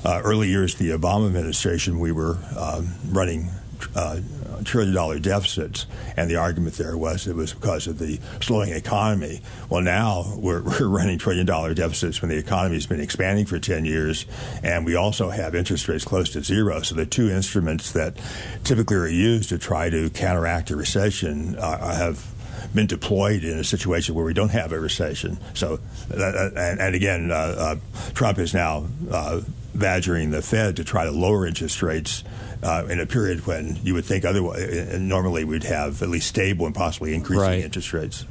uh 0.06 0.22
early 0.24 0.48
years 0.48 0.74
of 0.74 0.80
the 0.80 0.92
Obama 0.92 1.28
administration, 1.28 2.00
we 2.00 2.12
were 2.12 2.38
um, 2.58 2.94
running 3.10 3.50
uh, 3.96 4.20
trillion 4.64 4.94
dollar 4.94 5.20
deficits, 5.20 5.86
and 6.16 6.30
the 6.30 6.36
argument 6.36 6.76
there 6.76 6.98
was 6.98 7.28
it 7.28 7.36
was 7.36 7.54
because 7.54 7.88
of 7.88 8.00
the 8.00 8.20
slowing 8.42 8.72
economy. 8.72 9.42
Well, 9.70 9.82
now 9.82 10.34
we're, 10.36 10.62
we're 10.80 10.88
running 10.88 11.18
trillion 11.18 11.46
dollar 11.46 11.74
deficits 11.74 12.22
when 12.22 12.30
the 12.30 12.38
economy 12.38 12.76
has 12.76 12.86
been 12.86 13.02
expanding 13.02 13.46
for 13.46 13.60
10 13.60 13.86
years, 13.86 14.26
and 14.64 14.86
we 14.86 14.96
also 14.96 15.30
have 15.30 15.56
interest 15.56 15.88
rates 15.88 16.06
close 16.06 16.30
to 16.32 16.44
zero. 16.44 16.82
So 16.82 16.96
the 16.96 17.06
two 17.06 17.30
instruments 17.30 17.92
that 17.94 18.18
typically 18.64 18.98
are 18.98 19.08
used 19.08 19.50
to 19.50 19.58
try 19.58 19.90
to 19.90 20.10
counteract 20.10 20.72
a 20.72 20.76
recession 20.76 21.56
uh, 21.58 21.96
have 21.96 22.26
been 22.74 22.88
deployed 22.88 23.44
in 23.44 23.58
a 23.58 23.64
situation 23.64 24.16
where 24.16 24.26
we 24.26 24.34
don't 24.34 24.52
have 24.52 24.72
a 24.72 24.80
recession. 24.80 25.38
So, 25.54 25.80
uh, 26.14 26.50
and, 26.56 26.80
and, 26.80 26.96
again, 26.96 27.32
uh, 27.32 27.36
uh, 27.36 27.76
Trump 28.14 28.40
is 28.40 28.54
now 28.54 28.88
uh, 29.12 29.42
badgering 29.78 30.32
the 30.32 30.42
Fed 30.42 30.76
to 30.78 30.84
try 30.84 31.06
to 31.06 31.12
lower 31.12 31.46
interest 31.46 31.82
rates 31.82 32.24
uh, 32.64 32.86
in 32.90 33.00
a 33.00 33.06
period 33.06 33.46
when 33.46 33.78
you 33.84 33.94
would 33.94 34.06
think 34.06 34.26
otherwise, 34.26 34.98
normally 35.00 35.44
we'd 35.44 35.64
have 35.64 36.02
at 36.02 36.10
least 36.10 36.28
stable 36.28 36.66
and 36.66 36.76
possibly 36.76 37.14
increasing 37.14 37.44
right. 37.44 37.64
interest 37.64 37.94
rates. 37.94 38.26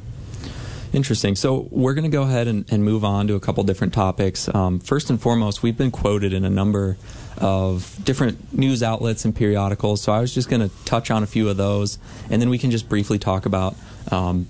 Interesting. 0.92 1.37
So 1.37 1.68
we're 1.70 1.94
going 1.94 2.05
to 2.05 2.11
go 2.11 2.23
ahead 2.23 2.49
and, 2.49 2.64
and, 2.73 2.83
move 2.85 3.05
on 3.05 3.27
to 3.27 3.35
a 3.35 3.40
couple 3.40 3.62
different 3.64 3.92
topics. 3.92 4.53
Um, 4.55 4.79
first 4.79 5.11
and 5.11 5.20
foremost, 5.20 5.62
we've 5.62 5.77
been 5.77 5.90
quoted 5.90 6.33
in 6.33 6.44
a 6.44 6.51
number 6.51 6.97
of 7.38 7.99
different 8.03 8.57
news 8.57 8.83
outlets 8.83 9.25
and 9.25 9.35
periodicals. 9.35 10.01
So 10.01 10.12
I 10.12 10.20
was 10.20 10.33
just 10.33 10.49
going 10.49 10.66
to 10.66 10.85
touch 10.85 11.11
on 11.11 11.23
a 11.23 11.27
few 11.27 11.49
of 11.49 11.57
those, 11.57 11.99
and 12.31 12.40
then 12.40 12.49
we 12.49 12.57
can 12.57 12.70
just 12.70 12.88
briefly 12.88 13.18
talk 13.18 13.44
about 13.47 13.77
um, 14.11 14.47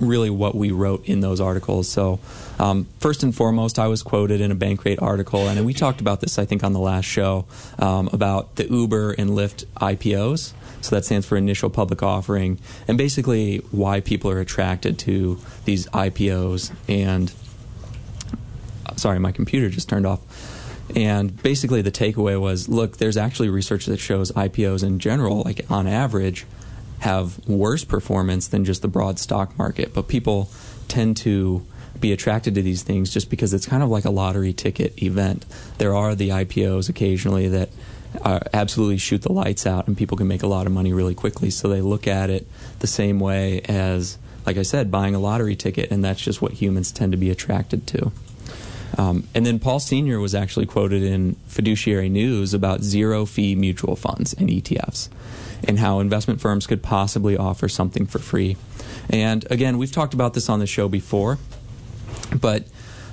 really 0.00 0.30
what 0.30 0.54
we 0.54 0.70
wrote 0.70 1.06
in 1.06 1.20
those 1.20 1.40
articles. 1.40 1.88
So, 1.88 2.20
um, 2.58 2.86
first 3.00 3.22
and 3.22 3.34
foremost, 3.34 3.78
I 3.78 3.88
was 3.88 4.02
quoted 4.02 4.40
in 4.40 4.50
a 4.50 4.56
Bankrate 4.56 5.00
article, 5.02 5.48
and 5.48 5.64
we 5.64 5.74
talked 5.74 6.00
about 6.00 6.20
this, 6.20 6.38
I 6.38 6.44
think, 6.44 6.62
on 6.62 6.72
the 6.72 6.80
last 6.80 7.04
show 7.04 7.46
um, 7.78 8.08
about 8.12 8.56
the 8.56 8.68
Uber 8.68 9.12
and 9.12 9.30
Lyft 9.30 9.64
IPOs. 9.76 10.52
So 10.80 10.96
that 10.96 11.04
stands 11.04 11.26
for 11.26 11.36
initial 11.36 11.70
public 11.70 12.02
offering, 12.02 12.58
and 12.88 12.98
basically 12.98 13.58
why 13.70 14.00
people 14.00 14.30
are 14.30 14.40
attracted 14.40 14.98
to 15.00 15.38
these 15.64 15.86
IPOs. 15.88 16.72
And 16.88 17.32
sorry, 18.96 19.20
my 19.20 19.30
computer 19.32 19.68
just 19.68 19.88
turned 19.88 20.06
off. 20.06 20.20
And 20.96 21.40
basically, 21.42 21.82
the 21.82 21.92
takeaway 21.92 22.38
was 22.38 22.68
look, 22.68 22.98
there's 22.98 23.16
actually 23.16 23.48
research 23.48 23.86
that 23.86 23.98
shows 23.98 24.32
IPOs 24.32 24.82
in 24.82 24.98
general, 24.98 25.42
like 25.42 25.70
on 25.70 25.86
average, 25.86 26.46
have 27.02 27.36
worse 27.48 27.82
performance 27.82 28.46
than 28.46 28.64
just 28.64 28.80
the 28.80 28.86
broad 28.86 29.18
stock 29.18 29.58
market. 29.58 29.92
But 29.92 30.06
people 30.06 30.48
tend 30.86 31.16
to 31.18 31.66
be 31.98 32.12
attracted 32.12 32.54
to 32.54 32.62
these 32.62 32.84
things 32.84 33.12
just 33.12 33.28
because 33.28 33.52
it's 33.52 33.66
kind 33.66 33.82
of 33.82 33.88
like 33.88 34.04
a 34.04 34.10
lottery 34.10 34.52
ticket 34.52 35.02
event. 35.02 35.44
There 35.78 35.96
are 35.96 36.14
the 36.14 36.28
IPOs 36.28 36.88
occasionally 36.88 37.48
that 37.48 37.70
absolutely 38.52 38.98
shoot 38.98 39.22
the 39.22 39.32
lights 39.32 39.66
out 39.66 39.88
and 39.88 39.96
people 39.96 40.16
can 40.16 40.28
make 40.28 40.44
a 40.44 40.46
lot 40.46 40.66
of 40.66 40.72
money 40.72 40.92
really 40.92 41.14
quickly. 41.14 41.50
So 41.50 41.68
they 41.68 41.80
look 41.80 42.06
at 42.06 42.30
it 42.30 42.46
the 42.78 42.86
same 42.86 43.18
way 43.18 43.62
as, 43.62 44.16
like 44.46 44.56
I 44.56 44.62
said, 44.62 44.92
buying 44.92 45.16
a 45.16 45.18
lottery 45.18 45.56
ticket, 45.56 45.90
and 45.90 46.04
that's 46.04 46.20
just 46.20 46.40
what 46.40 46.52
humans 46.52 46.92
tend 46.92 47.10
to 47.12 47.18
be 47.18 47.30
attracted 47.30 47.84
to. 47.88 48.12
Um, 48.96 49.26
and 49.34 49.44
then 49.44 49.58
Paul 49.58 49.80
Senior 49.80 50.20
was 50.20 50.36
actually 50.36 50.66
quoted 50.66 51.02
in 51.02 51.34
Fiduciary 51.48 52.08
News 52.08 52.54
about 52.54 52.82
zero 52.82 53.26
fee 53.26 53.56
mutual 53.56 53.96
funds 53.96 54.34
and 54.34 54.48
ETFs 54.48 55.08
and 55.64 55.78
how 55.78 56.00
investment 56.00 56.40
firms 56.40 56.66
could 56.66 56.82
possibly 56.82 57.36
offer 57.36 57.68
something 57.68 58.06
for 58.06 58.18
free. 58.18 58.56
And 59.10 59.50
again, 59.50 59.78
we've 59.78 59.92
talked 59.92 60.14
about 60.14 60.34
this 60.34 60.48
on 60.48 60.58
the 60.58 60.66
show 60.66 60.88
before, 60.88 61.38
but 62.34 62.66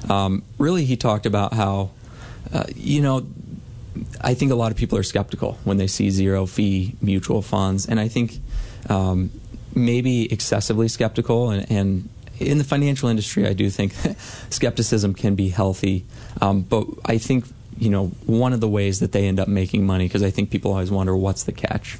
um, 0.09 0.43
really 0.57 0.85
he 0.85 0.95
talked 0.95 1.25
about 1.25 1.53
how, 1.53 1.91
uh, 2.53 2.63
you 2.75 3.01
know, 3.01 3.27
I 4.21 4.33
think 4.33 4.51
a 4.51 4.55
lot 4.55 4.71
of 4.71 4.77
people 4.77 4.97
are 4.97 5.03
skeptical 5.03 5.57
when 5.63 5.77
they 5.77 5.88
see 5.88 6.09
zero 6.09 6.45
fee 6.45 6.95
mutual 7.01 7.41
funds, 7.41 7.88
and 7.88 7.99
I 7.99 8.07
think 8.07 8.39
um, 8.89 9.31
maybe 9.75 10.31
excessively 10.31 10.88
skeptical. 10.88 11.49
And, 11.51 11.69
and, 11.71 12.09
in 12.39 12.57
the 12.57 12.63
financial 12.63 13.09
industry, 13.09 13.45
I 13.45 13.51
do 13.51 13.69
think 13.69 13.93
skepticism 14.49 15.13
can 15.13 15.35
be 15.35 15.49
healthy, 15.49 16.05
um, 16.39 16.62
but 16.62 16.88
I 17.03 17.17
think 17.17 17.43
you 17.79 17.89
know, 17.89 18.07
one 18.25 18.53
of 18.53 18.59
the 18.59 18.67
ways 18.67 18.99
that 18.99 19.11
they 19.11 19.27
end 19.27 19.39
up 19.39 19.47
making 19.47 19.85
money, 19.85 20.07
because 20.07 20.23
I 20.23 20.31
think 20.31 20.51
people 20.51 20.71
always 20.71 20.91
wonder 20.91 21.15
what's 21.15 21.43
the 21.43 21.51
catch, 21.51 21.97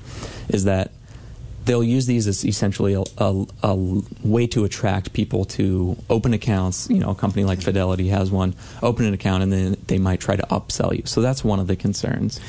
is 0.50 0.66
that 0.66 0.92
they'll 1.66 1.84
use 1.84 2.06
these 2.06 2.28
as 2.28 2.44
essentially 2.44 2.94
a, 2.94 3.04
a, 3.18 3.46
a, 3.64 3.76
way 4.24 4.48
to 4.48 4.66
attract 4.66 5.14
people 5.14 5.46
to 5.46 5.96
open 6.10 6.34
accounts. 6.34 6.90
You 6.90 7.00
know, 7.00 7.12
a 7.12 7.16
company 7.16 7.44
like 7.44 7.62
Fidelity 7.62 8.10
has 8.10 8.32
one, 8.32 8.56
open 8.82 9.06
an 9.06 9.14
account, 9.14 9.44
and 9.44 9.52
then 9.54 9.78
they 9.88 10.00
might 10.00 10.20
try 10.20 10.36
to 10.36 10.44
upsell 10.44 10.96
you. 10.96 11.06
So 11.06 11.22
that's 11.22 11.44
one 11.44 11.60
of 11.60 11.68
the 11.68 11.76
concerns. 11.76 12.40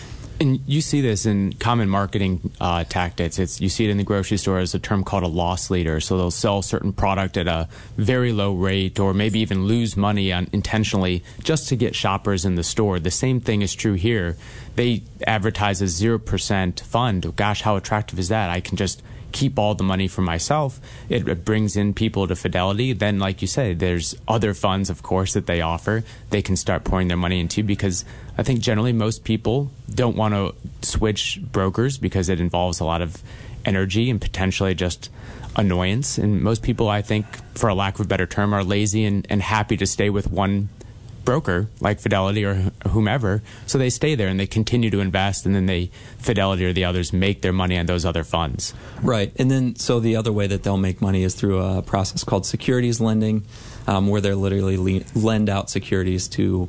And 0.40 0.58
you 0.66 0.80
see 0.80 1.02
this 1.02 1.26
in 1.26 1.52
common 1.52 1.90
marketing 1.90 2.50
uh, 2.62 2.84
tactics. 2.84 3.38
It's 3.38 3.60
you 3.60 3.68
see 3.68 3.84
it 3.84 3.90
in 3.90 3.98
the 3.98 4.04
grocery 4.04 4.38
store 4.38 4.58
as 4.58 4.74
a 4.74 4.78
term 4.78 5.04
called 5.04 5.22
a 5.22 5.28
loss 5.28 5.68
leader. 5.68 6.00
So 6.00 6.16
they'll 6.16 6.30
sell 6.30 6.62
certain 6.62 6.94
product 6.94 7.36
at 7.36 7.46
a 7.46 7.68
very 7.98 8.32
low 8.32 8.54
rate, 8.54 8.98
or 8.98 9.12
maybe 9.12 9.40
even 9.40 9.66
lose 9.66 9.98
money 9.98 10.32
on, 10.32 10.48
intentionally 10.50 11.22
just 11.42 11.68
to 11.68 11.76
get 11.76 11.94
shoppers 11.94 12.46
in 12.46 12.54
the 12.54 12.64
store. 12.64 12.98
The 12.98 13.10
same 13.10 13.40
thing 13.40 13.60
is 13.60 13.74
true 13.74 13.92
here. 13.92 14.38
They 14.76 15.02
advertise 15.26 15.82
a 15.82 15.88
zero 15.88 16.18
percent 16.18 16.80
fund. 16.80 17.36
Gosh, 17.36 17.60
how 17.60 17.76
attractive 17.76 18.18
is 18.18 18.30
that? 18.30 18.48
I 18.48 18.60
can 18.60 18.78
just 18.78 19.02
keep 19.32 19.58
all 19.58 19.74
the 19.74 19.84
money 19.84 20.08
for 20.08 20.22
myself. 20.22 20.80
It, 21.08 21.28
it, 21.28 21.44
brings 21.44 21.76
in 21.76 21.94
people 21.94 22.26
to 22.26 22.36
Fidelity. 22.36 22.92
Then, 22.92 23.18
like 23.18 23.42
you 23.42 23.48
said, 23.48 23.78
there's 23.78 24.14
other 24.28 24.54
funds, 24.54 24.90
of 24.90 25.02
course, 25.02 25.34
that 25.34 25.46
they 25.46 25.60
offer. 25.60 26.04
They 26.30 26.42
can 26.42 26.56
start 26.56 26.84
pouring 26.84 27.08
their 27.08 27.16
money 27.16 27.40
into 27.40 27.62
because 27.62 28.04
I 28.38 28.42
think 28.42 28.60
generally 28.60 28.92
most 28.92 29.24
people 29.24 29.70
don't 29.92 30.16
want 30.16 30.34
to 30.34 30.54
switch 30.86 31.40
brokers 31.40 31.98
because 31.98 32.28
it 32.28 32.40
involves 32.40 32.80
a 32.80 32.84
lot 32.84 33.02
of 33.02 33.22
energy 33.64 34.10
and 34.10 34.20
potentially 34.20 34.74
just 34.74 35.10
annoyance. 35.56 36.18
And 36.18 36.42
most 36.42 36.62
people, 36.62 36.88
I 36.88 37.02
think, 37.02 37.26
for 37.56 37.68
a 37.68 37.74
lack 37.74 37.94
of 37.94 38.06
a 38.06 38.08
better 38.08 38.26
term, 38.26 38.54
are 38.54 38.64
lazy 38.64 39.04
and, 39.04 39.26
and 39.30 39.42
happy 39.42 39.76
to 39.76 39.86
stay 39.86 40.10
with 40.10 40.30
one 40.30 40.68
broker 41.24 41.68
like 41.80 42.00
Fidelity 42.00 42.44
or 42.44 42.70
whomever. 42.88 43.42
So 43.66 43.78
they 43.78 43.90
stay 43.90 44.14
there 44.14 44.28
and 44.28 44.38
they 44.38 44.46
continue 44.46 44.90
to 44.90 45.00
invest, 45.00 45.46
and 45.46 45.54
then 45.54 45.66
they 45.66 45.90
Fidelity 46.18 46.64
or 46.64 46.72
the 46.72 46.84
others 46.84 47.12
make 47.12 47.42
their 47.42 47.52
money 47.52 47.78
on 47.78 47.86
those 47.86 48.04
other 48.04 48.24
funds. 48.24 48.74
Right, 49.02 49.32
and 49.36 49.50
then 49.50 49.76
so 49.76 50.00
the 50.00 50.16
other 50.16 50.32
way 50.32 50.46
that 50.46 50.62
they'll 50.62 50.76
make 50.76 51.00
money 51.00 51.22
is 51.22 51.34
through 51.34 51.60
a 51.60 51.82
process 51.82 52.24
called 52.24 52.46
securities 52.46 53.00
lending, 53.00 53.44
um, 53.86 54.08
where 54.08 54.20
they 54.20 54.34
literally 54.34 54.76
le- 54.76 55.04
lend 55.14 55.48
out 55.48 55.70
securities 55.70 56.28
to 56.28 56.68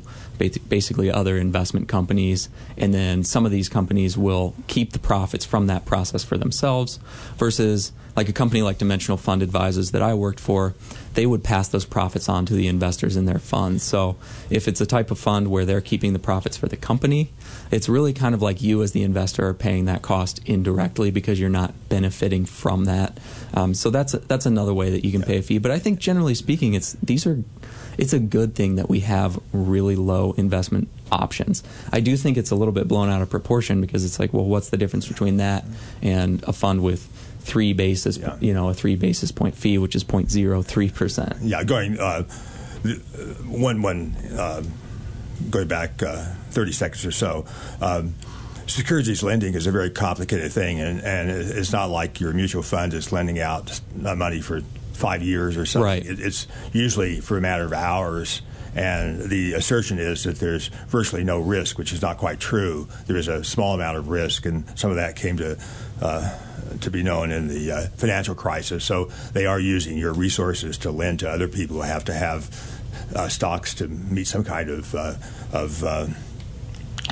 basically 0.68 1.10
other 1.10 1.36
investment 1.36 1.88
companies, 1.88 2.48
and 2.76 2.92
then 2.92 3.22
some 3.22 3.46
of 3.46 3.52
these 3.52 3.68
companies 3.68 4.18
will 4.18 4.54
keep 4.66 4.92
the 4.92 4.98
profits 4.98 5.44
from 5.44 5.66
that 5.68 5.84
process 5.84 6.24
for 6.24 6.36
themselves, 6.36 6.98
versus 7.36 7.92
like 8.14 8.28
a 8.28 8.32
company 8.32 8.62
like 8.62 8.78
Dimensional 8.78 9.16
Fund 9.16 9.42
Advisors 9.42 9.90
that 9.92 10.02
I 10.02 10.14
worked 10.14 10.40
for, 10.40 10.74
they 11.14 11.26
would 11.26 11.44
pass 11.44 11.68
those 11.68 11.84
profits 11.84 12.28
on 12.28 12.46
to 12.46 12.54
the 12.54 12.68
investors 12.68 13.16
in 13.16 13.26
their 13.26 13.38
funds. 13.38 13.82
So 13.82 14.16
if 14.50 14.68
it's 14.68 14.80
a 14.80 14.86
type 14.86 15.10
of 15.10 15.18
fund 15.18 15.48
where 15.48 15.64
they're 15.64 15.80
keeping 15.80 16.12
the 16.12 16.18
profits 16.18 16.56
for 16.56 16.68
the 16.68 16.76
company, 16.76 17.30
it's 17.70 17.88
really 17.88 18.12
kind 18.12 18.34
of 18.34 18.42
like 18.42 18.62
you 18.62 18.82
as 18.82 18.92
the 18.92 19.02
investor 19.02 19.46
are 19.46 19.54
paying 19.54 19.86
that 19.86 20.02
cost 20.02 20.40
indirectly 20.46 21.10
because 21.10 21.40
you're 21.40 21.50
not 21.50 21.74
benefiting 21.88 22.44
from 22.44 22.84
that. 22.84 23.18
Um, 23.54 23.74
so 23.74 23.90
that's 23.90 24.12
that's 24.12 24.46
another 24.46 24.74
way 24.74 24.90
that 24.90 25.04
you 25.04 25.12
can 25.12 25.22
pay 25.22 25.38
a 25.38 25.42
fee. 25.42 25.58
But 25.58 25.70
I 25.70 25.78
think 25.78 25.98
generally 25.98 26.34
speaking, 26.34 26.74
it's 26.74 26.92
these 27.02 27.26
are 27.26 27.42
it's 27.98 28.12
a 28.12 28.18
good 28.18 28.54
thing 28.54 28.76
that 28.76 28.88
we 28.88 29.00
have 29.00 29.38
really 29.52 29.96
low 29.96 30.32
investment 30.32 30.88
options. 31.10 31.62
I 31.92 32.00
do 32.00 32.16
think 32.16 32.36
it's 32.38 32.50
a 32.50 32.54
little 32.54 32.72
bit 32.72 32.88
blown 32.88 33.10
out 33.10 33.20
of 33.20 33.28
proportion 33.28 33.80
because 33.80 34.04
it's 34.04 34.18
like, 34.18 34.32
well, 34.32 34.44
what's 34.44 34.70
the 34.70 34.78
difference 34.78 35.06
between 35.06 35.36
that 35.36 35.64
and 36.00 36.42
a 36.44 36.52
fund 36.52 36.82
with 36.82 37.06
three 37.42 37.72
basis, 37.72 38.16
yeah. 38.16 38.36
you 38.40 38.54
know, 38.54 38.68
a 38.68 38.74
three 38.74 38.96
basis 38.96 39.32
point 39.32 39.54
fee, 39.54 39.78
which 39.78 39.94
is 39.94 40.04
0.03 40.04 40.94
percent. 40.94 41.36
Yeah, 41.42 41.64
going 41.64 41.98
uh, 41.98 42.22
one 43.46 43.82
one 43.82 44.14
uh, 44.36 44.62
going 45.50 45.68
back 45.68 46.02
uh, 46.02 46.24
30 46.50 46.72
seconds 46.72 47.04
or 47.04 47.10
so. 47.10 47.44
Um, 47.80 48.14
securities 48.66 49.22
lending 49.22 49.54
is 49.54 49.66
a 49.66 49.72
very 49.72 49.90
complicated 49.90 50.52
thing, 50.52 50.80
and, 50.80 51.00
and 51.00 51.30
it's 51.30 51.72
not 51.72 51.90
like 51.90 52.20
your 52.20 52.32
mutual 52.32 52.62
fund 52.62 52.94
is 52.94 53.12
lending 53.12 53.40
out 53.40 53.80
money 53.94 54.40
for 54.40 54.62
five 54.92 55.22
years 55.22 55.56
or 55.56 55.66
something. 55.66 55.84
Right. 55.84 56.02
it's 56.04 56.46
usually 56.72 57.20
for 57.20 57.36
a 57.36 57.40
matter 57.40 57.64
of 57.64 57.72
hours. 57.72 58.42
And 58.74 59.28
the 59.28 59.52
assertion 59.52 59.98
is 59.98 60.24
that 60.24 60.36
there's 60.36 60.68
virtually 60.88 61.24
no 61.24 61.40
risk, 61.40 61.76
which 61.76 61.92
is 61.92 62.00
not 62.00 62.16
quite 62.16 62.40
true. 62.40 62.88
There 63.06 63.18
is 63.18 63.28
a 63.28 63.44
small 63.44 63.74
amount 63.74 63.98
of 63.98 64.08
risk, 64.08 64.46
and 64.46 64.64
some 64.78 64.88
of 64.88 64.96
that 64.96 65.14
came 65.14 65.36
to 65.38 65.58
uh, 66.02 66.38
to 66.80 66.90
be 66.90 67.02
known 67.02 67.30
in 67.30 67.48
the 67.48 67.70
uh, 67.70 67.86
financial 67.96 68.34
crisis. 68.34 68.84
So 68.84 69.06
they 69.32 69.46
are 69.46 69.60
using 69.60 69.96
your 69.96 70.12
resources 70.12 70.78
to 70.78 70.90
lend 70.90 71.20
to 71.20 71.30
other 71.30 71.48
people 71.48 71.76
who 71.76 71.82
have 71.82 72.04
to 72.06 72.12
have 72.12 72.50
uh, 73.14 73.28
stocks 73.28 73.74
to 73.74 73.88
meet 73.88 74.26
some 74.26 74.44
kind 74.44 74.68
of 74.70 74.94
uh, 74.94 75.14
of 75.52 75.84
uh, 75.84 76.06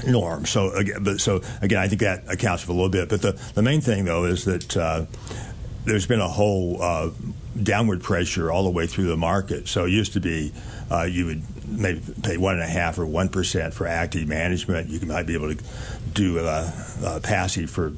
norm. 0.07 0.47
So 0.47 0.73
again, 0.73 1.03
but 1.03 1.21
so 1.21 1.43
again, 1.63 1.79
I 1.79 1.89
think 1.89 2.01
that 2.01 2.25
accounts 2.29 2.65
for 2.65 2.73
a 2.73 2.75
little 2.75 2.91
bit. 2.91 3.09
But 3.09 3.23
the 3.23 3.33
the 3.55 3.63
main 3.63 3.81
thing 3.81 4.05
though 4.05 4.25
is 4.25 4.45
that 4.45 5.09
there's 5.85 6.07
been 6.07 6.21
a 6.21 6.29
whole 6.29 6.79
downward 7.63 8.03
pressure 8.03 8.51
all 8.51 8.65
the 8.65 8.71
way 8.71 8.87
through 8.87 9.07
the 9.07 9.17
market. 9.17 9.69
So 9.69 9.85
it 9.85 9.91
used 9.91 10.13
to 10.15 10.21
be 10.21 10.53
uh, 10.91 11.05
you 11.05 11.27
would 11.27 11.43
maybe 11.69 12.03
pay 12.23 12.37
one 12.37 12.55
and 12.55 12.63
a 12.63 12.67
half 12.67 12.99
or 12.99 13.07
one 13.07 13.29
percent 13.29 13.75
for 13.75 13.87
active 13.87 14.27
management. 14.27 14.89
You 14.89 15.01
might 15.07 15.27
be 15.27 15.35
able 15.35 15.55
to 15.55 15.63
do 16.13 16.39
a, 16.39 16.73
uh, 17.05 17.21
passive 17.23 17.71
for 17.71 17.93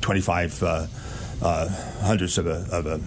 25 0.00 0.62
uh, 0.62 0.86
uh, 1.42 1.68
hundredths 2.02 2.38
of 2.38 2.46
a, 2.46 2.66
of 2.72 2.86
a 2.86 3.00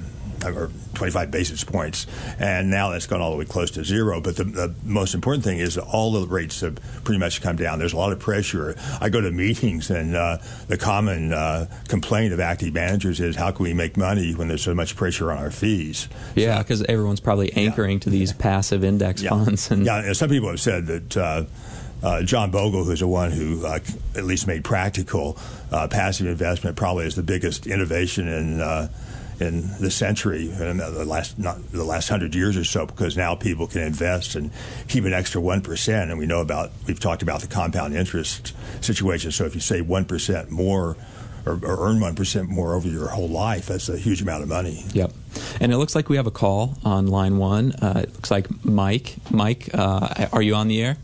or 0.45 0.69
25 0.93 1.31
basis 1.31 1.63
points, 1.63 2.07
and 2.39 2.69
now 2.69 2.89
that's 2.89 3.07
gone 3.07 3.21
all 3.21 3.31
the 3.31 3.37
way 3.37 3.45
close 3.45 3.71
to 3.71 3.83
zero. 3.83 4.21
But 4.21 4.35
the, 4.35 4.43
the, 4.43 4.75
most 4.83 5.13
important 5.13 5.43
thing 5.43 5.59
is 5.59 5.75
that 5.75 5.83
all 5.83 6.11
the 6.11 6.27
rates 6.27 6.61
have 6.61 6.75
pretty 7.03 7.19
much 7.19 7.41
come 7.41 7.55
down. 7.55 7.79
There's 7.79 7.93
a 7.93 7.97
lot 7.97 8.11
of 8.11 8.19
pressure. 8.19 8.75
I 9.01 9.09
go 9.09 9.21
to 9.21 9.31
meetings, 9.31 9.89
and 9.89 10.15
uh, 10.15 10.37
the 10.67 10.77
common 10.77 11.33
uh, 11.33 11.67
complaint 11.87 12.33
of 12.33 12.39
active 12.39 12.73
managers 12.73 13.19
is, 13.19 13.35
"How 13.35 13.51
can 13.51 13.63
we 13.63 13.73
make 13.73 13.97
money 13.97 14.33
when 14.33 14.47
there's 14.47 14.63
so 14.63 14.73
much 14.73 14.95
pressure 14.95 15.31
on 15.31 15.37
our 15.37 15.51
fees?" 15.51 16.07
Yeah, 16.35 16.59
because 16.59 16.79
so, 16.79 16.85
everyone's 16.87 17.19
probably 17.19 17.53
anchoring 17.53 17.97
yeah. 17.97 18.01
to 18.01 18.09
these 18.09 18.33
passive 18.33 18.83
index 18.83 19.21
yeah. 19.21 19.29
funds. 19.29 19.71
And 19.71 19.85
yeah, 19.85 20.03
and 20.03 20.15
some 20.15 20.29
people 20.29 20.49
have 20.49 20.61
said 20.61 20.85
that. 20.87 21.17
Uh, 21.17 21.43
uh, 22.03 22.23
John 22.23 22.51
Bogle, 22.51 22.83
who's 22.83 22.99
the 22.99 23.07
one 23.07 23.31
who 23.31 23.65
uh, 23.65 23.79
at 24.15 24.23
least 24.23 24.47
made 24.47 24.63
practical 24.63 25.37
uh, 25.71 25.87
passive 25.87 26.27
investment, 26.27 26.75
probably 26.75 27.05
is 27.05 27.15
the 27.15 27.23
biggest 27.23 27.67
innovation 27.67 28.27
in 28.27 28.61
uh, 28.61 28.89
in 29.39 29.69
the 29.79 29.91
century, 29.91 30.49
in 30.49 30.77
the 30.77 31.05
last 31.05 31.37
not 31.37 31.57
the 31.71 31.83
last 31.83 32.09
hundred 32.09 32.33
years 32.33 32.57
or 32.57 32.63
so, 32.63 32.85
because 32.85 33.15
now 33.15 33.35
people 33.35 33.67
can 33.67 33.81
invest 33.81 34.35
and 34.35 34.51
keep 34.87 35.05
an 35.05 35.13
extra 35.13 35.39
one 35.39 35.61
percent. 35.61 36.09
And 36.09 36.19
we 36.19 36.25
know 36.25 36.41
about 36.41 36.71
we've 36.87 36.99
talked 36.99 37.21
about 37.21 37.41
the 37.41 37.47
compound 37.47 37.95
interest 37.95 38.53
situation. 38.81 39.31
So 39.31 39.45
if 39.45 39.55
you 39.55 39.61
save 39.61 39.87
one 39.87 40.05
percent 40.05 40.49
more. 40.49 40.97
Or, 41.45 41.53
or 41.63 41.87
earn 41.87 42.01
one 42.01 42.13
percent 42.13 42.49
more 42.49 42.73
over 42.73 42.89
your 42.89 43.07
whole 43.07 43.29
life. 43.29 43.67
That's 43.67 43.87
a 43.87 43.97
huge 43.97 44.21
amount 44.21 44.43
of 44.43 44.49
money. 44.49 44.83
Yep. 44.91 45.13
And 45.61 45.71
it 45.71 45.77
looks 45.77 45.95
like 45.95 46.09
we 46.09 46.17
have 46.17 46.27
a 46.27 46.31
call 46.31 46.75
on 46.83 47.07
line 47.07 47.37
one. 47.37 47.71
Uh, 47.71 48.01
it 48.03 48.13
looks 48.13 48.29
like 48.29 48.49
Mike. 48.65 49.15
Mike, 49.31 49.69
uh, 49.73 50.27
are 50.33 50.41
you 50.41 50.55
on 50.55 50.67
the 50.67 50.83
air? 50.83 50.97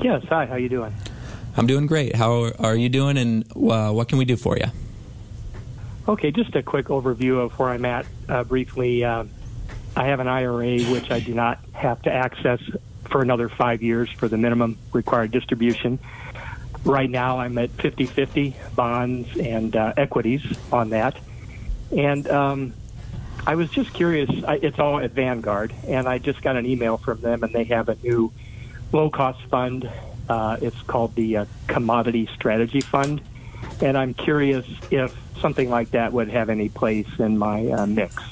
Yes. 0.00 0.24
Hi. 0.28 0.46
How 0.46 0.56
you 0.56 0.68
doing? 0.68 0.94
I'm 1.56 1.66
doing 1.66 1.86
great. 1.86 2.14
How 2.14 2.52
are 2.58 2.76
you 2.76 2.88
doing? 2.88 3.16
And 3.16 3.44
uh, 3.56 3.90
what 3.90 4.08
can 4.08 4.18
we 4.18 4.24
do 4.24 4.36
for 4.36 4.56
you? 4.56 4.66
Okay, 6.06 6.30
just 6.30 6.54
a 6.54 6.62
quick 6.62 6.86
overview 6.86 7.44
of 7.44 7.58
where 7.58 7.70
I'm 7.70 7.84
at. 7.84 8.06
Uh, 8.28 8.44
briefly, 8.44 9.02
uh, 9.02 9.24
I 9.96 10.06
have 10.06 10.20
an 10.20 10.28
IRA 10.28 10.80
which 10.84 11.10
I 11.10 11.20
do 11.20 11.34
not 11.34 11.58
have 11.72 12.02
to 12.02 12.12
access 12.12 12.60
for 13.10 13.22
another 13.22 13.48
five 13.48 13.82
years 13.82 14.10
for 14.10 14.28
the 14.28 14.36
minimum 14.36 14.78
required 14.92 15.30
distribution. 15.30 15.98
Right 16.84 17.10
now, 17.10 17.40
I'm 17.40 17.58
at 17.58 17.70
50 17.70 18.06
50 18.06 18.54
bonds 18.76 19.36
and 19.36 19.74
uh, 19.74 19.94
equities 19.96 20.42
on 20.70 20.90
that. 20.90 21.16
And 21.90 22.28
um, 22.28 22.74
I 23.46 23.54
was 23.54 23.70
just 23.70 23.92
curious, 23.92 24.30
I, 24.46 24.56
it's 24.56 24.78
all 24.78 25.00
at 25.00 25.12
Vanguard, 25.12 25.72
and 25.86 26.08
I 26.08 26.18
just 26.18 26.42
got 26.42 26.56
an 26.56 26.66
email 26.66 26.98
from 26.98 27.20
them, 27.20 27.42
and 27.42 27.52
they 27.52 27.64
have 27.64 27.88
a 27.88 27.96
new 28.02 28.32
low 28.92 29.10
cost 29.10 29.42
fund. 29.50 29.90
Uh, 30.28 30.56
it's 30.60 30.80
called 30.82 31.14
the 31.14 31.38
uh, 31.38 31.44
Commodity 31.68 32.28
Strategy 32.34 32.80
Fund. 32.80 33.20
And 33.80 33.96
I'm 33.96 34.14
curious 34.14 34.66
if 34.90 35.14
something 35.40 35.70
like 35.70 35.90
that 35.90 36.12
would 36.12 36.28
have 36.28 36.48
any 36.50 36.68
place 36.68 37.08
in 37.18 37.38
my 37.38 37.66
uh, 37.68 37.86
mix. 37.86 38.22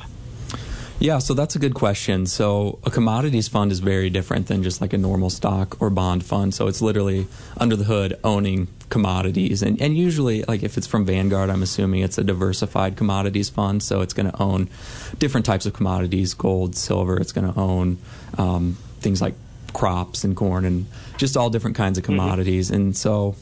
Yeah, 1.01 1.19
so 1.19 1.35
that's 1.35 1.57
a 1.57 1.59
good 1.59 1.75
question. 1.75 2.25
So 2.25 2.79
a 2.85 2.91
commodities 2.91 3.49
fund 3.49 3.73
is 3.73 3.81
very 3.81 4.11
different 4.11 4.47
than 4.47 4.63
just 4.63 4.81
like 4.81 4.93
a 4.93 4.99
normal 4.99 5.29
stock 5.29 5.77
or 5.83 5.91
bond 5.91 6.25
fund. 6.25 6.55
So 6.55 6.69
it's 6.69 6.81
literally 6.81 7.27
under 7.59 7.77
the 7.77 7.85
hood 7.85 8.19
owning 8.25 8.69
commodities. 8.89 9.61
And, 9.61 9.81
and 9.83 9.99
usually, 9.99 10.45
like 10.45 10.63
if 10.63 10.79
it's 10.79 10.87
from 10.87 11.05
Vanguard, 11.05 11.51
I'm 11.51 11.63
assuming 11.63 12.03
it's 12.03 12.17
a 12.17 12.25
diversified 12.25 12.97
commodities 12.97 13.51
fund. 13.51 13.83
So 13.83 14.01
it's 14.01 14.15
going 14.15 14.31
to 14.31 14.43
own 14.43 14.71
different 15.19 15.45
types 15.45 15.67
of 15.67 15.75
commodities 15.75 16.33
gold, 16.33 16.77
silver. 16.77 17.19
It's 17.19 17.33
going 17.33 17.53
to 17.53 17.59
own 17.59 17.99
um, 18.39 18.79
things 19.01 19.21
like 19.21 19.35
crops 19.75 20.25
and 20.25 20.35
corn 20.35 20.65
and 20.65 20.87
just 21.19 21.37
all 21.37 21.51
different 21.51 21.77
kinds 21.77 21.99
of 21.99 22.05
mm-hmm. 22.05 22.15
commodities. 22.15 22.71
Mm-hmm. 22.71 22.81
And 22.81 22.97
so 22.97 23.37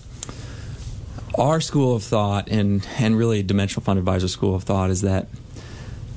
our 1.36 1.60
school 1.60 1.94
of 1.94 2.02
thought 2.02 2.48
and 2.48 2.86
and 2.98 3.16
really 3.16 3.42
dimensional 3.42 3.84
fund 3.84 3.98
advisor 3.98 4.28
school 4.28 4.54
of 4.54 4.64
thought 4.64 4.90
is 4.90 5.02
that 5.02 5.28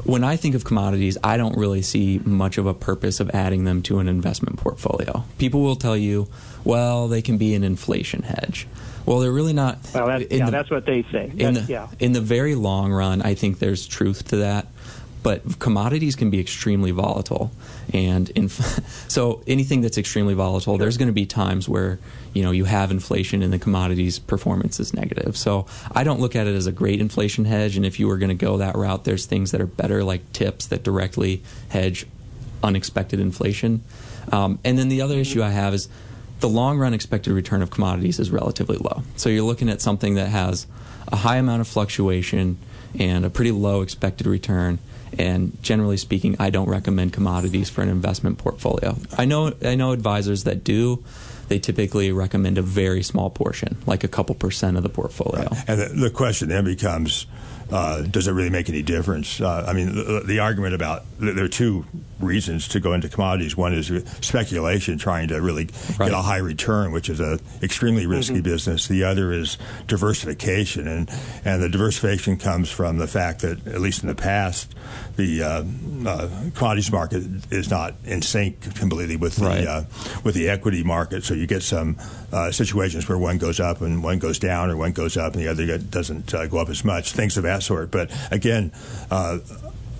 when 0.03 0.23
I 0.23 0.35
think 0.35 0.53
of 0.53 0.63
commodities, 0.63 1.17
I 1.23 1.37
don't 1.37 1.57
really 1.57 1.81
see 1.81 2.19
much 2.23 2.59
of 2.59 2.67
a 2.67 2.73
purpose 2.73 3.19
of 3.19 3.31
adding 3.31 3.63
them 3.63 3.81
to 3.83 3.97
an 3.99 4.07
investment 4.07 4.57
portfolio. 4.57 5.23
People 5.39 5.61
will 5.61 5.75
tell 5.75 5.97
you, 5.97 6.27
well, 6.63 7.07
they 7.07 7.23
can 7.23 7.37
be 7.39 7.55
an 7.55 7.63
inflation 7.63 8.21
hedge. 8.21 8.67
Well, 9.07 9.19
they're 9.19 9.31
really 9.31 9.53
not. 9.53 9.79
Well, 9.93 10.07
that's, 10.07 10.25
yeah, 10.31 10.45
the, 10.45 10.51
that's 10.51 10.69
what 10.69 10.85
they 10.85 11.03
say. 11.11 11.31
In 11.35 11.55
the, 11.55 11.61
yeah. 11.61 11.67
yeah. 11.67 11.87
in 11.99 12.13
the 12.13 12.21
very 12.21 12.55
long 12.55 12.91
run, 12.91 13.21
I 13.23 13.33
think 13.33 13.59
there's 13.59 13.87
truth 13.87 14.27
to 14.29 14.37
that. 14.37 14.67
But 15.25 15.57
commodities 15.57 16.15
can 16.15 16.29
be 16.29 16.39
extremely 16.39 16.91
volatile, 16.91 17.49
and 17.91 18.29
inf- 18.35 19.07
so 19.07 19.41
anything 19.47 19.81
that's 19.81 19.97
extremely 19.97 20.35
volatile, 20.35 20.77
there's 20.77 20.97
going 20.97 21.07
to 21.07 21.13
be 21.13 21.25
times 21.25 21.67
where 21.67 21.97
you 22.35 22.43
know 22.43 22.51
you 22.51 22.65
have 22.65 22.91
inflation 22.91 23.41
and 23.41 23.51
the 23.51 23.57
commodities 23.57 24.19
performance 24.19 24.79
is 24.79 24.93
negative. 24.93 25.35
So 25.35 25.65
I 25.91 26.03
don't 26.03 26.19
look 26.19 26.35
at 26.35 26.45
it 26.45 26.53
as 26.53 26.67
a 26.67 26.71
great 26.71 27.01
inflation 27.01 27.45
hedge. 27.45 27.75
And 27.75 27.87
if 27.87 27.99
you 27.99 28.07
were 28.07 28.19
going 28.19 28.37
to 28.37 28.45
go 28.45 28.57
that 28.57 28.75
route, 28.75 29.03
there's 29.03 29.25
things 29.25 29.49
that 29.49 29.59
are 29.59 29.65
better, 29.65 30.03
like 30.03 30.31
TIPS 30.31 30.67
that 30.67 30.83
directly 30.83 31.41
hedge 31.69 32.05
unexpected 32.61 33.19
inflation. 33.19 33.81
Um, 34.31 34.59
and 34.63 34.77
then 34.77 34.89
the 34.89 35.01
other 35.01 35.17
issue 35.17 35.41
I 35.41 35.49
have 35.49 35.73
is 35.73 35.89
the 36.39 36.49
long 36.49 36.77
run 36.77 36.93
expected 36.93 37.33
return 37.33 37.63
of 37.63 37.71
commodities 37.71 38.19
is 38.19 38.29
relatively 38.29 38.77
low. 38.77 39.01
So 39.15 39.29
you're 39.29 39.41
looking 39.41 39.69
at 39.69 39.81
something 39.81 40.13
that 40.13 40.27
has 40.27 40.67
a 41.07 41.15
high 41.15 41.37
amount 41.37 41.61
of 41.61 41.67
fluctuation 41.67 42.59
and 42.99 43.25
a 43.25 43.31
pretty 43.31 43.51
low 43.51 43.81
expected 43.81 44.27
return. 44.27 44.77
And 45.19 45.61
generally 45.61 45.97
speaking, 45.97 46.35
I 46.39 46.49
don't 46.49 46.69
recommend 46.69 47.13
commodities 47.13 47.69
for 47.69 47.81
an 47.81 47.89
investment 47.89 48.37
portfolio. 48.37 48.97
I 49.17 49.25
know 49.25 49.53
I 49.63 49.75
know 49.75 49.91
advisors 49.91 50.43
that 50.43 50.63
do. 50.63 51.03
They 51.47 51.59
typically 51.59 52.11
recommend 52.11 52.57
a 52.57 52.63
very 52.63 53.03
small 53.03 53.29
portion, 53.29 53.77
like 53.85 54.03
a 54.03 54.07
couple 54.07 54.33
percent 54.33 54.77
of 54.77 54.83
the 54.83 54.89
portfolio. 54.89 55.47
Right. 55.47 55.63
And 55.67 55.79
the, 55.79 55.85
the 56.05 56.09
question 56.09 56.49
then 56.49 56.65
becomes 56.65 57.27
uh, 57.71 58.01
does 58.01 58.27
it 58.27 58.31
really 58.31 58.49
make 58.49 58.69
any 58.69 58.81
difference? 58.83 59.41
Uh, 59.41 59.65
I 59.67 59.73
mean, 59.73 59.95
the, 59.95 60.23
the, 60.25 60.39
argument 60.39 60.75
about 60.75 61.03
there 61.17 61.43
are 61.43 61.49
two 61.49 61.85
reasons 62.19 62.67
to 62.69 62.79
go 62.79 62.93
into 62.93 63.09
commodities. 63.09 63.57
One 63.57 63.73
is 63.73 63.87
speculation, 64.21 64.97
trying 64.97 65.29
to 65.29 65.41
really 65.41 65.69
right. 65.97 66.09
get 66.09 66.13
a 66.13 66.21
high 66.21 66.37
return, 66.37 66.91
which 66.91 67.09
is 67.09 67.19
an 67.19 67.39
extremely 67.63 68.05
risky 68.05 68.35
mm-hmm. 68.35 68.43
business. 68.43 68.87
The 68.87 69.03
other 69.03 69.31
is 69.31 69.57
diversification, 69.87 70.87
and 70.87 71.09
and 71.43 71.63
the 71.63 71.69
diversification 71.69 72.37
comes 72.37 72.69
from 72.69 72.97
the 72.97 73.07
fact 73.07 73.41
that 73.41 73.65
at 73.65 73.81
least 73.81 74.03
in 74.03 74.09
the 74.09 74.15
past, 74.15 74.75
the 75.15 75.41
uh, 75.41 75.63
uh 76.07 76.29
commodities 76.53 76.91
market 76.91 77.23
is 77.51 77.71
not 77.71 77.95
in 78.03 78.21
sync 78.21 78.61
completely 78.75 79.15
with 79.15 79.37
the 79.37 79.45
right. 79.45 79.65
Uh, 79.65 79.83
with 80.23 80.35
the 80.35 80.49
equity 80.49 80.83
market. 80.83 81.23
So 81.23 81.33
you 81.33 81.47
get 81.47 81.63
some 81.63 81.97
uh, 82.31 82.51
situations 82.51 83.09
where 83.09 83.17
one 83.17 83.39
goes 83.39 83.59
up 83.59 83.81
and 83.81 84.03
one 84.03 84.19
goes 84.19 84.37
down, 84.37 84.69
or 84.69 84.77
one 84.77 84.91
goes 84.91 85.17
up 85.17 85.33
and 85.33 85.41
the 85.41 85.47
other 85.47 85.77
doesn't 85.79 86.31
go 86.31 86.59
up 86.59 86.69
as 86.69 86.85
much. 86.85 87.13
Things 87.13 87.37
of 87.37 87.45
that 87.55 87.63
sort. 87.63 87.91
But 87.91 88.11
again, 88.31 88.71
uh, 89.09 89.39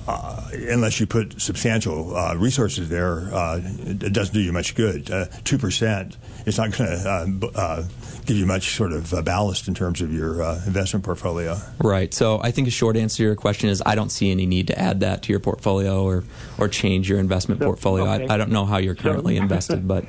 uh, 0.07 0.49
unless 0.69 0.99
you 0.99 1.07
put 1.07 1.41
substantial 1.41 2.15
uh, 2.15 2.35
resources 2.35 2.89
there, 2.89 3.33
uh, 3.33 3.59
it 3.63 4.13
doesn't 4.13 4.33
do 4.33 4.41
you 4.41 4.53
much 4.53 4.75
good. 4.75 5.09
Uh, 5.09 5.25
two 5.43 5.57
percent 5.57 6.17
is 6.45 6.57
not 6.57 6.77
going 6.77 6.89
to 6.91 7.51
uh, 7.55 7.83
give 8.25 8.37
you 8.37 8.45
much 8.45 8.75
sort 8.75 8.91
of 8.91 9.09
ballast 9.25 9.67
in 9.67 9.73
terms 9.73 10.01
of 10.01 10.13
your 10.13 10.43
investment 10.67 11.03
portfolio. 11.03 11.57
Right. 11.79 12.13
So 12.13 12.39
I 12.43 12.51
think 12.51 12.67
a 12.67 12.71
short 12.71 12.97
answer 12.97 13.17
to 13.17 13.23
your 13.23 13.35
question 13.35 13.69
is 13.69 13.81
I 13.83 13.95
don't 13.95 14.11
see 14.11 14.29
any 14.29 14.45
need 14.45 14.67
to 14.67 14.77
add 14.77 14.99
that 14.99 15.23
to 15.23 15.33
your 15.33 15.39
portfolio 15.39 16.03
or 16.03 16.23
or 16.59 16.67
change 16.67 17.09
your 17.09 17.19
investment 17.19 17.59
so, 17.59 17.65
portfolio. 17.65 18.05
Okay. 18.05 18.27
I, 18.27 18.35
I, 18.35 18.37
don't 18.37 18.51
know 18.51 18.65
how 18.65 18.77
you're 18.77 18.95
currently 18.95 19.37
so, 19.37 19.41
invested, 19.43 19.87
but. 19.87 20.05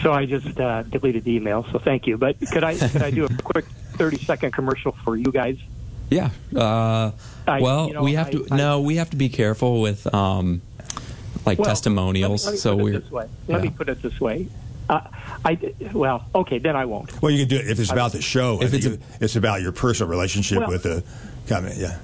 So 0.00 0.12
I 0.12 0.26
just 0.26 0.54
deleted 0.54 1.24
the 1.24 1.34
email. 1.34 1.64
So 1.72 1.78
thank 1.78 2.06
you. 2.06 2.18
But 2.18 2.36
could 2.52 2.64
I 2.64 2.76
could 2.76 3.02
I 3.02 3.10
do 3.10 3.24
a 3.24 3.28
quick 3.28 3.64
thirty 3.94 4.18
second 4.18 4.52
commercial 4.52 4.92
for 5.04 5.16
you 5.16 5.32
guys? 5.32 5.58
Yeah. 6.12 6.30
Uh, 6.54 7.12
I, 7.46 7.60
well, 7.60 7.88
you 7.88 7.94
know, 7.94 8.02
we 8.02 8.14
have 8.14 8.28
I, 8.28 8.30
to. 8.30 8.46
I, 8.50 8.56
no, 8.56 8.80
we 8.80 8.96
have 8.96 9.10
to 9.10 9.16
be 9.16 9.28
careful 9.28 9.80
with 9.80 10.12
um, 10.14 10.62
like 11.44 11.58
well, 11.58 11.66
testimonials. 11.66 12.44
Let 12.44 12.52
me, 12.52 12.52
let 12.52 12.54
me 12.54 12.60
so 12.60 12.76
we're. 12.76 13.02
Let 13.10 13.30
yeah. 13.48 13.58
me 13.58 13.70
put 13.70 13.88
it 13.88 14.02
this 14.02 14.20
way. 14.20 14.48
Uh, 14.88 15.00
I 15.44 15.74
well, 15.92 16.24
okay, 16.34 16.58
then 16.58 16.76
I 16.76 16.84
won't. 16.84 17.20
Well, 17.22 17.30
you 17.30 17.40
can 17.40 17.48
do 17.48 17.56
it 17.56 17.68
if 17.68 17.80
it's 17.80 17.90
about 17.90 18.12
the 18.12 18.22
show. 18.22 18.62
If 18.62 18.74
it's, 18.74 18.86
a, 18.86 18.98
it's 19.20 19.36
about 19.36 19.62
your 19.62 19.72
personal 19.72 20.10
relationship 20.10 20.58
well, 20.58 20.68
with 20.68 20.82
the 20.82 21.04
comment. 21.48 21.76
Yeah. 21.76 21.98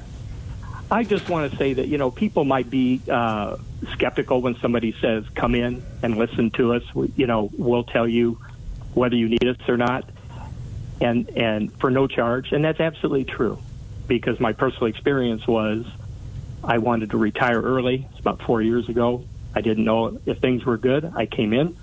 I 0.90 1.04
just 1.04 1.28
want 1.28 1.50
to 1.50 1.56
say 1.58 1.74
that 1.74 1.88
you 1.88 1.98
know 1.98 2.10
people 2.10 2.44
might 2.44 2.70
be 2.70 3.00
uh, 3.10 3.56
skeptical 3.92 4.40
when 4.40 4.56
somebody 4.56 4.94
says 5.00 5.24
come 5.34 5.54
in 5.54 5.82
and 6.02 6.16
listen 6.16 6.50
to 6.52 6.74
us. 6.74 6.94
We, 6.94 7.12
you 7.16 7.26
know, 7.26 7.50
we'll 7.56 7.84
tell 7.84 8.08
you 8.08 8.38
whether 8.94 9.14
you 9.14 9.28
need 9.28 9.46
us 9.46 9.68
or 9.68 9.76
not, 9.76 10.08
and 11.00 11.28
and 11.30 11.72
for 11.78 11.90
no 11.90 12.06
charge, 12.06 12.52
and 12.52 12.64
that's 12.64 12.80
absolutely 12.80 13.24
true 13.24 13.58
because 14.08 14.40
my 14.40 14.52
personal 14.52 14.86
experience 14.86 15.46
was 15.46 15.86
I 16.64 16.78
wanted 16.78 17.10
to 17.10 17.18
retire 17.18 17.60
early. 17.60 18.06
It's 18.10 18.20
about 18.20 18.42
four 18.42 18.60
years 18.60 18.88
ago. 18.88 19.24
I 19.54 19.60
didn't 19.60 19.84
know 19.84 20.20
if 20.26 20.38
things 20.38 20.64
were 20.64 20.76
good. 20.76 21.12
I 21.14 21.26
came 21.26 21.52
in. 21.52 21.76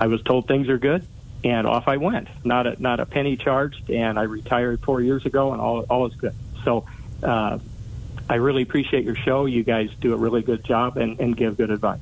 I 0.00 0.08
was 0.08 0.22
told 0.22 0.48
things 0.48 0.68
are 0.68 0.78
good, 0.78 1.06
and 1.44 1.66
off 1.66 1.88
I 1.88 1.96
went. 1.96 2.28
Not 2.44 2.66
a 2.66 2.82
not 2.82 3.00
a 3.00 3.06
penny 3.06 3.36
charged, 3.36 3.90
and 3.90 4.18
I 4.18 4.22
retired 4.22 4.80
four 4.80 5.00
years 5.00 5.24
ago, 5.24 5.52
and 5.52 5.60
all 5.60 5.80
all 5.82 6.06
is 6.06 6.14
good. 6.14 6.34
So. 6.64 6.86
Uh, 7.22 7.58
I 8.28 8.36
really 8.36 8.62
appreciate 8.62 9.04
your 9.04 9.14
show. 9.14 9.46
You 9.46 9.62
guys 9.62 9.88
do 10.00 10.12
a 10.12 10.16
really 10.16 10.42
good 10.42 10.64
job 10.64 10.96
and, 10.96 11.20
and 11.20 11.36
give 11.36 11.56
good 11.56 11.70
advice. 11.70 12.00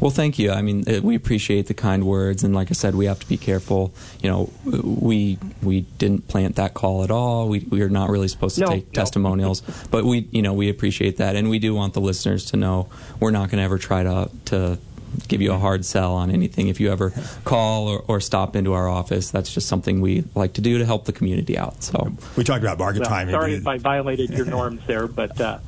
Well, 0.00 0.10
thank 0.10 0.38
you. 0.38 0.52
I 0.52 0.62
mean, 0.62 0.84
uh, 0.88 1.00
we 1.02 1.16
appreciate 1.16 1.66
the 1.66 1.74
kind 1.74 2.04
words, 2.04 2.44
and 2.44 2.54
like 2.54 2.70
I 2.70 2.74
said, 2.74 2.94
we 2.94 3.06
have 3.06 3.18
to 3.20 3.28
be 3.28 3.36
careful. 3.36 3.92
You 4.22 4.30
know, 4.30 4.50
we 4.64 5.38
we 5.62 5.82
didn't 5.98 6.28
plant 6.28 6.56
that 6.56 6.74
call 6.74 7.02
at 7.02 7.10
all. 7.10 7.48
We 7.48 7.60
we 7.60 7.82
are 7.82 7.88
not 7.88 8.10
really 8.10 8.28
supposed 8.28 8.56
to 8.56 8.62
no, 8.62 8.66
take 8.68 8.86
no. 8.86 8.92
testimonials, 8.92 9.62
but 9.90 10.04
we 10.04 10.28
you 10.30 10.42
know 10.42 10.52
we 10.52 10.68
appreciate 10.68 11.16
that, 11.16 11.34
and 11.34 11.50
we 11.50 11.58
do 11.58 11.74
want 11.74 11.94
the 11.94 12.00
listeners 12.00 12.44
to 12.46 12.56
know 12.56 12.88
we're 13.18 13.32
not 13.32 13.50
going 13.50 13.58
to 13.58 13.64
ever 13.64 13.78
try 13.78 14.02
to 14.04 14.30
to 14.46 14.78
give 15.26 15.40
you 15.40 15.52
a 15.52 15.58
hard 15.58 15.84
sell 15.84 16.14
on 16.14 16.30
anything. 16.30 16.68
If 16.68 16.80
you 16.80 16.92
ever 16.92 17.12
call 17.44 17.88
or, 17.88 18.04
or, 18.06 18.20
stop 18.20 18.54
into 18.54 18.74
our 18.74 18.88
office, 18.88 19.30
that's 19.30 19.52
just 19.52 19.66
something 19.66 20.02
we 20.02 20.24
like 20.34 20.52
to 20.54 20.60
do 20.60 20.78
to 20.78 20.84
help 20.84 21.06
the 21.06 21.12
community 21.12 21.56
out. 21.56 21.82
So 21.82 22.12
we 22.36 22.44
talked 22.44 22.62
about 22.62 22.78
market 22.78 23.00
well, 23.00 23.08
timing. 23.08 23.32
Sorry 23.32 23.54
if 23.54 23.66
I 23.66 23.78
violated 23.78 24.30
your 24.30 24.46
norms 24.46 24.82
there, 24.86 25.08
but. 25.08 25.40
Uh, 25.40 25.58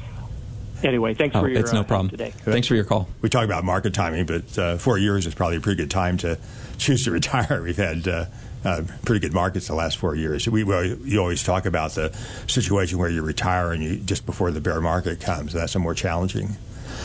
anyway, 0.82 1.14
thanks 1.14 1.36
oh, 1.36 1.40
for 1.40 1.48
your 1.48 1.60
it's 1.60 1.72
no 1.72 1.80
uh, 1.80 1.84
problem. 1.84 2.10
today. 2.10 2.30
Thanks 2.30 2.66
for 2.66 2.74
your 2.74 2.84
call. 2.84 3.08
We 3.20 3.28
talk 3.28 3.44
about 3.44 3.64
market 3.64 3.94
timing, 3.94 4.26
but 4.26 4.58
uh, 4.58 4.76
four 4.78 4.98
years 4.98 5.26
is 5.26 5.34
probably 5.34 5.56
a 5.56 5.60
pretty 5.60 5.82
good 5.82 5.90
time 5.90 6.16
to 6.18 6.38
choose 6.78 7.04
to 7.04 7.10
retire. 7.12 7.62
We've 7.62 7.76
had 7.76 8.06
uh, 8.06 8.26
uh, 8.64 8.82
pretty 9.04 9.20
good 9.20 9.32
markets 9.32 9.68
the 9.68 9.74
last 9.74 9.96
four 9.98 10.14
years. 10.14 10.48
We 10.48 10.64
well, 10.64 10.84
you 10.84 11.20
always 11.20 11.42
talk 11.42 11.66
about 11.66 11.92
the 11.92 12.14
situation 12.46 12.98
where 12.98 13.10
you 13.10 13.22
retire 13.22 13.72
and 13.72 13.82
you 13.82 13.96
just 13.96 14.26
before 14.26 14.50
the 14.50 14.60
bear 14.60 14.80
market 14.80 15.20
comes. 15.20 15.52
That's 15.52 15.74
a 15.74 15.78
more 15.78 15.94
challenging. 15.94 16.56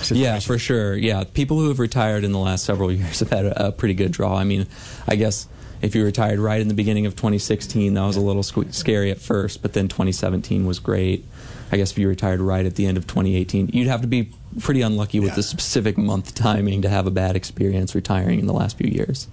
Situation. 0.01 0.17
Yeah, 0.17 0.39
for 0.39 0.57
sure. 0.57 0.95
Yeah, 0.95 1.23
people 1.23 1.57
who 1.57 1.69
have 1.69 1.79
retired 1.79 2.23
in 2.23 2.31
the 2.31 2.39
last 2.39 2.65
several 2.65 2.91
years 2.91 3.19
have 3.19 3.29
had 3.29 3.45
a, 3.45 3.67
a 3.67 3.71
pretty 3.71 3.93
good 3.93 4.11
draw. 4.11 4.35
I 4.35 4.43
mean, 4.43 4.67
I 5.07 5.15
guess 5.15 5.47
if 5.81 5.95
you 5.95 6.03
retired 6.03 6.39
right 6.39 6.59
in 6.59 6.67
the 6.67 6.73
beginning 6.73 7.05
of 7.05 7.15
2016, 7.15 7.93
that 7.93 8.01
was 8.01 8.17
a 8.17 8.21
little 8.21 8.43
sc- 8.43 8.71
scary 8.71 9.11
at 9.11 9.19
first, 9.19 9.61
but 9.61 9.73
then 9.73 9.87
2017 9.87 10.65
was 10.65 10.79
great. 10.79 11.25
I 11.71 11.77
guess 11.77 11.91
if 11.91 11.97
you 11.97 12.07
retired 12.07 12.39
right 12.39 12.65
at 12.65 12.75
the 12.75 12.85
end 12.85 12.97
of 12.97 13.07
2018, 13.07 13.69
you'd 13.73 13.87
have 13.87 14.01
to 14.01 14.07
be 14.07 14.31
pretty 14.59 14.81
unlucky 14.81 15.19
with 15.19 15.29
yeah. 15.29 15.35
the 15.35 15.43
specific 15.43 15.97
month 15.97 16.35
timing 16.35 16.81
to 16.83 16.89
have 16.89 17.07
a 17.07 17.11
bad 17.11 17.35
experience 17.35 17.95
retiring 17.95 18.39
in 18.39 18.45
the 18.45 18.53
last 18.53 18.77
few 18.77 18.89
years. 18.89 19.27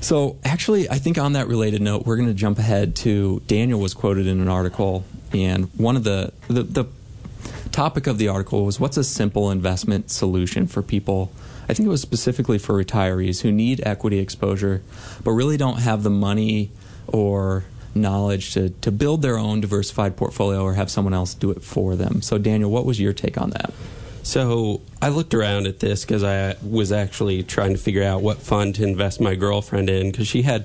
So, 0.00 0.36
actually, 0.44 0.90
I 0.90 0.98
think 0.98 1.16
on 1.16 1.32
that 1.32 1.48
related 1.48 1.80
note, 1.80 2.04
we're 2.04 2.16
going 2.16 2.28
to 2.28 2.34
jump 2.34 2.58
ahead 2.58 2.94
to 2.96 3.40
Daniel 3.46 3.80
was 3.80 3.94
quoted 3.94 4.26
in 4.26 4.40
an 4.40 4.48
article, 4.48 5.04
and 5.32 5.70
one 5.78 5.96
of 5.96 6.04
the, 6.04 6.32
the, 6.48 6.62
the 6.62 6.84
topic 7.72 8.06
of 8.06 8.18
the 8.18 8.28
article 8.28 8.66
was 8.66 8.78
what's 8.78 8.98
a 8.98 9.04
simple 9.04 9.50
investment 9.50 10.10
solution 10.10 10.66
for 10.66 10.82
people 10.82 11.32
I 11.68 11.72
think 11.72 11.86
it 11.86 11.90
was 11.90 12.02
specifically 12.02 12.58
for 12.58 12.82
retirees 12.82 13.40
who 13.40 13.50
need 13.50 13.80
equity 13.86 14.18
exposure, 14.18 14.82
but 15.22 15.30
really 15.32 15.56
don't 15.56 15.78
have 15.78 16.02
the 16.02 16.10
money 16.10 16.70
or 17.06 17.64
knowledge 17.94 18.54
to, 18.54 18.70
to 18.70 18.90
build 18.90 19.22
their 19.22 19.38
own 19.38 19.60
diversified 19.60 20.16
portfolio 20.16 20.62
or 20.62 20.74
have 20.74 20.90
someone 20.90 21.14
else 21.14 21.34
do 21.34 21.50
it 21.50 21.62
for 21.62 21.96
them. 21.96 22.22
So, 22.22 22.38
Daniel, 22.38 22.70
what 22.70 22.84
was 22.84 23.00
your 23.00 23.12
take 23.12 23.38
on 23.38 23.50
that? 23.50 23.72
So, 24.22 24.80
I 25.02 25.08
looked 25.08 25.34
around 25.34 25.66
at 25.66 25.80
this 25.80 26.04
because 26.04 26.24
I 26.24 26.56
was 26.62 26.92
actually 26.92 27.42
trying 27.42 27.72
to 27.72 27.78
figure 27.78 28.02
out 28.02 28.22
what 28.22 28.38
fund 28.38 28.74
to 28.76 28.84
invest 28.84 29.20
my 29.20 29.34
girlfriend 29.34 29.90
in 29.90 30.10
because 30.10 30.26
she 30.26 30.42
had, 30.42 30.64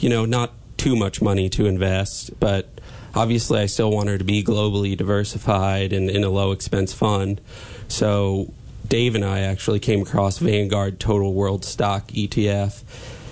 you 0.00 0.08
know, 0.08 0.24
not 0.24 0.52
too 0.76 0.96
much 0.96 1.22
money 1.22 1.48
to 1.50 1.66
invest, 1.66 2.38
but 2.40 2.68
obviously 3.14 3.60
I 3.60 3.66
still 3.66 3.90
want 3.90 4.08
her 4.08 4.18
to 4.18 4.24
be 4.24 4.42
globally 4.42 4.96
diversified 4.96 5.92
and 5.92 6.10
in 6.10 6.24
a 6.24 6.30
low 6.30 6.52
expense 6.52 6.92
fund. 6.92 7.40
So, 7.88 8.52
Dave 8.88 9.14
and 9.14 9.24
I 9.24 9.40
actually 9.40 9.80
came 9.80 10.02
across 10.02 10.38
Vanguard 10.38 11.00
Total 11.00 11.32
World 11.32 11.64
Stock 11.64 12.08
ETF 12.08 12.82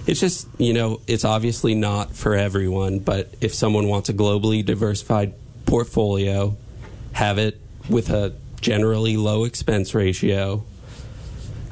it's 0.06 0.20
just 0.20 0.48
you 0.58 0.72
know 0.72 1.00
it's 1.06 1.24
obviously 1.24 1.74
not 1.74 2.14
for 2.14 2.34
everyone 2.34 2.98
but 2.98 3.32
if 3.40 3.54
someone 3.54 3.88
wants 3.88 4.08
a 4.08 4.12
globally 4.12 4.64
diversified 4.64 5.34
portfolio 5.66 6.56
have 7.12 7.38
it 7.38 7.60
with 7.88 8.10
a 8.10 8.34
generally 8.60 9.16
low 9.16 9.44
expense 9.44 9.94
ratio 9.94 10.62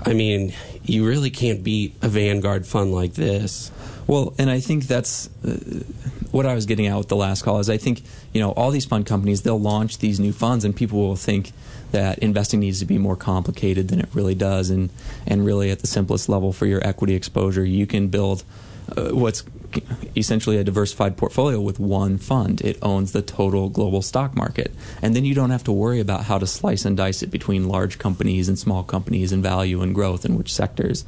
i 0.05 0.13
mean 0.13 0.53
you 0.85 1.07
really 1.07 1.31
can't 1.31 1.63
beat 1.63 1.95
a 2.03 2.09
vanguard 2.09 2.67
fund 2.67 2.93
like 2.93 3.15
this. 3.15 3.71
Well 4.07 4.35
and 4.39 4.51
i 4.51 4.61
think 4.61 4.87
that's 4.87 5.29
uh, 5.45 5.53
what 6.33 6.45
i 6.45 6.55
was 6.55 6.67
getting 6.67 6.87
at 6.87 6.97
with 6.97 7.09
the 7.09 7.17
last 7.17 7.43
call 7.43 7.61
is 7.61 7.71
i 7.71 7.77
think 7.77 8.03
you 8.33 8.41
know 8.41 8.51
all 8.53 8.71
these 8.71 8.85
fund 8.85 9.07
companies 9.07 9.43
they'll 9.43 9.61
launch 9.61 9.99
these 9.99 10.19
new 10.19 10.33
funds 10.33 10.65
and 10.65 10.75
people 10.75 10.99
will 10.99 11.17
think 11.17 11.53
that 11.93 12.19
investing 12.19 12.61
needs 12.61 12.81
to 12.81 12.85
be 12.85 12.99
more 12.99 13.17
complicated 13.17 13.89
than 13.89 14.01
it 14.01 14.09
really 14.13 14.35
does, 14.35 14.71
and 14.71 14.91
and 15.27 15.45
really 15.45 15.71
at 15.71 15.81
the 15.81 15.87
simplest 15.87 16.29
level 16.29 16.53
for 16.53 16.67
your 16.67 16.87
equity 16.87 17.15
exposure, 17.15 17.65
you 17.65 17.87
can 17.87 18.09
build 18.09 18.45
uh, 18.97 19.11
what's 19.11 19.45
essentially 20.17 20.59
a 20.59 20.65
diversified 20.65 21.17
portfolio 21.17 21.61
with 21.61 21.79
one 21.79 22.19
fund. 22.19 22.61
It 22.61 22.79
owns 22.83 23.13
the 23.13 23.23
total 23.23 23.69
global 23.69 24.03
stock 24.03 24.35
market. 24.35 24.73
And 25.01 25.17
then 25.17 25.25
you 25.25 25.35
don't 25.35 25.51
have 25.51 25.65
to 25.65 25.73
worry 25.73 26.01
about 26.01 26.25
how 26.25 26.39
to 26.39 26.47
slice 26.47 26.85
and 26.85 26.97
dice 26.97 27.23
it 27.23 27.31
between 27.31 27.69
large 27.69 27.99
companies 27.99 28.49
and 28.49 28.59
small 28.59 28.83
companies 28.83 29.33
and 29.33 29.43
value 29.43 29.81
and 29.81 29.95
growth 29.95 30.25
and 30.25 30.37
which 30.37 30.53
sectors. 30.53 31.05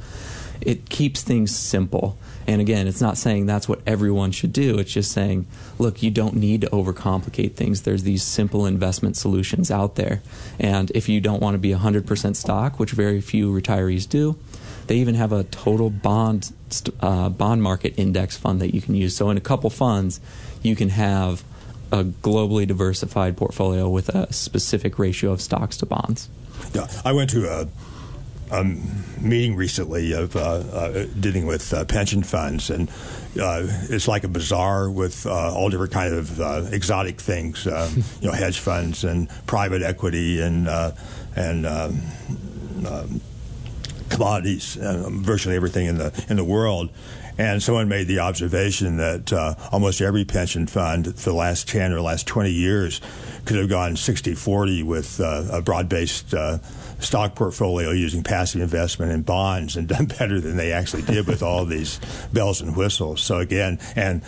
It 0.61 0.89
keeps 0.89 1.21
things 1.21 1.55
simple. 1.55 2.17
And 2.47 2.61
again, 2.61 2.87
it's 2.87 3.01
not 3.01 3.17
saying 3.17 3.45
that's 3.45 3.67
what 3.67 3.79
everyone 3.87 4.31
should 4.31 4.53
do. 4.53 4.77
It's 4.77 4.91
just 4.91 5.11
saying, 5.11 5.47
look, 5.79 6.03
you 6.03 6.11
don't 6.11 6.35
need 6.35 6.61
to 6.61 6.67
overcomplicate 6.67 7.53
things. 7.53 7.81
There's 7.81 8.03
these 8.03 8.23
simple 8.23 8.65
investment 8.65 9.17
solutions 9.17 9.71
out 9.71 9.95
there. 9.95 10.21
And 10.59 10.91
if 10.93 11.09
you 11.09 11.21
don't 11.21 11.41
want 11.41 11.55
to 11.55 11.59
be 11.59 11.71
100% 11.71 12.35
stock, 12.35 12.79
which 12.79 12.91
very 12.91 13.19
few 13.21 13.51
retirees 13.51 14.07
do, 14.07 14.37
they 14.87 14.97
even 14.97 15.15
have 15.15 15.31
a 15.31 15.43
total 15.45 15.89
bond 15.89 16.51
uh, 16.99 17.29
bond 17.29 17.63
market 17.63 17.93
index 17.97 18.37
fund 18.37 18.61
that 18.61 18.73
you 18.73 18.81
can 18.81 18.95
use. 18.95 19.15
So 19.15 19.29
in 19.29 19.37
a 19.37 19.41
couple 19.41 19.69
funds, 19.69 20.19
you 20.61 20.75
can 20.75 20.89
have 20.89 21.43
a 21.91 22.03
globally 22.03 22.67
diversified 22.67 23.37
portfolio 23.37 23.87
with 23.89 24.09
a 24.09 24.31
specific 24.33 24.99
ratio 24.99 25.31
of 25.31 25.41
stocks 25.41 25.77
to 25.77 25.85
bonds. 25.85 26.29
Yeah, 26.73 26.87
I 27.03 27.13
went 27.13 27.29
to 27.31 27.47
a 27.47 27.67
a 28.51 28.63
meeting 29.21 29.55
recently 29.55 30.13
of 30.13 30.35
uh, 30.35 30.39
uh, 30.39 31.05
dealing 31.19 31.45
with 31.45 31.73
uh, 31.73 31.85
pension 31.85 32.23
funds, 32.23 32.69
and 32.69 32.89
uh, 33.39 33.65
it's 33.89 34.07
like 34.07 34.23
a 34.23 34.27
bazaar 34.27 34.89
with 34.89 35.25
uh, 35.25 35.53
all 35.53 35.69
different 35.69 35.91
kind 35.91 36.13
of 36.13 36.39
uh, 36.39 36.65
exotic 36.71 37.19
things, 37.19 37.65
you 38.21 38.27
know, 38.27 38.31
hedge 38.31 38.59
funds 38.59 39.03
and 39.03 39.29
private 39.47 39.81
equity 39.81 40.41
and 40.41 40.67
and 41.35 41.65
um, 41.65 42.01
um, 42.87 43.21
commodities, 44.15 44.77
uh, 44.77 45.09
virtually 45.11 45.55
everything 45.55 45.85
in 45.87 45.97
the 45.97 46.25
in 46.29 46.37
the 46.37 46.43
world. 46.43 46.89
And 47.37 47.61
someone 47.61 47.89
made 47.89 48.07
the 48.07 48.19
observation 48.19 48.95
that 48.97 49.33
uh, 49.33 49.55
almost 49.71 49.99
every 49.99 50.23
pension 50.23 50.67
fund 50.67 51.19
for 51.19 51.31
the 51.31 51.35
last 51.35 51.67
ten 51.67 51.91
or 51.91 52.01
last 52.01 52.27
twenty 52.27 52.51
years 52.51 53.01
could 53.45 53.57
have 53.57 53.69
gone 53.69 53.93
60-40 53.93 54.83
with 54.83 55.19
uh, 55.19 55.43
a 55.51 55.61
broad-based 55.61 56.33
stock 56.99 57.35
portfolio 57.35 57.91
using 57.91 58.23
passive 58.23 58.61
investment 58.61 59.11
in 59.11 59.21
bonds 59.21 59.75
and 59.75 59.87
done 59.87 60.05
better 60.19 60.39
than 60.39 60.57
they 60.57 60.71
actually 60.71 61.03
did 61.03 61.27
with 61.27 61.43
all 61.43 61.65
these 61.65 61.99
bells 62.33 62.61
and 62.61 62.75
whistles. 62.75 63.21
So 63.21 63.37
again, 63.37 63.79
and 63.95 64.21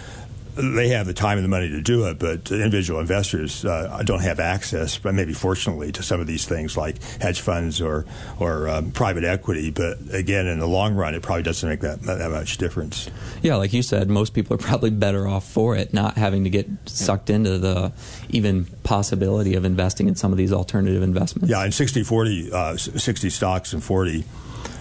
they 0.58 0.90
have 0.90 1.06
the 1.06 1.14
time 1.14 1.38
and 1.38 1.46
the 1.46 1.50
money 1.50 1.70
to 1.70 1.82
do 1.82 2.08
it, 2.08 2.20
but 2.20 2.52
individual 2.52 3.00
investors 3.00 3.64
uh, 3.64 4.02
don't 4.06 4.22
have 4.22 4.40
access, 4.40 4.98
but 4.98 5.14
maybe 5.14 5.34
fortunately, 5.34 5.92
to 5.92 6.04
some 6.04 6.20
of 6.20 6.28
these 6.28 6.46
things 6.46 6.76
like 6.76 7.02
hedge 7.22 7.42
funds 7.42 7.80
or 7.82 8.06
or 8.40 8.68
um, 8.68 8.92
private 8.92 9.24
equity. 9.24 9.70
But 9.70 9.98
again, 10.12 10.48
in 10.48 10.60
the 10.60 10.68
long 10.68 10.96
run, 10.96 11.14
it 11.14 11.22
probably 11.22 11.44
doesn't 11.44 11.68
make 11.68 11.82
that 11.82 12.02
that 12.04 12.32
much 12.32 12.58
difference. 12.58 13.10
Yeah, 13.42 13.56
like 13.56 13.74
you 13.74 13.84
said, 13.84 14.10
most 14.10 14.34
people 14.34 14.56
are 14.56 14.60
probably 14.60 14.90
better 14.90 15.28
off 15.28 15.48
for 15.48 15.76
it, 15.76 15.94
not 15.94 16.16
having 16.16 16.44
to 16.44 16.50
get 16.50 16.68
sucked 16.86 17.30
into 17.30 17.58
the 17.58 17.92
even 18.30 18.66
possibility 18.84 19.56
of 19.56 19.66
investing 19.66 20.08
in 20.08 20.16
some 20.16 20.32
of 20.32 20.38
these 20.38 20.52
alternative 20.52 21.04
investments. 21.04 21.50
Yeah, 21.50 21.64
in 21.64 21.72
60 21.72 22.04
40, 22.04 22.52
uh, 22.52 22.78
60 22.78 23.30
stocks 23.30 23.74
and 23.74 23.84
40 23.84 24.26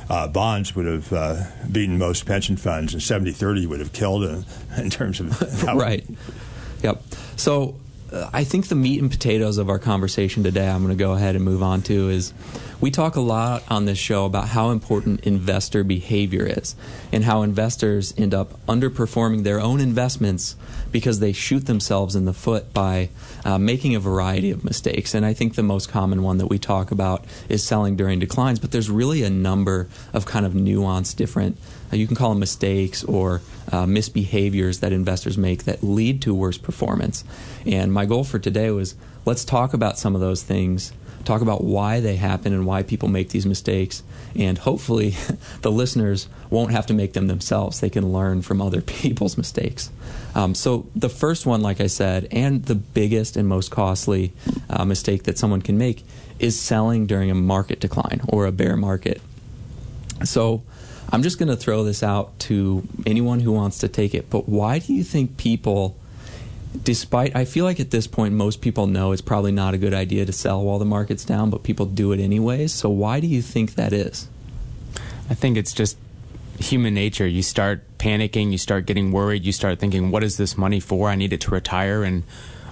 uh, 0.09 0.29
bonds 0.29 0.75
would 0.77 0.87
have 0.87 1.13
uh, 1.13 1.45
beaten 1.71 1.99
most 1.99 2.27
pension 2.27 2.57
funds, 2.57 2.93
and 2.93 3.03
70 3.03 3.33
30 3.33 3.67
would 3.67 3.81
have 3.81 3.93
killed 3.93 4.25
in, 4.25 4.45
in 4.77 4.91
terms 4.91 5.21
of. 5.21 5.65
right. 5.65 6.05
Yep. 6.83 7.03
So 7.37 7.75
I 8.13 8.45
think 8.45 8.69
the 8.69 8.75
meat 8.77 9.01
and 9.01 9.11
potatoes 9.11 9.59
of 9.59 9.69
our 9.69 9.79
conversation 9.79 10.45
today, 10.45 10.69
I'm 10.69 10.85
going 10.85 10.97
to 10.97 11.03
go 11.03 11.13
ahead 11.13 11.35
and 11.35 11.45
move 11.45 11.63
on 11.63 11.83
to, 11.83 12.09
is 12.09 12.33
we 12.81 12.91
talk 12.91 13.17
a 13.17 13.21
lot 13.21 13.65
on 13.69 13.85
this 13.87 13.99
show 13.99 14.27
about 14.27 14.49
how 14.49 14.71
important 14.71 15.21
investor 15.25 15.83
behavior 15.83 16.47
is 16.47 16.77
and 17.11 17.25
how 17.25 17.43
investors 17.43 18.15
end 18.17 18.33
up 18.33 18.65
underperforming 18.67 19.43
their 19.43 19.61
own 19.61 19.81
investments 19.81 20.57
because 20.93 21.19
they 21.19 21.33
shoot 21.33 21.67
themselves 21.67 22.15
in 22.15 22.27
the 22.27 22.33
foot 22.33 22.73
by 22.73 23.09
uh, 23.45 23.59
making 23.59 23.97
a 23.97 24.01
variety 24.01 24.51
of 24.51 24.63
mistakes. 24.63 25.15
And 25.15 25.27
I 25.27 25.35
think 25.35 25.55
the 25.55 25.63
most 25.63 25.89
common 25.89 26.23
one 26.23 26.39
that 26.39 26.47
we 26.47 26.59
talk 26.59 26.91
about 26.91 27.25
is 27.49 27.65
selling 27.65 27.97
during 27.97 28.21
declines, 28.21 28.61
but 28.61 28.71
there's 28.71 28.91
really 28.91 29.25
a 29.25 29.31
number 29.31 29.89
of 30.13 30.27
kind 30.27 30.47
of 30.47 30.53
nuanced, 30.53 31.17
different, 31.17 31.59
uh, 31.93 31.97
you 31.97 32.07
can 32.07 32.17
call 32.17 32.31
them 32.31 32.39
mistakes 32.39 33.05
or 33.05 33.41
uh, 33.73 33.85
misbehaviors 33.85 34.81
that 34.81 34.93
investors 34.93 35.37
make 35.37 35.65
that 35.65 35.83
lead 35.83 36.23
to 36.23 36.35
worse 36.35 36.59
performance. 36.59 37.25
And 37.67 37.93
my 37.93 38.07
goal 38.07 38.25
for 38.25 38.39
today 38.39 38.71
was 38.71 38.95
let's 39.25 39.45
talk 39.45 39.75
about 39.75 39.99
some 39.99 40.15
of 40.15 40.21
those 40.21 40.43
things 40.43 40.93
talk 41.27 41.43
about 41.43 41.63
why 41.63 42.01
they 42.01 42.17
happen 42.17 42.53
and 42.53 42.65
why 42.65 42.83
people 42.83 43.09
make 43.09 43.31
these 43.31 43.45
mistakes. 43.45 44.03
And 44.35 44.57
hopefully, 44.57 45.15
the 45.63 45.71
listeners 45.71 46.29
won't 46.49 46.73
have 46.73 46.87
to 46.87 46.95
make 46.95 47.13
them 47.13 47.27
themselves. 47.27 47.81
They 47.81 47.91
can 47.91 48.13
learn 48.13 48.43
from 48.43 48.63
other 48.63 48.81
people's 48.83 49.37
mistakes. 49.37 49.91
Um, 50.35 50.55
so, 50.55 50.87
the 50.95 51.09
first 51.09 51.45
one, 51.45 51.61
like 51.61 51.81
I 51.81 51.89
said, 51.89 52.29
and 52.31 52.65
the 52.65 52.75
biggest 52.75 53.37
and 53.37 53.47
most 53.49 53.71
costly 53.71 54.33
uh, 54.71 54.85
mistake 54.85 55.25
that 55.25 55.37
someone 55.37 55.61
can 55.61 55.77
make 55.77 56.05
is 56.39 56.59
selling 56.59 57.07
during 57.07 57.31
a 57.31 57.35
market 57.35 57.81
decline 57.81 58.21
or 58.29 58.47
a 58.47 58.53
bear 58.53 58.77
market. 58.77 59.21
So, 60.25 60.63
I'm 61.11 61.23
just 61.23 61.39
going 61.39 61.49
to 61.49 61.57
throw 61.57 61.85
this 61.85 62.03
out 62.03 62.39
to 62.41 62.87
anyone 63.05 63.41
who 63.41 63.53
wants 63.53 63.79
to 63.79 63.89
take 63.89 64.15
it. 64.15 64.29
But 64.29 64.49
why 64.49 64.81
do 64.81 64.93
you 64.93 65.05
think 65.05 65.37
people 65.37 65.97
despite 66.83 67.35
I 67.35 67.45
feel 67.45 67.65
like 67.65 67.81
at 67.81 67.91
this 67.91 68.07
point 68.07 68.35
most 68.35 68.61
people 68.61 68.87
know 68.87 69.13
it's 69.13 69.23
probably 69.23 69.53
not 69.53 69.75
a 69.75 69.79
good 69.79 69.95
idea 69.95 70.25
to 70.27 70.33
sell 70.33 70.63
while 70.63 70.79
the 70.79 70.85
market's 70.85 71.25
down, 71.25 71.51
but 71.51 71.63
people 71.63 71.87
do 71.87 72.13
it 72.13 72.21
anyways. 72.21 72.73
So 72.73 72.89
why 72.89 73.21
do 73.21 73.27
you 73.27 73.43
think 73.43 73.75
that 73.75 73.93
is? 73.93 74.29
I 75.29 75.35
think 75.35 75.57
it's 75.57 75.73
just 75.73 75.97
human 76.59 76.95
nature. 76.95 77.27
You 77.27 77.43
start 77.43 77.83
panicking, 77.99 78.53
you 78.53 78.59
start 78.59 78.87
getting 78.87 79.13
worried, 79.13 79.45
you 79.45 79.53
start 79.53 79.79
thinking, 79.79 80.11
what 80.11 80.23
is 80.23 80.37
this 80.37 80.57
money 80.57 80.81
for? 80.81 81.09
I 81.09 81.17
need 81.17 81.33
it 81.33 81.41
to 81.43 81.51
retire 81.51 82.05
and 82.05 82.25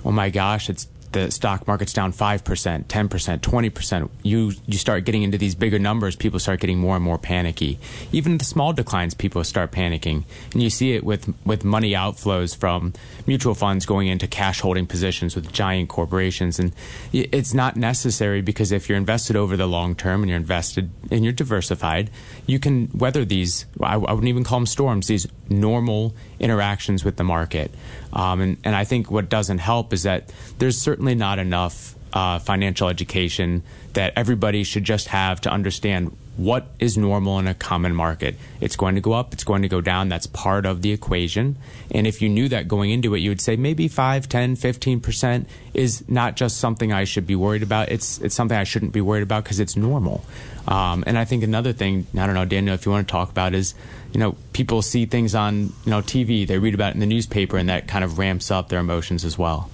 oh 0.04 0.12
my 0.12 0.30
gosh, 0.30 0.68
it's 0.68 0.86
the 1.14 1.30
stock 1.30 1.66
market's 1.66 1.92
down 1.92 2.12
5%, 2.12 2.84
10%, 2.84 3.38
20%, 3.38 4.10
you, 4.22 4.52
you 4.66 4.78
start 4.78 5.04
getting 5.04 5.22
into 5.22 5.38
these 5.38 5.54
bigger 5.54 5.78
numbers, 5.78 6.16
people 6.16 6.38
start 6.38 6.60
getting 6.60 6.78
more 6.78 6.96
and 6.96 7.04
more 7.04 7.18
panicky. 7.18 7.78
Even 8.12 8.36
the 8.38 8.44
small 8.44 8.72
declines, 8.72 9.14
people 9.14 9.42
start 9.44 9.72
panicking. 9.72 10.24
And 10.52 10.62
you 10.62 10.70
see 10.70 10.92
it 10.92 11.04
with, 11.04 11.32
with 11.46 11.64
money 11.64 11.92
outflows 11.92 12.54
from 12.54 12.92
mutual 13.26 13.54
funds 13.54 13.86
going 13.86 14.08
into 14.08 14.26
cash 14.26 14.60
holding 14.60 14.86
positions 14.86 15.34
with 15.34 15.52
giant 15.52 15.88
corporations. 15.88 16.58
And 16.58 16.72
it's 17.12 17.54
not 17.54 17.76
necessary 17.76 18.42
because 18.42 18.72
if 18.72 18.88
you're 18.88 18.98
invested 18.98 19.36
over 19.36 19.56
the 19.56 19.66
long 19.66 19.94
term 19.94 20.22
and 20.22 20.28
you're 20.28 20.38
invested 20.38 20.90
and 21.10 21.24
you're 21.24 21.32
diversified, 21.32 22.10
you 22.46 22.58
can 22.58 22.90
weather 22.92 23.24
these, 23.24 23.66
I, 23.80 23.94
I 23.94 23.96
wouldn't 23.96 24.28
even 24.28 24.44
call 24.44 24.58
them 24.58 24.66
storms, 24.66 25.06
these 25.06 25.26
normal 25.48 26.14
interactions 26.38 27.04
with 27.04 27.16
the 27.16 27.24
market. 27.24 27.70
Um, 28.12 28.40
and, 28.40 28.56
and 28.64 28.76
I 28.76 28.84
think 28.84 29.10
what 29.10 29.28
doesn't 29.28 29.58
help 29.58 29.92
is 29.92 30.04
that 30.04 30.32
there's 30.58 30.78
certainly 30.78 31.14
not 31.14 31.38
enough 31.38 31.94
uh, 32.12 32.38
financial 32.38 32.88
education 32.88 33.62
that 33.94 34.12
everybody 34.16 34.64
should 34.64 34.84
just 34.84 35.08
have 35.08 35.40
to 35.42 35.50
understand 35.50 36.16
what 36.36 36.66
is 36.80 36.98
normal 36.98 37.38
in 37.38 37.46
a 37.46 37.54
common 37.54 37.94
market. 37.94 38.36
It's 38.60 38.74
going 38.74 38.96
to 38.96 39.00
go 39.00 39.12
up, 39.12 39.32
it's 39.32 39.44
going 39.44 39.62
to 39.62 39.68
go 39.68 39.80
down. 39.80 40.08
That's 40.08 40.26
part 40.26 40.66
of 40.66 40.82
the 40.82 40.90
equation. 40.90 41.56
And 41.92 42.06
if 42.06 42.20
you 42.20 42.28
knew 42.28 42.48
that 42.48 42.66
going 42.66 42.90
into 42.90 43.14
it, 43.14 43.18
you 43.18 43.30
would 43.30 43.40
say 43.40 43.56
maybe 43.56 43.86
5, 43.86 44.28
10, 44.28 44.56
15% 44.56 45.46
is 45.74 46.08
not 46.08 46.34
just 46.34 46.56
something 46.56 46.92
I 46.92 47.04
should 47.04 47.26
be 47.26 47.36
worried 47.36 47.62
about. 47.62 47.90
It's, 47.90 48.18
it's 48.18 48.34
something 48.34 48.56
I 48.56 48.64
shouldn't 48.64 48.92
be 48.92 49.00
worried 49.00 49.22
about 49.22 49.44
because 49.44 49.60
it's 49.60 49.76
normal. 49.76 50.24
Um, 50.66 51.04
and 51.06 51.18
I 51.18 51.24
think 51.24 51.44
another 51.44 51.72
thing, 51.72 52.06
I 52.16 52.26
don't 52.26 52.34
know, 52.34 52.44
Daniel, 52.44 52.74
if 52.74 52.84
you 52.84 52.92
want 52.92 53.06
to 53.06 53.12
talk 53.12 53.30
about 53.30 53.54
is, 53.54 53.74
you 54.14 54.20
know, 54.20 54.36
people 54.52 54.80
see 54.80 55.06
things 55.06 55.34
on, 55.34 55.72
you 55.84 55.90
know, 55.90 56.00
TV, 56.00 56.46
they 56.46 56.58
read 56.58 56.72
about 56.72 56.90
it 56.90 56.94
in 56.94 57.00
the 57.00 57.06
newspaper, 57.06 57.58
and 57.58 57.68
that 57.68 57.88
kind 57.88 58.04
of 58.04 58.16
ramps 58.18 58.50
up 58.50 58.68
their 58.68 58.78
emotions 58.78 59.24
as 59.24 59.36
well. 59.36 59.68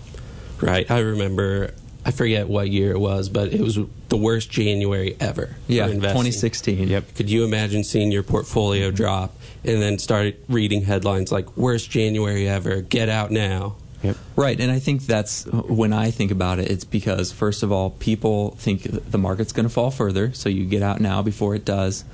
Right. 0.61 0.91
I 0.91 1.01
remember 1.01 1.75
I 2.05 2.11
forget 2.11 2.49
what 2.49 2.71
year 2.71 2.93
it 2.93 2.99
was, 2.99 3.29
but 3.29 3.53
it 3.53 3.61
was 3.61 3.79
the 4.09 4.17
worst 4.17 4.51
January 4.51 5.17
ever. 5.21 5.57
Yeah, 5.69 5.87
2016. 5.87 6.89
Yep. 6.89 7.15
Could 7.15 7.29
you 7.29 7.45
imagine 7.45 7.85
seeing 7.85 8.11
your 8.11 8.23
portfolio 8.23 8.89
mm-hmm. 8.89 8.97
drop 8.97 9.37
and 9.65 9.83
then 9.83 9.99
start 9.99 10.37
reading 10.49 10.83
headlines 10.83 11.31
like 11.31 11.57
"Worst 11.57 11.91
January 11.91 12.49
ever, 12.49 12.81
get 12.81 13.11
out 13.11 13.31
now"? 13.31 13.77
Yep. 14.03 14.17
Right, 14.35 14.59
and 14.59 14.73
I 14.73 14.79
think 14.79 15.03
that's 15.03 15.45
when 15.45 15.93
I 15.93 16.11
think 16.11 16.31
about 16.31 16.59
it. 16.59 16.71
It's 16.71 16.85
because 16.85 17.33
first 17.33 17.63
of 17.63 17.71
all, 17.71 17.91
people 17.91 18.53
think 18.53 18.83
the 19.11 19.19
market's 19.19 19.53
going 19.53 19.67
to 19.67 19.73
fall 19.73 19.91
further, 19.91 20.33
so 20.33 20.49
you 20.49 20.65
get 20.65 20.83
out 20.83 21.03
now 21.03 21.21
before 21.21 21.55
it 21.55 21.67
does. 21.67 22.05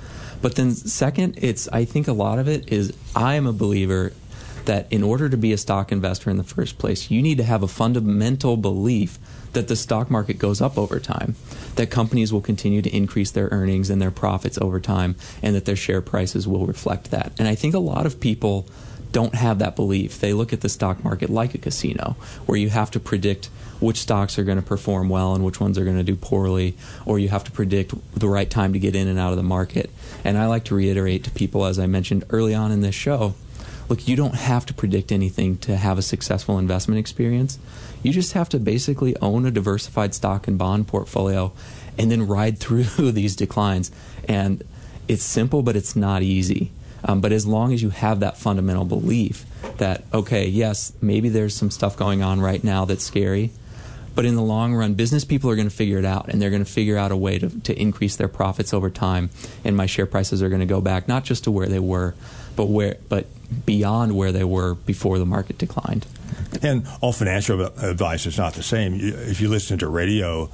But 0.41 0.55
then 0.55 0.71
second, 0.71 1.39
it's 1.41 1.67
I 1.69 1.85
think 1.85 2.07
a 2.07 2.13
lot 2.13 2.39
of 2.39 2.47
it 2.47 2.71
is 2.71 2.93
I 3.15 3.35
am 3.35 3.47
a 3.47 3.53
believer 3.53 4.13
that 4.65 4.91
in 4.91 5.01
order 5.01 5.29
to 5.29 5.37
be 5.37 5.53
a 5.53 5.57
stock 5.57 5.91
investor 5.91 6.29
in 6.29 6.37
the 6.37 6.43
first 6.43 6.77
place, 6.77 7.09
you 7.09 7.21
need 7.21 7.37
to 7.37 7.43
have 7.43 7.63
a 7.63 7.67
fundamental 7.67 8.57
belief 8.57 9.17
that 9.53 9.69
the 9.69 9.75
stock 9.75 10.11
market 10.11 10.37
goes 10.37 10.61
up 10.61 10.77
over 10.77 10.99
time, 10.99 11.35
that 11.75 11.89
companies 11.89 12.33
will 12.33 12.41
continue 12.41 12.81
to 12.81 12.95
increase 12.95 13.31
their 13.31 13.47
earnings 13.51 13.89
and 13.89 14.01
their 14.01 14.11
profits 14.11 14.57
over 14.59 14.79
time, 14.79 15.15
and 15.41 15.55
that 15.55 15.65
their 15.65 15.75
share 15.75 16.01
prices 16.01 16.47
will 16.47 16.67
reflect 16.67 17.11
that. 17.11 17.31
And 17.39 17.47
I 17.47 17.55
think 17.55 17.73
a 17.73 17.79
lot 17.79 18.05
of 18.05 18.19
people 18.19 18.67
don't 19.13 19.35
have 19.35 19.59
that 19.59 19.75
belief. 19.75 20.19
They 20.19 20.33
look 20.33 20.51
at 20.51 20.61
the 20.61 20.69
stock 20.69 21.01
market 21.03 21.29
like 21.29 21.55
a 21.55 21.57
casino, 21.57 22.17
where 22.45 22.57
you 22.57 22.69
have 22.69 22.91
to 22.91 22.99
predict 22.99 23.49
which 23.79 23.97
stocks 23.97 24.39
are 24.39 24.43
going 24.43 24.57
to 24.57 24.65
perform 24.65 25.09
well 25.09 25.35
and 25.35 25.43
which 25.43 25.59
ones 25.59 25.77
are 25.77 25.83
going 25.83 25.97
to 25.97 26.03
do 26.03 26.15
poorly, 26.15 26.75
or 27.05 27.19
you 27.19 27.29
have 27.29 27.43
to 27.43 27.51
predict 27.51 27.93
the 28.19 28.27
right 28.27 28.49
time 28.49 28.73
to 28.73 28.79
get 28.79 28.95
in 28.95 29.07
and 29.07 29.19
out 29.19 29.31
of 29.31 29.37
the 29.37 29.43
market. 29.43 29.89
And 30.23 30.37
I 30.37 30.47
like 30.47 30.65
to 30.65 30.75
reiterate 30.75 31.23
to 31.25 31.31
people, 31.31 31.65
as 31.65 31.79
I 31.79 31.85
mentioned 31.85 32.25
early 32.29 32.53
on 32.53 32.71
in 32.71 32.81
this 32.81 32.95
show, 32.95 33.35
look, 33.89 34.07
you 34.07 34.15
don't 34.15 34.35
have 34.35 34.65
to 34.65 34.73
predict 34.73 35.11
anything 35.11 35.57
to 35.59 35.77
have 35.77 35.97
a 35.97 36.01
successful 36.01 36.57
investment 36.57 36.99
experience. 36.99 37.59
You 38.03 38.11
just 38.11 38.33
have 38.33 38.49
to 38.49 38.59
basically 38.59 39.15
own 39.21 39.45
a 39.45 39.51
diversified 39.51 40.13
stock 40.13 40.47
and 40.47 40.57
bond 40.57 40.87
portfolio 40.87 41.53
and 41.97 42.11
then 42.11 42.27
ride 42.27 42.57
through 42.59 43.11
these 43.11 43.35
declines. 43.35 43.91
And 44.27 44.63
it's 45.07 45.23
simple, 45.23 45.61
but 45.61 45.75
it's 45.75 45.95
not 45.95 46.21
easy. 46.21 46.71
Um, 47.03 47.21
but 47.21 47.31
as 47.31 47.45
long 47.45 47.73
as 47.73 47.81
you 47.81 47.89
have 47.91 48.19
that 48.19 48.37
fundamental 48.37 48.83
belief 48.83 49.45
that, 49.77 50.03
okay, 50.13 50.47
yes, 50.47 50.93
maybe 51.01 51.29
there's 51.29 51.55
some 51.55 51.71
stuff 51.71 51.95
going 51.95 52.21
on 52.21 52.41
right 52.41 52.63
now 52.63 52.85
that's 52.85 53.03
scary, 53.03 53.51
but 54.17 54.25
in 54.25 54.33
the 54.33 54.41
long 54.41 54.73
run, 54.73 54.95
business 54.95 55.23
people 55.23 55.47
are 55.47 55.55
going 55.55 55.69
to 55.69 55.75
figure 55.75 55.99
it 55.99 56.03
out 56.03 56.27
and 56.27 56.41
they're 56.41 56.49
going 56.49 56.65
to 56.65 56.71
figure 56.71 56.97
out 56.97 57.11
a 57.11 57.15
way 57.15 57.37
to, 57.37 57.49
to 57.61 57.79
increase 57.79 58.15
their 58.15 58.27
profits 58.27 58.73
over 58.73 58.89
time. 58.89 59.29
And 59.63 59.77
my 59.77 59.85
share 59.85 60.07
prices 60.07 60.41
are 60.41 60.49
going 60.49 60.61
to 60.61 60.65
go 60.65 60.81
back 60.81 61.07
not 61.07 61.23
just 61.23 61.43
to 61.43 61.51
where 61.51 61.67
they 61.67 61.77
were, 61.77 62.15
but 62.55 62.65
where, 62.65 62.97
but 63.09 63.27
beyond 63.67 64.17
where 64.17 64.31
they 64.31 64.43
were 64.43 64.73
before 64.73 65.19
the 65.19 65.25
market 65.27 65.59
declined. 65.59 66.07
And 66.63 66.87
all 66.99 67.13
financial 67.13 67.61
advice 67.61 68.25
is 68.25 68.39
not 68.39 68.55
the 68.55 68.63
same. 68.63 68.95
If 68.99 69.39
you 69.39 69.49
listen 69.49 69.77
to 69.77 69.87
radio 69.87 70.49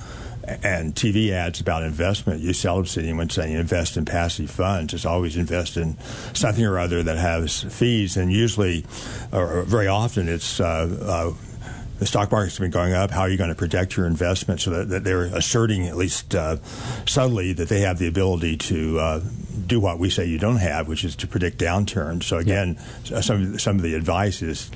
and 0.45 0.93
TV 0.93 1.31
ads 1.31 1.61
about 1.61 1.83
investment, 1.83 2.41
you 2.41 2.51
seldom 2.51 2.85
see 2.85 2.99
anyone 3.01 3.29
saying 3.29 3.53
invest 3.53 3.95
in 3.95 4.03
passive 4.03 4.51
funds. 4.51 4.93
It's 4.93 5.05
always 5.05 5.37
invest 5.37 5.77
in 5.77 5.97
something 6.33 6.65
or 6.65 6.79
other 6.79 7.01
that 7.01 7.17
has 7.17 7.63
fees, 7.63 8.17
and 8.17 8.29
usually, 8.29 8.85
or 9.31 9.63
very 9.63 9.87
often, 9.87 10.27
it's 10.27 10.59
uh, 10.59 10.97
uh, 11.01 11.52
the 12.03 12.07
stock 12.07 12.33
market's 12.33 12.59
been 12.59 12.69
going 12.69 12.91
up. 12.91 13.11
How 13.11 13.21
are 13.21 13.29
you 13.29 13.37
going 13.37 13.49
to 13.49 13.55
protect 13.55 13.95
your 13.95 14.05
investment 14.05 14.59
so 14.59 14.71
that, 14.71 14.89
that 14.89 15.05
they're 15.05 15.23
asserting, 15.23 15.87
at 15.87 15.95
least 15.95 16.35
uh, 16.35 16.57
subtly, 17.05 17.53
that 17.53 17.69
they 17.69 17.79
have 17.79 17.97
the 17.97 18.09
ability 18.09 18.57
to 18.57 18.99
uh, 18.99 19.21
do 19.65 19.79
what 19.79 19.99
we 19.99 20.09
say 20.09 20.25
you 20.25 20.37
don't 20.37 20.57
have, 20.57 20.89
which 20.89 21.05
is 21.05 21.15
to 21.15 21.27
predict 21.27 21.59
downturns. 21.59 22.23
So 22.23 22.39
again, 22.39 22.77
yeah. 23.05 23.21
some 23.21 23.57
some 23.57 23.77
of 23.77 23.83
the 23.83 23.93
advice 23.93 24.41
is 24.41 24.69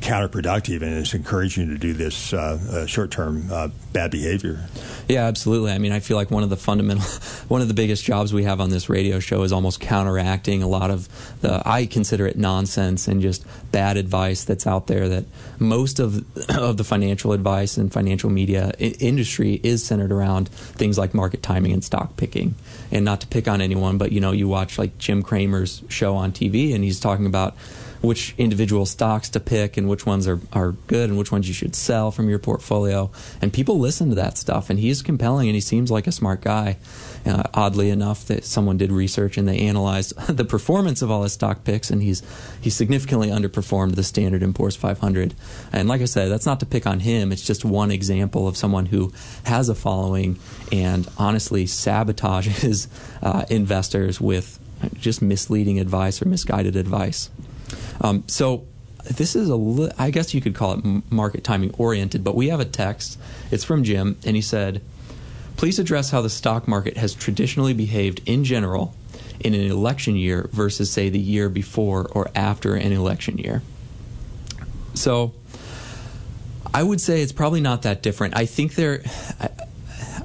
counterproductive 0.00 0.82
and 0.82 0.94
it's 0.94 1.12
encouraging 1.12 1.68
to 1.68 1.78
do 1.78 1.92
this 1.92 2.32
uh, 2.32 2.58
uh, 2.70 2.86
short-term 2.86 3.48
uh, 3.52 3.68
bad 3.92 4.10
behavior. 4.10 4.66
Yeah, 5.08 5.26
absolutely. 5.26 5.72
I 5.72 5.78
mean, 5.78 5.92
I 5.92 6.00
feel 6.00 6.16
like 6.16 6.30
one 6.30 6.42
of 6.42 6.50
the 6.50 6.56
fundamental, 6.56 7.04
one 7.48 7.60
of 7.60 7.68
the 7.68 7.74
biggest 7.74 8.04
jobs 8.04 8.32
we 8.32 8.44
have 8.44 8.60
on 8.60 8.70
this 8.70 8.88
radio 8.88 9.20
show 9.20 9.42
is 9.42 9.52
almost 9.52 9.80
counteracting 9.80 10.62
a 10.62 10.68
lot 10.68 10.90
of 10.90 11.08
the 11.40 11.62
I 11.66 11.86
consider 11.86 12.26
it 12.26 12.38
nonsense 12.38 13.08
and 13.08 13.20
just 13.20 13.39
bad 13.72 13.96
advice 13.96 14.44
that's 14.44 14.66
out 14.66 14.86
there. 14.86 15.08
That 15.08 15.24
most 15.58 15.98
of 15.98 16.24
of 16.48 16.76
the 16.76 16.84
financial 16.84 17.32
advice 17.32 17.76
and 17.76 17.92
financial 17.92 18.30
media 18.30 18.72
I- 18.80 18.94
industry 19.00 19.60
is 19.62 19.84
centered 19.84 20.12
around 20.12 20.48
things 20.48 20.98
like 20.98 21.14
market 21.14 21.42
timing 21.42 21.72
and 21.72 21.84
stock 21.84 22.16
picking. 22.16 22.54
And 22.90 23.04
not 23.04 23.20
to 23.22 23.26
pick 23.26 23.48
on 23.48 23.60
anyone, 23.60 23.98
but 23.98 24.12
you 24.12 24.20
know, 24.20 24.32
you 24.32 24.48
watch 24.48 24.78
like 24.78 24.98
Jim 24.98 25.22
Cramer's 25.22 25.82
show 25.88 26.16
on 26.16 26.32
TV, 26.32 26.74
and 26.74 26.84
he's 26.84 27.00
talking 27.00 27.26
about 27.26 27.54
which 28.00 28.34
individual 28.38 28.86
stocks 28.86 29.28
to 29.28 29.40
pick 29.40 29.76
and 29.76 29.88
which 29.88 30.06
ones 30.06 30.26
are, 30.26 30.40
are 30.52 30.72
good 30.86 31.10
and 31.10 31.18
which 31.18 31.30
ones 31.30 31.46
you 31.46 31.54
should 31.54 31.74
sell 31.74 32.10
from 32.10 32.28
your 32.28 32.38
portfolio. 32.38 33.10
And 33.42 33.52
people 33.52 33.78
listen 33.78 34.08
to 34.08 34.14
that 34.14 34.38
stuff, 34.38 34.70
and 34.70 34.78
he's 34.78 35.02
compelling 35.02 35.48
and 35.48 35.54
he 35.54 35.60
seems 35.60 35.90
like 35.90 36.06
a 36.06 36.12
smart 36.12 36.40
guy. 36.40 36.78
Uh, 37.26 37.42
oddly 37.52 37.90
enough, 37.90 38.24
that 38.26 38.44
someone 38.44 38.78
did 38.78 38.90
research 38.90 39.36
and 39.36 39.46
they 39.46 39.58
analyzed 39.58 40.16
the 40.28 40.44
performance 40.44 41.02
of 41.02 41.10
all 41.10 41.22
his 41.22 41.32
stock 41.32 41.64
picks, 41.64 41.90
and 41.90 42.02
he's 42.02 42.22
he's 42.60 42.74
significantly 42.74 43.28
underperformed 43.28 43.94
the 43.94 44.02
Standard 44.02 44.42
and 44.42 44.54
Poor's 44.54 44.76
500. 44.76 45.34
And 45.72 45.88
like 45.88 46.00
I 46.00 46.06
said, 46.06 46.30
that's 46.30 46.46
not 46.46 46.60
to 46.60 46.66
pick 46.66 46.86
on 46.86 47.00
him. 47.00 47.30
It's 47.32 47.46
just 47.46 47.64
one 47.64 47.90
example 47.90 48.48
of 48.48 48.56
someone 48.56 48.86
who 48.86 49.12
has 49.44 49.68
a 49.68 49.74
following 49.74 50.38
and 50.72 51.06
honestly 51.18 51.66
sabotages 51.66 52.88
uh, 53.22 53.44
investors 53.50 54.20
with 54.20 54.58
just 54.94 55.20
misleading 55.20 55.78
advice 55.78 56.22
or 56.22 56.28
misguided 56.28 56.76
advice. 56.76 57.30
Um, 58.00 58.24
so 58.26 58.66
this 59.04 59.34
is 59.36 59.50
a 59.50 59.94
I 59.98 60.10
guess 60.10 60.34
you 60.34 60.40
could 60.40 60.54
call 60.54 60.78
it 60.78 61.12
market 61.12 61.44
timing 61.44 61.74
oriented, 61.78 62.24
but 62.24 62.34
we 62.34 62.48
have 62.48 62.60
a 62.60 62.64
text. 62.64 63.18
It's 63.50 63.64
from 63.64 63.84
Jim, 63.84 64.16
and 64.24 64.36
he 64.36 64.42
said, 64.42 64.82
"Please 65.60 65.78
address 65.78 66.10
how 66.10 66.22
the 66.22 66.30
stock 66.30 66.66
market 66.66 66.96
has 66.96 67.12
traditionally 67.12 67.74
behaved 67.74 68.22
in 68.24 68.44
general 68.44 68.94
in 69.40 69.52
an 69.52 69.70
election 69.70 70.16
year 70.16 70.48
versus, 70.52 70.90
say, 70.90 71.10
the 71.10 71.18
year 71.18 71.50
before 71.50 72.08
or 72.12 72.30
after 72.34 72.76
an 72.76 72.92
election 72.92 73.36
year." 73.36 73.60
So, 74.94 75.34
I 76.72 76.82
would 76.82 76.98
say 76.98 77.20
it's 77.20 77.32
probably 77.32 77.60
not 77.60 77.82
that 77.82 78.02
different. 78.02 78.38
I 78.38 78.46
think 78.46 78.74
there. 78.74 79.02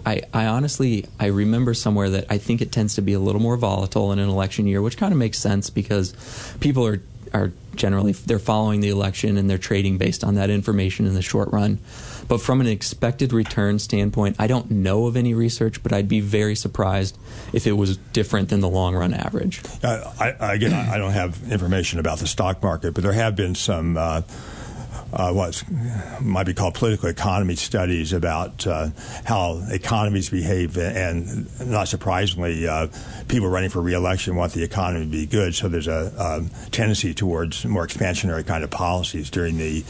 I, 0.05 0.21
I, 0.33 0.45
honestly 0.45 1.05
I 1.19 1.25
remember 1.25 1.73
somewhere 1.73 2.11
that 2.11 2.27
I 2.29 2.37
think 2.37 2.61
it 2.61 2.71
tends 2.71 2.95
to 2.95 3.01
be 3.01 3.11
a 3.11 3.19
little 3.19 3.41
more 3.41 3.57
volatile 3.57 4.13
in 4.13 4.19
an 4.19 4.29
election 4.29 4.67
year, 4.67 4.81
which 4.81 4.95
kind 4.95 5.11
of 5.11 5.17
makes 5.17 5.37
sense 5.37 5.69
because 5.69 6.13
people 6.61 6.87
are 6.87 7.01
are 7.33 7.51
generally 7.75 8.13
they're 8.13 8.39
following 8.39 8.79
the 8.79 8.89
election 8.89 9.37
and 9.37 9.49
they're 9.49 9.57
trading 9.57 9.97
based 9.97 10.23
on 10.23 10.35
that 10.35 10.49
information 10.49 11.05
in 11.05 11.13
the 11.13 11.21
short 11.21 11.51
run. 11.51 11.79
But 12.27 12.41
from 12.41 12.61
an 12.61 12.67
expected 12.67 13.33
return 13.33 13.79
standpoint, 13.79 14.37
I 14.39 14.47
don't 14.47 14.71
know 14.71 15.05
of 15.05 15.15
any 15.15 15.33
research, 15.33 15.83
but 15.83 15.93
I'd 15.93 16.07
be 16.07 16.21
very 16.21 16.55
surprised 16.55 17.17
if 17.53 17.67
it 17.67 17.73
was 17.73 17.97
different 17.97 18.49
than 18.49 18.61
the 18.61 18.69
long 18.69 18.95
run 18.95 19.13
average. 19.13 19.61
Uh, 19.83 20.11
I, 20.19 20.53
again, 20.53 20.73
I 20.73 20.97
don't 20.97 21.11
have 21.11 21.51
information 21.51 21.99
about 21.99 22.19
the 22.19 22.27
stock 22.27 22.63
market, 22.63 22.93
but 22.93 23.03
there 23.03 23.13
have 23.13 23.35
been 23.35 23.55
some. 23.55 23.97
Uh, 23.97 24.21
uh, 25.13 25.31
what 25.31 25.63
might 26.21 26.45
be 26.45 26.53
called 26.53 26.73
political 26.73 27.09
economy 27.09 27.55
studies 27.55 28.13
about 28.13 28.65
uh, 28.67 28.89
how 29.23 29.61
economies 29.69 30.29
behave, 30.29 30.77
and 30.77 31.47
not 31.69 31.87
surprisingly, 31.87 32.67
uh, 32.67 32.87
people 33.27 33.47
running 33.47 33.69
for 33.69 33.81
reelection 33.81 34.35
want 34.35 34.53
the 34.53 34.63
economy 34.63 35.05
to 35.05 35.11
be 35.11 35.25
good. 35.25 35.55
So 35.55 35.67
there's 35.67 35.87
a, 35.87 36.11
a 36.17 36.69
tendency 36.69 37.13
towards 37.13 37.65
more 37.65 37.85
expansionary 37.85 38.45
kind 38.45 38.63
of 38.63 38.71
policies 38.71 39.29
during 39.29 39.57
the 39.57 39.83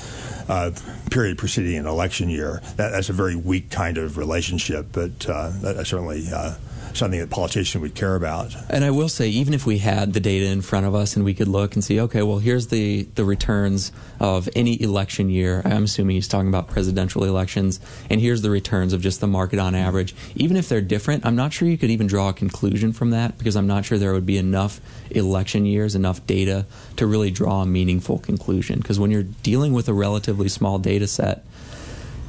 uh, 0.47 0.71
period 1.09 1.37
preceding 1.37 1.77
an 1.77 1.87
election 1.87 2.29
year. 2.29 2.61
That, 2.75 2.91
that's 2.91 3.09
a 3.09 3.13
very 3.13 3.35
weak 3.35 3.69
kind 3.69 3.97
of 3.97 4.17
relationship, 4.17 4.87
but 4.91 5.27
uh, 5.27 5.83
certainly 5.83 6.25
uh, 6.33 6.55
something 6.97 7.19
that 7.19 7.29
politicians 7.29 7.81
would 7.81 7.95
care 7.95 8.15
about. 8.15 8.55
And 8.69 8.83
I 8.83 8.91
will 8.91 9.09
say, 9.09 9.27
even 9.29 9.53
if 9.53 9.65
we 9.65 9.79
had 9.79 10.13
the 10.13 10.19
data 10.19 10.45
in 10.45 10.61
front 10.61 10.85
of 10.85 10.95
us 10.95 11.15
and 11.15 11.25
we 11.25 11.33
could 11.33 11.47
look 11.47 11.75
and 11.75 11.83
see, 11.83 11.99
okay, 12.01 12.21
well, 12.21 12.39
here's 12.39 12.67
the, 12.67 13.03
the 13.15 13.25
returns 13.25 13.91
of 14.19 14.49
any 14.55 14.81
election 14.81 15.29
year. 15.29 15.61
I'm 15.65 15.83
assuming 15.83 16.15
he's 16.15 16.27
talking 16.27 16.49
about 16.49 16.67
presidential 16.67 17.23
elections, 17.23 17.79
and 18.09 18.21
here's 18.21 18.41
the 18.41 18.49
returns 18.49 18.93
of 18.93 19.01
just 19.01 19.21
the 19.21 19.27
market 19.27 19.59
on 19.59 19.75
average. 19.75 20.15
Even 20.35 20.57
if 20.57 20.69
they're 20.69 20.81
different, 20.81 21.25
I'm 21.25 21.35
not 21.35 21.53
sure 21.53 21.67
you 21.67 21.77
could 21.77 21.91
even 21.91 22.07
draw 22.07 22.29
a 22.29 22.33
conclusion 22.33 22.93
from 22.93 23.11
that 23.11 23.37
because 23.37 23.55
I'm 23.55 23.67
not 23.67 23.85
sure 23.85 23.97
there 23.97 24.13
would 24.13 24.25
be 24.25 24.37
enough 24.37 24.79
election 25.11 25.65
years, 25.65 25.95
enough 25.95 26.25
data 26.25 26.65
to 26.97 27.05
really 27.05 27.31
draw 27.31 27.61
a 27.61 27.65
meaningful 27.65 28.19
conclusion. 28.19 28.79
Because 28.79 28.99
when 28.99 29.11
you're 29.11 29.23
dealing 29.23 29.73
with 29.73 29.89
a 29.89 29.93
relatively 29.93 30.49
small 30.49 30.79
data 30.79 31.07
set, 31.07 31.45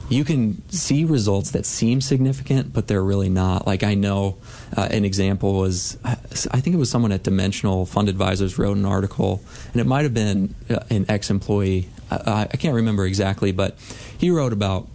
you 0.09 0.25
can 0.25 0.69
see 0.71 1.05
results 1.05 1.51
that 1.51 1.67
seem 1.67 2.01
significant, 2.01 2.73
but 2.73 2.87
they're 2.87 3.03
really 3.03 3.29
not. 3.29 3.67
Like 3.67 3.83
I 3.83 3.95
know 3.95 4.37
uh, 4.77 4.89
an 4.91 5.05
example 5.05 5.55
was, 5.55 5.99
I 6.05 6.15
think 6.15 6.75
it 6.75 6.79
was 6.79 6.91
someone 6.91 7.13
at 7.13 7.23
Dimensional 7.23 7.87
Fund 7.87 8.09
Advisors 8.09 8.59
wrote 8.59 8.77
an 8.77 8.85
article, 8.85 9.43
and 9.73 9.81
it 9.81 9.87
might 9.87 10.03
have 10.03 10.15
been 10.15 10.55
uh, 10.71 10.81
an 10.91 11.07
ex-employee. 11.09 11.89
I, 12.11 12.43
I 12.43 12.57
can't 12.57 12.75
remember 12.75 13.05
exactly, 13.05 13.51
but 13.51 13.77
he 14.17 14.31
wrote 14.31 14.53
about 14.53 14.87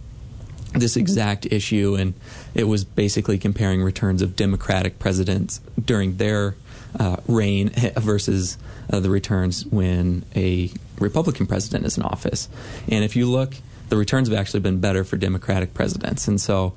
this 0.72 0.96
exact 0.96 1.44
issue, 1.46 1.94
and 1.98 2.14
it 2.54 2.64
was 2.64 2.84
basically 2.84 3.38
comparing 3.38 3.82
returns 3.82 4.22
of 4.22 4.34
Democratic 4.34 4.98
presidents 4.98 5.60
during 5.84 6.16
their 6.16 6.56
uh, 6.98 7.16
reign 7.26 7.68
versus 7.96 8.56
uh, 8.90 9.00
the 9.00 9.10
returns 9.10 9.66
when 9.66 10.24
a 10.34 10.70
Republican 10.98 11.46
president 11.46 11.84
is 11.84 11.98
in 11.98 12.02
office. 12.02 12.48
And 12.88 13.04
if 13.04 13.14
you 13.14 13.26
look 13.26 13.54
the 13.92 13.98
returns 13.98 14.26
have 14.26 14.38
actually 14.38 14.60
been 14.60 14.80
better 14.80 15.04
for 15.04 15.18
Democratic 15.18 15.74
presidents. 15.74 16.26
And 16.26 16.40
so 16.40 16.72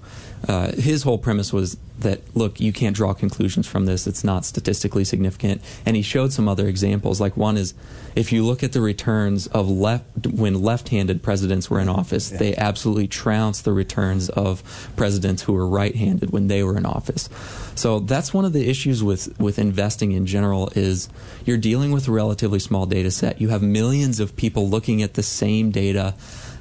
uh, 0.49 0.73
his 0.73 1.03
whole 1.03 1.17
premise 1.17 1.53
was 1.53 1.77
that, 1.99 2.19
look, 2.35 2.59
you 2.59 2.73
can't 2.73 2.93
draw 2.93 3.13
conclusions 3.13 3.65
from 3.65 3.85
this. 3.85 4.05
It's 4.05 4.25
not 4.25 4.43
statistically 4.43 5.05
significant. 5.05 5.61
And 5.85 5.95
he 5.95 6.01
showed 6.01 6.33
some 6.33 6.49
other 6.49 6.67
examples. 6.67 7.21
Like 7.21 7.37
one 7.37 7.55
is 7.55 7.73
if 8.17 8.33
you 8.33 8.45
look 8.45 8.63
at 8.63 8.73
the 8.73 8.81
returns 8.81 9.47
of 9.47 9.69
left, 9.69 10.27
when 10.27 10.61
left 10.61 10.89
handed 10.89 11.23
presidents 11.23 11.69
were 11.69 11.79
in 11.79 11.87
office, 11.87 12.33
yeah. 12.33 12.37
they 12.37 12.55
absolutely 12.57 13.07
trounced 13.07 13.63
the 13.63 13.71
returns 13.71 14.27
of 14.27 14.91
presidents 14.97 15.43
who 15.43 15.53
were 15.53 15.65
right 15.65 15.95
handed 15.95 16.31
when 16.31 16.49
they 16.49 16.63
were 16.63 16.75
in 16.75 16.85
office. 16.85 17.29
So 17.75 17.99
that's 17.99 18.33
one 18.33 18.43
of 18.43 18.51
the 18.51 18.69
issues 18.69 19.01
with, 19.05 19.39
with 19.39 19.57
investing 19.57 20.11
in 20.11 20.25
general 20.25 20.69
is 20.75 21.07
you're 21.45 21.57
dealing 21.57 21.93
with 21.93 22.09
a 22.09 22.11
relatively 22.11 22.59
small 22.59 22.85
data 22.85 23.09
set. 23.09 23.39
You 23.39 23.49
have 23.49 23.63
millions 23.63 24.19
of 24.19 24.35
people 24.35 24.67
looking 24.67 25.01
at 25.01 25.13
the 25.13 25.23
same 25.23 25.71
data 25.71 26.13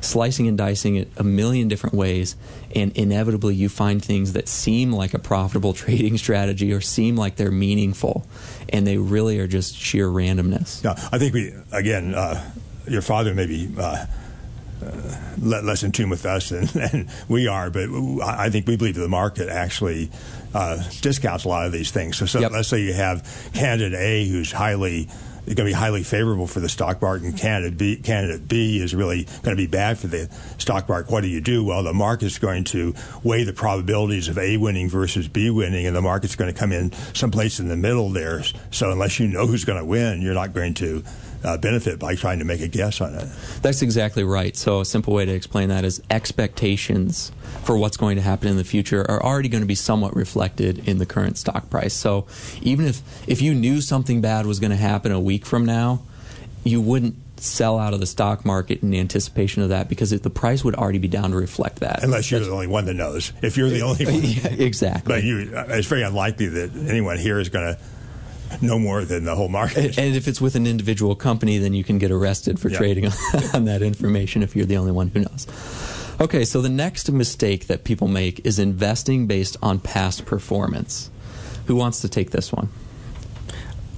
slicing 0.05 0.49
and 0.49 0.57
dicing 0.57 0.97
it 0.97 1.09
a 1.17 1.25
million 1.25 1.69
different 1.69 1.95
ways, 1.95 2.37
and 2.75 2.97
inevitably 2.97 3.55
you 3.55 3.69
find 3.69 4.05
things 4.05 4.35
that 4.35 4.49
seem 4.49 4.93
like 4.93 5.15
a 5.15 5.19
profitable 5.19 5.73
trading 5.85 6.19
strategy 6.19 6.73
or 6.73 6.81
seem 6.81 7.17
like 7.17 7.37
they're 7.37 7.51
meaningful, 7.51 8.27
and 8.69 8.87
they 8.87 8.99
really 8.99 9.39
are 9.41 9.47
just 9.47 9.75
sheer 9.75 10.09
randomness. 10.09 10.85
Yeah, 10.85 10.93
I 11.13 11.19
think 11.19 11.35
we 11.35 11.53
again, 11.73 12.15
uh, 12.15 12.51
your 12.89 13.03
father 13.03 13.35
maybe. 13.35 13.73
Uh, 13.77 14.07
uh, 14.83 15.17
less 15.41 15.83
in 15.83 15.93
tune 15.93 16.11
with 16.11 16.27
us 16.27 16.51
than, 16.51 16.65
than, 16.75 17.09
we 17.29 17.49
are, 17.49 17.71
but 17.71 17.89
I 18.23 18.51
think 18.51 18.67
we 18.67 18.77
believe 18.77 18.97
the 18.97 19.09
market 19.09 19.49
actually 19.49 20.11
uh, 20.53 20.83
discounts 21.01 21.45
a 21.45 21.49
lot 21.49 21.65
of 21.65 21.73
these 21.73 21.91
things. 21.91 22.19
So, 22.19 22.27
so 22.27 22.41
yep. 22.41 22.53
let's 22.53 22.69
say 22.69 22.83
you 22.83 22.93
have 22.93 23.51
candidate 23.55 23.99
A 23.99 24.29
who's 24.29 24.53
highly 24.53 25.09
going 25.47 25.57
to 25.57 25.65
be 25.65 25.73
highly 25.73 26.03
favorable 26.03 26.47
for 26.47 26.61
the 26.61 26.69
stock 26.69 27.03
market, 27.03 27.27
and 27.27 27.39
candidate 27.39 27.79
B, 27.79 27.97
candidate 27.97 28.49
B 28.49 28.81
is 28.81 28.95
really 28.95 29.25
going 29.43 29.57
to 29.57 29.63
be 29.63 29.67
bad 29.67 29.99
for 29.99 30.07
the 30.07 30.29
stock 30.59 30.89
market. 30.89 31.11
What 31.11 31.21
do 31.21 31.29
you 31.29 31.41
do? 31.41 31.65
Well, 31.65 31.83
the 31.83 31.93
market's 31.93 32.39
going 32.39 32.65
to 32.65 32.95
weigh 33.23 33.45
the 33.45 33.53
probabilities 33.53 34.29
of 34.29 34.39
A 34.39 34.57
winning 34.57 34.89
versus 34.89 35.29
B 35.29 35.51
winning, 35.51 35.87
and 35.87 35.95
the 35.95 36.03
market's 36.03 36.37
going 36.37 36.53
to 36.53 36.59
come 36.59 36.73
in 36.73 36.93
someplace 37.15 37.61
in 37.61 37.69
the 37.69 37.77
middle 37.77 38.11
there. 38.11 38.43
So 38.71 38.91
unless 38.91 39.21
you 39.21 39.29
know 39.29 39.47
who's 39.47 39.65
going 39.65 39.79
to 39.79 39.85
win, 39.85 40.23
you're 40.23 40.35
not 40.35 40.53
going 40.53 40.75
to 40.75 41.05
uh, 41.45 41.57
benefit 41.59 41.99
by 41.99 42.15
trying 42.15 42.39
to 42.39 42.45
make 42.45 42.61
a 42.61 42.69
guess 42.69 43.01
on 43.01 43.15
it. 43.15 43.29
That's 43.63 43.83
exactly 43.83 44.25
right. 44.25 44.57
So 44.57 44.81
a 44.81 44.85
simple 44.85 45.13
way 45.13 45.25
to 45.25 45.33
explain 45.33 45.69
that 45.69 45.85
is 45.85 46.03
expectations 46.11 47.33
for 47.65 47.77
what's 47.77 47.97
going 47.97 48.17
to 48.17 48.23
happen 48.23 48.49
in 48.49 48.57
the 48.57 48.65
future 48.65 49.09
are 49.11 49.23
already 49.23 49.49
going 49.49 49.63
to 49.63 49.67
be 49.67 49.75
somewhat 49.75 50.15
reflected 50.17 50.89
in 50.89 50.99
the 50.99 51.07
current 51.07 51.39
stock 51.39 51.71
price. 51.71 51.95
So 51.95 52.27
even 52.63 52.87
if 52.87 53.03
if 53.29 53.43
you 53.43 53.55
knew 53.55 53.81
something 53.81 54.21
bad 54.21 54.47
was 54.47 54.61
going 54.61 54.71
to 54.71 54.77
happen 54.77 55.13
a 55.13 55.21
week 55.21 55.47
from 55.47 55.65
now, 55.65 56.03
you 56.65 56.81
wouldn't 56.81 57.17
sell 57.37 57.79
out 57.79 57.93
of 57.93 58.01
the 58.01 58.07
stock 58.07 58.45
market 58.45 58.83
in 58.83 58.95
anticipation 58.95 59.63
of 59.63 59.69
that 59.69 59.89
because 59.89 60.13
it, 60.13 60.23
the 60.23 60.31
price 60.31 60.65
would 60.65 60.75
already 60.75 60.99
be 60.99 61.09
down 61.09 61.31
to 61.31 61.37
reflect 61.37 61.81
that. 61.81 62.03
Unless 62.03 62.31
you're 62.31 62.41
That's, 62.41 62.49
the 62.49 62.55
only 62.55 62.67
one 62.67 62.87
that 62.87 62.95
knows. 62.95 63.33
If 63.43 63.57
you're 63.57 63.69
the 63.69 63.83
only 63.83 64.05
one. 64.07 64.23
yeah, 64.23 64.49
exactly. 64.49 65.15
But 65.15 65.25
you, 65.25 65.51
it's 65.53 65.87
very 65.87 66.03
unlikely 66.03 66.49
that 66.49 66.75
anyone 66.89 67.19
here 67.19 67.39
is 67.39 67.49
going 67.49 67.75
to 67.75 67.81
no 68.63 68.79
more 68.79 69.05
than 69.05 69.25
the 69.25 69.35
whole 69.35 69.49
market. 69.49 69.99
And 69.99 70.15
if 70.15 70.29
it's 70.29 70.41
with 70.41 70.55
an 70.55 70.67
individual 70.67 71.15
company, 71.15 71.59
then 71.59 71.75
you 71.75 71.85
can 71.85 71.99
get 71.99 72.11
arrested 72.11 72.59
for 72.59 72.71
trading 72.71 73.07
on 73.55 73.65
that 73.67 73.83
information 73.83 74.43
if 74.43 74.57
you're 74.57 74.67
the 74.67 74.77
only 74.77 74.93
one 74.93 75.09
who 75.09 75.21
knows. 75.21 75.47
Okay, 76.21 76.45
so 76.45 76.61
the 76.61 76.69
next 76.69 77.11
mistake 77.11 77.67
that 77.67 77.85
people 77.85 78.07
make 78.07 78.47
is 78.47 78.59
investing 78.59 79.27
based 79.27 79.57
on 79.63 79.81
past 79.81 80.25
performance. 80.27 81.11
Who 81.67 81.75
wants 81.77 82.01
to 82.03 82.09
take 82.09 82.31
this 82.31 82.53
one? 82.53 82.69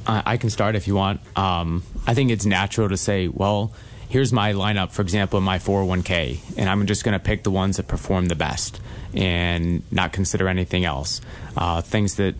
I 0.09 0.36
can 0.36 0.50
start 0.50 0.76
if 0.76 0.86
you 0.86 0.94
want. 0.94 1.20
Um, 1.36 1.82
I 2.07 2.14
think 2.14 2.30
it's 2.30 2.46
natural 2.46 2.88
to 2.88 2.96
say, 2.96 3.26
well, 3.26 3.72
here's 4.09 4.32
my 4.32 4.52
lineup, 4.52 4.92
for 4.92 5.02
example, 5.02 5.38
in 5.38 5.44
my 5.44 5.59
401k, 5.59 6.57
and 6.57 6.70
I'm 6.70 6.86
just 6.86 7.04
going 7.04 7.14
to 7.14 7.18
pick 7.18 7.42
the 7.42 7.50
ones 7.50 7.76
that 7.76 7.88
perform 7.88 8.26
the 8.26 8.36
best 8.36 8.80
and 9.14 9.82
not 9.90 10.12
consider 10.12 10.48
anything 10.48 10.84
else. 10.84 11.20
Uh, 11.57 11.80
things 11.80 12.14
that 12.16 12.34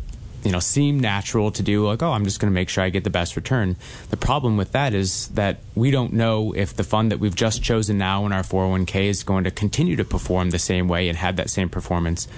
you 0.45 0.53
know 0.53 0.61
seem 0.61 1.01
natural 1.01 1.51
to 1.51 1.62
do 1.62 1.87
like 1.87 2.03
oh 2.03 2.12
i'm 2.12 2.24
just 2.24 2.41
going 2.41 2.51
to 2.51 2.55
make 2.55 2.68
sure 2.68 2.84
i 2.84 2.91
get 2.91 3.05
the 3.05 3.11
best 3.11 3.37
return. 3.37 3.76
The 4.11 4.16
problem 4.16 4.57
with 4.57 4.72
that 4.72 4.95
is 4.95 5.28
that 5.28 5.59
we 5.74 5.91
don't 5.91 6.12
know 6.12 6.53
if 6.53 6.74
the 6.74 6.84
fund 6.84 7.11
that 7.11 7.18
we've 7.18 7.34
just 7.34 7.62
chosen 7.62 7.99
now 7.99 8.26
in 8.26 8.32
our 8.32 8.43
401k 8.43 9.07
is 9.07 9.22
going 9.22 9.45
to 9.45 9.51
continue 9.51 9.97
to 9.97 10.05
perform 10.05 10.51
the 10.51 10.59
same 10.59 10.89
way 10.89 11.09
and 11.09 11.18
have 11.18 11.37
that 11.37 11.51
same 11.51 11.68
performance 11.68 12.28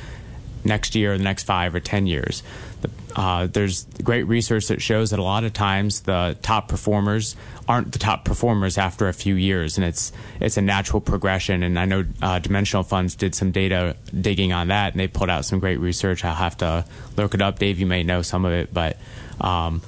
next 0.65 0.95
year 0.95 1.15
or 1.15 1.19
the 1.19 1.25
next 1.25 1.45
five 1.45 1.75
or 1.75 1.81
ten 1.81 2.07
years 2.07 2.43
uh, 3.17 3.49
there's 3.49 3.85
great 4.03 4.25
research 4.25 4.69
that 4.69 4.81
shows 4.81 5.11
that 5.11 5.19
a 5.19 5.23
lot 5.23 5.45
of 5.45 5.53
times 5.53 6.03
the 6.03 6.37
top 6.43 6.69
performers 6.69 7.35
aren't 7.67 7.93
the 7.93 7.99
top 7.99 8.25
performers 8.25 8.79
after 8.79 9.09
a 9.09 9.13
few 9.13 9.35
years, 9.35 9.77
and 9.77 9.85
it's 9.85 10.13
it's 10.41 10.57
a 10.57 10.63
natural 10.63 11.01
progression. 11.01 11.63
And 11.63 11.79
I 11.79 11.85
know 11.85 12.05
uh, 12.23 12.39
Dimensional 12.39 12.85
Funds 12.85 13.15
did 13.17 13.35
some 13.35 13.51
data 13.51 13.97
digging 14.19 14.53
on 14.53 14.69
that, 14.69 14.93
and 14.93 15.01
they 15.01 15.09
pulled 15.09 15.31
out 15.31 15.45
some 15.45 15.59
great 15.59 15.81
research. 15.81 16.25
I'll 16.25 16.35
have 16.35 16.57
to 16.59 16.85
look 17.17 17.35
it 17.35 17.43
up. 17.43 17.59
Dave, 17.59 17.81
you 17.81 17.87
may 17.87 18.03
know 18.05 18.23
some 18.23 18.45
of 18.45 18.53
it, 18.53 18.73
but 18.73 18.97
um, 19.41 19.83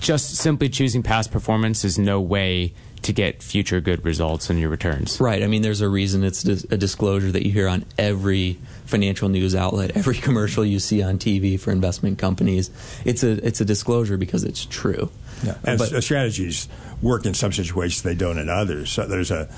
just 0.00 0.36
simply 0.36 0.68
choosing 0.68 1.02
past 1.02 1.30
performance 1.30 1.84
is 1.84 1.98
no 1.98 2.20
way 2.20 2.72
to 3.02 3.12
get 3.12 3.42
future 3.42 3.80
good 3.80 4.04
results 4.04 4.50
in 4.50 4.58
your 4.58 4.70
returns. 4.70 5.20
Right. 5.20 5.42
I 5.42 5.46
mean, 5.46 5.62
there's 5.62 5.80
a 5.80 5.88
reason 5.88 6.24
it's 6.24 6.44
a 6.44 6.76
disclosure 6.76 7.30
that 7.32 7.44
you 7.44 7.52
hear 7.52 7.68
on 7.68 7.84
every 7.98 8.58
financial 8.84 9.28
news 9.28 9.54
outlet, 9.54 9.90
every 9.96 10.16
commercial 10.16 10.64
you 10.64 10.78
see 10.78 11.02
on 11.02 11.18
TV 11.18 11.58
for 11.58 11.70
investment 11.70 12.18
companies. 12.18 12.70
It's 13.04 13.22
a 13.22 13.44
it's 13.46 13.60
a 13.60 13.64
disclosure 13.64 14.16
because 14.16 14.44
it's 14.44 14.64
true. 14.66 15.10
Yeah. 15.44 15.56
And 15.64 15.78
but, 15.78 16.02
strategies 16.02 16.68
work 17.00 17.26
in 17.26 17.34
some 17.34 17.52
situations 17.52 18.02
they 18.02 18.14
don't 18.14 18.38
in 18.38 18.48
others. 18.48 18.90
So 18.90 19.06
there's 19.06 19.30
a 19.30 19.48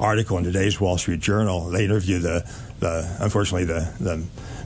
article 0.00 0.38
in 0.38 0.44
today's 0.44 0.80
Wall 0.80 0.96
Street 0.96 1.20
Journal. 1.20 1.68
They 1.68 1.84
interview 1.84 2.18
the 2.18 2.50
the 2.80 3.16
unfortunately 3.20 3.64
the 3.64 3.92
the 4.00 4.24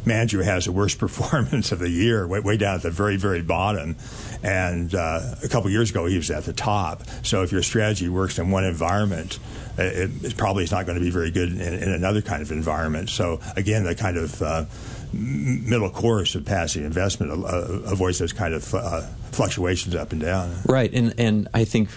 manager 0.09 0.43
has 0.43 0.65
the 0.65 0.73
worst 0.73 0.99
performance 1.05 1.71
of 1.71 1.79
the 1.79 1.89
year, 1.89 2.27
way, 2.27 2.41
way 2.41 2.57
down 2.57 2.75
at 2.75 2.83
the 2.83 2.91
very 2.91 3.17
very 3.17 3.43
bottom. 3.43 3.95
And 4.43 4.95
uh, 4.95 5.37
a 5.43 5.49
couple 5.49 5.71
years 5.71 5.91
ago, 5.91 6.07
he 6.07 6.17
was 6.17 6.31
at 6.31 6.45
the 6.45 6.53
top. 6.53 7.03
So 7.23 7.43
if 7.43 7.53
your 7.53 7.63
strategy 7.63 8.09
works 8.09 8.39
in 8.39 8.51
one 8.51 8.65
environment, 8.65 9.39
it, 9.79 10.11
it 10.25 10.37
probably 10.37 10.65
is 10.65 10.73
not 10.73 10.87
going 10.87 10.99
to 10.99 11.05
be 11.05 11.11
very 11.11 11.31
good 11.31 11.51
in, 11.51 11.61
in, 11.61 11.93
another 11.93 12.21
kind 12.21 12.43
of 12.43 12.51
environment. 12.51 13.11
So 13.11 13.41
again, 13.57 13.85
the 13.85 13.95
kind 13.95 14.17
of 14.17 14.43
uh, 14.43 14.65
middle 15.13 15.91
course 15.91 16.35
of 16.35 16.45
passive 16.45 16.85
investment 16.85 17.33
uh, 17.33 17.91
avoids 17.91 18.19
those 18.19 18.33
kind 18.33 18.55
of 18.55 18.75
uh, 18.75 19.03
fluctuations 19.31 19.95
up 19.95 20.13
and 20.13 20.21
down. 20.21 20.55
Right, 20.67 20.93
and 20.93 21.15
and 21.19 21.49
I 21.55 21.65
think 21.65 21.91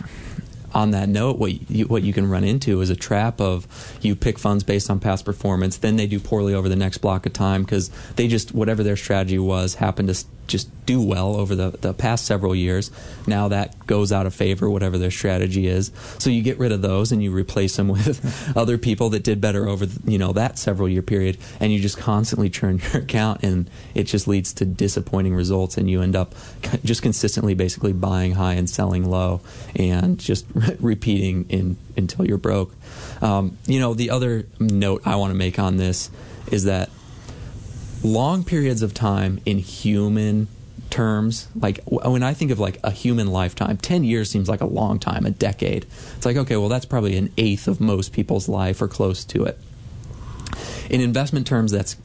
on 0.73 0.91
that 0.91 1.09
note, 1.09 1.37
what 1.37 1.69
you, 1.69 1.85
what 1.85 2.03
you 2.03 2.13
can 2.13 2.29
run 2.29 2.43
into 2.43 2.81
is 2.81 2.89
a 2.89 2.95
trap 2.95 3.39
of 3.39 3.67
you 4.01 4.15
pick 4.15 4.39
funds 4.39 4.63
based 4.63 4.89
on 4.89 4.99
past 4.99 5.25
performance, 5.25 5.77
then 5.77 5.95
they 5.95 6.07
do 6.07 6.19
poorly 6.19 6.53
over 6.53 6.69
the 6.69 6.75
next 6.75 6.99
block 6.99 7.25
of 7.25 7.33
time 7.33 7.63
because 7.63 7.89
they 8.15 8.27
just 8.27 8.53
whatever 8.53 8.83
their 8.83 8.97
strategy 8.97 9.39
was 9.39 9.75
happened 9.75 10.07
to 10.07 10.25
just 10.51 10.69
do 10.85 11.01
well 11.01 11.35
over 11.37 11.55
the, 11.55 11.69
the 11.69 11.93
past 11.93 12.25
several 12.25 12.53
years. 12.53 12.91
Now 13.25 13.47
that 13.47 13.87
goes 13.87 14.11
out 14.11 14.25
of 14.25 14.33
favor, 14.33 14.69
whatever 14.69 14.97
their 14.97 15.11
strategy 15.11 15.67
is. 15.67 15.91
So 16.19 16.29
you 16.29 16.41
get 16.41 16.59
rid 16.59 16.71
of 16.71 16.81
those 16.81 17.11
and 17.11 17.23
you 17.23 17.31
replace 17.31 17.77
them 17.77 17.87
with 17.95 18.57
other 18.57 18.77
people 18.77 19.09
that 19.11 19.23
did 19.23 19.39
better 19.39 19.67
over 19.67 19.87
you 20.05 20.17
know 20.17 20.33
that 20.33 20.59
several 20.59 20.89
year 20.89 21.01
period, 21.01 21.37
and 21.59 21.71
you 21.71 21.79
just 21.79 21.97
constantly 21.97 22.49
churn 22.49 22.79
your 22.79 23.01
account, 23.03 23.43
and 23.43 23.69
it 23.95 24.03
just 24.03 24.27
leads 24.27 24.53
to 24.53 24.65
disappointing 24.65 25.33
results, 25.33 25.77
and 25.77 25.89
you 25.89 26.01
end 26.01 26.15
up 26.15 26.35
just 26.83 27.01
consistently 27.01 27.53
basically 27.53 27.93
buying 27.93 28.33
high 28.33 28.53
and 28.53 28.69
selling 28.69 29.09
low, 29.09 29.41
and 29.75 30.19
just 30.19 30.45
repeating 30.79 31.45
in 31.49 31.77
until 31.95 32.25
you're 32.25 32.37
broke. 32.37 32.73
Um, 33.21 33.57
you 33.65 33.79
know, 33.79 33.93
the 33.93 34.09
other 34.09 34.45
note 34.59 35.03
I 35.05 35.15
want 35.15 35.31
to 35.31 35.37
make 35.37 35.59
on 35.59 35.77
this 35.77 36.09
is 36.51 36.65
that 36.65 36.89
long 38.03 38.43
periods 38.43 38.81
of 38.81 38.93
time 38.93 39.39
in 39.45 39.59
human 39.59 40.47
terms 40.89 41.47
like 41.55 41.79
when 41.85 42.21
i 42.21 42.33
think 42.33 42.51
of 42.51 42.59
like 42.59 42.77
a 42.83 42.91
human 42.91 43.27
lifetime 43.27 43.77
10 43.77 44.03
years 44.03 44.29
seems 44.29 44.49
like 44.49 44.59
a 44.61 44.65
long 44.65 44.99
time 44.99 45.25
a 45.25 45.31
decade. 45.31 45.85
It's 46.17 46.25
like 46.25 46.35
okay 46.35 46.57
well 46.57 46.69
that's 46.69 46.85
probably 46.85 47.15
an 47.17 47.31
eighth 47.37 47.67
of 47.67 47.79
most 47.79 48.11
people's 48.11 48.49
life 48.49 48.81
or 48.81 48.87
close 48.87 49.23
to 49.25 49.45
it. 49.45 49.57
In 50.89 50.99
investment 50.99 51.47
terms 51.47 51.71
that's 51.71 51.95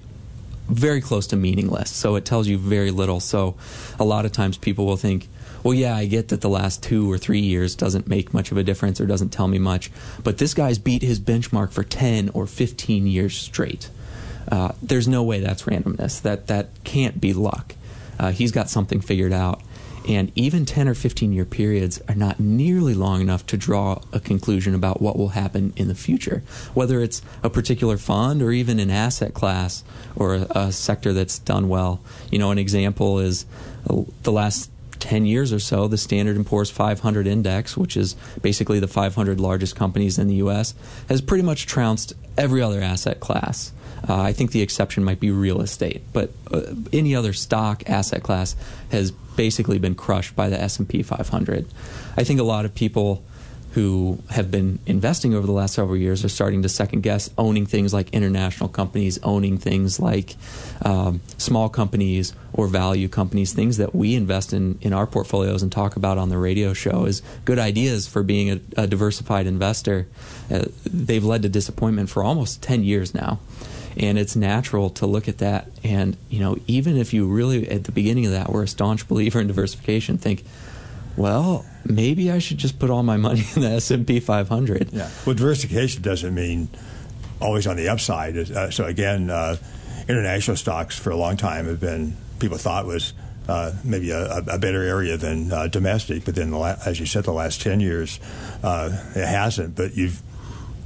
very 0.68 1.00
close 1.00 1.26
to 1.28 1.36
meaningless 1.36 1.90
so 1.90 2.14
it 2.16 2.24
tells 2.24 2.46
you 2.46 2.58
very 2.58 2.90
little. 2.90 3.20
So 3.20 3.56
a 3.98 4.04
lot 4.04 4.24
of 4.24 4.32
times 4.32 4.56
people 4.56 4.86
will 4.86 4.96
think 4.96 5.28
well 5.62 5.74
yeah 5.74 5.96
i 5.96 6.06
get 6.06 6.28
that 6.28 6.42
the 6.42 6.48
last 6.48 6.82
two 6.82 7.10
or 7.10 7.18
three 7.18 7.40
years 7.40 7.74
doesn't 7.74 8.06
make 8.06 8.32
much 8.32 8.52
of 8.52 8.56
a 8.56 8.62
difference 8.62 9.00
or 9.00 9.06
doesn't 9.06 9.30
tell 9.30 9.48
me 9.48 9.58
much 9.58 9.90
but 10.22 10.38
this 10.38 10.54
guy's 10.54 10.78
beat 10.78 11.02
his 11.02 11.18
benchmark 11.18 11.72
for 11.72 11.82
10 11.82 12.28
or 12.34 12.46
15 12.46 13.06
years 13.06 13.36
straight 13.36 13.88
uh, 14.50 14.72
there's 14.82 15.08
no 15.08 15.22
way 15.22 15.40
that's 15.40 15.64
randomness. 15.64 16.20
That 16.22 16.46
that 16.48 16.68
can't 16.84 17.20
be 17.20 17.32
luck. 17.32 17.74
Uh, 18.18 18.30
he's 18.32 18.52
got 18.52 18.70
something 18.70 19.00
figured 19.00 19.32
out. 19.32 19.62
And 20.08 20.30
even 20.36 20.64
10 20.64 20.86
or 20.86 20.94
15 20.94 21.32
year 21.32 21.44
periods 21.44 22.00
are 22.08 22.14
not 22.14 22.38
nearly 22.38 22.94
long 22.94 23.20
enough 23.20 23.44
to 23.46 23.56
draw 23.56 24.00
a 24.12 24.20
conclusion 24.20 24.74
about 24.74 25.02
what 25.02 25.18
will 25.18 25.30
happen 25.30 25.72
in 25.76 25.88
the 25.88 25.96
future, 25.96 26.44
whether 26.74 27.00
it's 27.00 27.22
a 27.42 27.50
particular 27.50 27.98
fund 27.98 28.40
or 28.40 28.52
even 28.52 28.78
an 28.78 28.90
asset 28.90 29.34
class 29.34 29.82
or 30.14 30.36
a, 30.36 30.46
a 30.50 30.72
sector 30.72 31.12
that's 31.12 31.40
done 31.40 31.68
well. 31.68 32.00
You 32.30 32.38
know, 32.38 32.52
an 32.52 32.58
example 32.58 33.18
is 33.18 33.46
uh, 33.90 34.02
the 34.22 34.30
last 34.30 34.70
10 35.00 35.26
years 35.26 35.52
or 35.52 35.58
so, 35.58 35.88
the 35.88 35.98
Standard 35.98 36.44
& 36.46 36.46
Poor's 36.46 36.70
500 36.70 37.26
index, 37.26 37.76
which 37.76 37.96
is 37.96 38.14
basically 38.40 38.80
the 38.80 38.88
500 38.88 39.40
largest 39.40 39.76
companies 39.76 40.18
in 40.18 40.28
the 40.28 40.36
U.S., 40.36 40.74
has 41.08 41.20
pretty 41.20 41.42
much 41.42 41.66
trounced 41.66 42.12
every 42.38 42.62
other 42.62 42.80
asset 42.80 43.20
class. 43.20 43.72
Uh, 44.08 44.20
I 44.20 44.32
think 44.32 44.52
the 44.52 44.62
exception 44.62 45.04
might 45.04 45.20
be 45.20 45.30
real 45.30 45.60
estate, 45.60 46.02
but 46.12 46.30
uh, 46.52 46.62
any 46.92 47.14
other 47.14 47.32
stock 47.32 47.88
asset 47.88 48.22
class 48.22 48.54
has 48.90 49.10
basically 49.10 49.78
been 49.78 49.94
crushed 49.94 50.34
by 50.36 50.48
the 50.48 50.60
S&P 50.60 51.02
500. 51.02 51.66
I 52.16 52.24
think 52.24 52.40
a 52.40 52.44
lot 52.44 52.64
of 52.64 52.74
people 52.74 53.22
who 53.76 54.18
have 54.30 54.50
been 54.50 54.78
investing 54.86 55.34
over 55.34 55.46
the 55.46 55.52
last 55.52 55.74
several 55.74 55.98
years 55.98 56.24
are 56.24 56.30
starting 56.30 56.62
to 56.62 56.68
second 56.68 57.02
guess 57.02 57.28
owning 57.36 57.66
things 57.66 57.92
like 57.92 58.08
international 58.08 58.70
companies, 58.70 59.18
owning 59.22 59.58
things 59.58 60.00
like 60.00 60.34
um, 60.82 61.20
small 61.36 61.68
companies 61.68 62.32
or 62.54 62.68
value 62.68 63.06
companies, 63.06 63.52
things 63.52 63.76
that 63.76 63.94
we 63.94 64.14
invest 64.14 64.54
in 64.54 64.78
in 64.80 64.94
our 64.94 65.06
portfolios 65.06 65.62
and 65.62 65.70
talk 65.70 65.94
about 65.94 66.16
on 66.16 66.30
the 66.30 66.38
radio 66.38 66.72
show 66.72 67.04
as 67.04 67.20
good 67.44 67.58
ideas 67.58 68.08
for 68.08 68.22
being 68.22 68.50
a, 68.50 68.82
a 68.82 68.86
diversified 68.86 69.46
investor. 69.46 70.06
Uh, 70.50 70.64
they've 70.86 71.24
led 71.24 71.42
to 71.42 71.48
disappointment 71.50 72.08
for 72.08 72.24
almost 72.24 72.62
10 72.62 72.82
years 72.82 73.12
now 73.12 73.38
and 73.96 74.18
it's 74.18 74.36
natural 74.36 74.90
to 74.90 75.06
look 75.06 75.28
at 75.28 75.38
that 75.38 75.68
and 75.82 76.16
you 76.28 76.40
know 76.40 76.56
even 76.66 76.96
if 76.96 77.12
you 77.12 77.26
really 77.26 77.68
at 77.68 77.84
the 77.84 77.92
beginning 77.92 78.26
of 78.26 78.32
that 78.32 78.50
were 78.50 78.62
a 78.62 78.68
staunch 78.68 79.06
believer 79.08 79.40
in 79.40 79.46
diversification 79.46 80.18
think 80.18 80.44
well 81.16 81.64
maybe 81.84 82.30
i 82.30 82.38
should 82.38 82.58
just 82.58 82.78
put 82.78 82.90
all 82.90 83.02
my 83.02 83.16
money 83.16 83.44
in 83.54 83.62
the 83.62 83.70
s&p 83.70 84.20
500 84.20 84.92
yeah 84.92 85.10
well 85.24 85.34
diversification 85.34 86.02
doesn't 86.02 86.34
mean 86.34 86.68
always 87.40 87.66
on 87.66 87.76
the 87.76 87.88
upside 87.88 88.36
uh, 88.36 88.70
so 88.70 88.84
again 88.84 89.30
uh, 89.30 89.56
international 90.08 90.56
stocks 90.56 90.98
for 90.98 91.10
a 91.10 91.16
long 91.16 91.36
time 91.36 91.66
have 91.66 91.80
been 91.80 92.16
people 92.38 92.58
thought 92.58 92.86
was 92.86 93.12
uh, 93.48 93.72
maybe 93.84 94.10
a, 94.10 94.38
a, 94.38 94.58
better 94.58 94.82
area 94.82 95.16
than 95.16 95.52
uh, 95.52 95.68
domestic. 95.68 96.24
But 96.24 96.34
then, 96.34 96.50
the 96.50 96.58
la- 96.58 96.76
as 96.84 96.98
you 96.98 97.06
said, 97.06 97.24
the 97.24 97.32
last 97.32 97.62
ten 97.62 97.78
years, 97.78 98.18
uh, 98.62 98.90
it 99.14 99.24
hasn't. 99.24 99.76
But 99.76 99.94
you've 99.96 100.20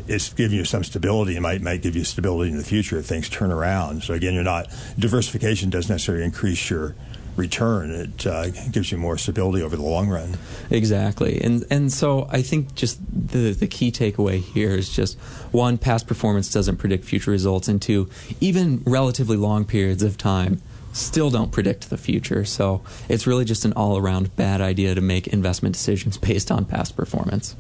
it's 0.09 0.32
giving 0.32 0.57
you 0.59 0.64
some 0.64 0.84
stability. 0.84 1.36
It 1.36 1.40
might 1.40 1.62
might 1.62 1.82
give 1.82 1.96
you 1.96 2.05
stability 2.05 2.51
in 2.51 2.57
the 2.57 2.64
future 2.64 2.98
if 2.98 3.07
things 3.07 3.28
turn 3.28 3.51
around. 3.51 4.03
So 4.03 4.14
again, 4.14 4.34
you're 4.34 4.42
not 4.42 4.68
diversification 4.98 5.70
doesn't 5.70 5.92
necessarily 5.92 6.24
increase 6.24 6.70
your 6.70 6.94
return. 7.36 7.90
It 7.90 8.26
uh, 8.26 8.51
gives 8.70 8.92
you 8.92 8.98
more 8.98 9.16
stability 9.16 9.62
over 9.62 9.76
the 9.76 9.82
long 9.82 10.09
run. 10.09 10.36
Exactly, 10.70 11.40
and 11.40 11.64
and 11.70 11.92
so 11.92 12.28
I 12.30 12.42
think 12.42 12.74
just 12.74 13.01
the 13.11 13.53
the 13.53 13.66
key 13.66 13.90
takeaway 13.90 14.42
here 14.42 14.70
is 14.70 14.90
just 14.90 15.18
one, 15.51 15.78
past 15.78 16.07
performance 16.07 16.53
doesn't 16.53 16.76
predict 16.76 17.05
future 17.05 17.30
results, 17.30 17.68
and 17.68 17.80
two, 17.80 18.09
even 18.40 18.82
relatively 18.86 19.36
long 19.36 19.64
periods 19.64 20.03
of 20.03 20.16
time 20.16 20.61
still 20.92 21.30
don't 21.30 21.53
predict 21.53 21.88
the 21.88 21.98
future. 21.98 22.44
So 22.44 22.82
it's 23.09 23.26
really 23.26 23.44
just 23.44 23.64
an 23.64 23.72
all 23.74 23.96
around 23.96 24.34
bad 24.36 24.61
idea 24.61 24.94
to 24.94 25.01
make 25.01 25.26
investment 25.28 25.74
decisions 25.74 26.18
based 26.30 26.51
on 26.51 26.64
past 26.64 26.96
performance. 26.96 27.57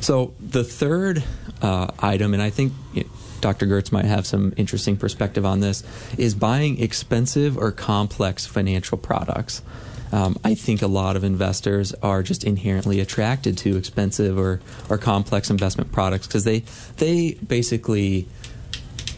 So 0.00 0.34
the 0.40 0.64
third 0.64 1.24
uh, 1.60 1.88
item, 1.98 2.34
and 2.34 2.42
I 2.42 2.50
think 2.50 2.72
Dr. 3.40 3.66
Giertz 3.66 3.92
might 3.92 4.04
have 4.04 4.26
some 4.26 4.52
interesting 4.56 4.96
perspective 4.96 5.44
on 5.44 5.60
this, 5.60 5.82
is 6.16 6.34
buying 6.34 6.80
expensive 6.80 7.56
or 7.56 7.72
complex 7.72 8.46
financial 8.46 8.98
products. 8.98 9.62
Um, 10.10 10.38
I 10.42 10.54
think 10.54 10.80
a 10.80 10.86
lot 10.86 11.16
of 11.16 11.24
investors 11.24 11.92
are 12.02 12.22
just 12.22 12.44
inherently 12.44 13.00
attracted 13.00 13.58
to 13.58 13.76
expensive 13.76 14.38
or, 14.38 14.60
or 14.88 14.96
complex 14.96 15.50
investment 15.50 15.92
products 15.92 16.26
because 16.26 16.44
they 16.44 16.60
they 16.96 17.32
basically 17.46 18.26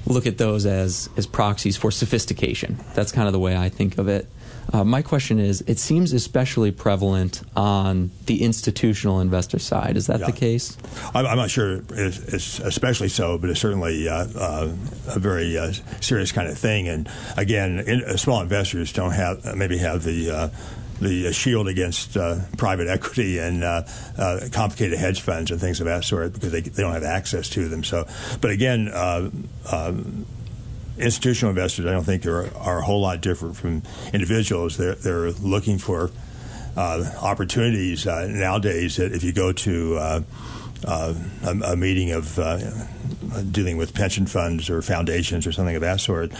look 0.06 0.26
at 0.26 0.38
those 0.38 0.66
as 0.66 1.08
as 1.16 1.26
proxies 1.26 1.76
for 1.76 1.90
sophistication. 1.90 2.78
That's 2.94 3.12
kind 3.12 3.26
of 3.26 3.32
the 3.32 3.38
way 3.38 3.56
I 3.56 3.68
think 3.68 3.98
of 3.98 4.08
it. 4.08 4.26
Uh, 4.72 4.84
my 4.84 5.02
question 5.02 5.40
is 5.40 5.62
it 5.62 5.78
seems 5.78 6.12
especially 6.12 6.70
prevalent 6.70 7.42
on 7.56 8.10
the 8.26 8.42
institutional 8.42 9.20
investor 9.20 9.58
side. 9.58 9.96
Is 9.96 10.06
that 10.06 10.20
yeah. 10.20 10.26
the 10.26 10.32
case? 10.32 10.76
I'm, 11.14 11.26
I'm 11.26 11.36
not 11.36 11.50
sure 11.50 11.82
it's, 11.90 12.18
it's, 12.18 12.58
especially 12.60 13.08
so, 13.08 13.36
but 13.36 13.50
it's 13.50 13.60
certainly 13.60 14.08
uh, 14.08 14.26
uh, 14.36 14.72
a 15.08 15.18
very 15.18 15.58
uh, 15.58 15.72
serious 16.00 16.30
kind 16.30 16.48
of 16.48 16.56
thing. 16.56 16.88
And 16.88 17.08
again, 17.36 17.80
in, 17.80 18.04
uh, 18.04 18.16
small 18.16 18.40
investors 18.40 18.92
don't 18.92 19.12
have 19.12 19.56
maybe 19.56 19.78
have 19.78 20.04
the 20.04 20.30
uh, 20.30 20.48
the 21.00 21.32
shield 21.32 21.68
against 21.68 22.16
uh, 22.16 22.36
private 22.58 22.88
equity 22.88 23.38
and 23.38 23.64
uh, 23.64 23.82
uh, 24.18 24.40
complicated 24.52 24.98
hedge 24.98 25.22
funds 25.22 25.50
and 25.50 25.60
things 25.60 25.80
of 25.80 25.86
that 25.86 26.04
sort 26.04 26.32
because 26.32 26.52
they, 26.52 26.60
they 26.60 26.82
don't 26.82 26.92
have 26.92 27.04
access 27.04 27.48
to 27.50 27.68
them. 27.68 27.82
So, 27.82 28.06
but 28.40 28.50
again, 28.50 28.88
institutional 30.98 31.50
investors, 31.50 31.86
I 31.86 31.92
don't 31.92 32.04
think 32.04 32.26
are, 32.26 32.54
are 32.56 32.78
a 32.78 32.84
whole 32.84 33.00
lot 33.00 33.20
different 33.20 33.56
from 33.56 33.82
individuals. 34.12 34.76
They're, 34.76 34.94
they're 34.94 35.30
looking 35.32 35.78
for 35.78 36.10
uh, 36.76 37.10
opportunities 37.20 38.06
uh, 38.06 38.26
nowadays 38.28 38.96
that 38.96 39.12
if 39.12 39.24
you 39.24 39.32
go 39.32 39.52
to 39.52 39.96
uh, 39.96 40.20
uh 40.86 41.14
a, 41.42 41.72
a, 41.72 41.76
meeting 41.76 42.12
of 42.12 42.38
uh, 42.38 42.58
dealing 43.50 43.76
with 43.76 43.94
pension 43.94 44.26
funds 44.26 44.68
or 44.68 44.82
foundations 44.82 45.46
or 45.46 45.52
something 45.52 45.74
of 45.74 45.82
that 45.82 46.00
sort, 46.00 46.32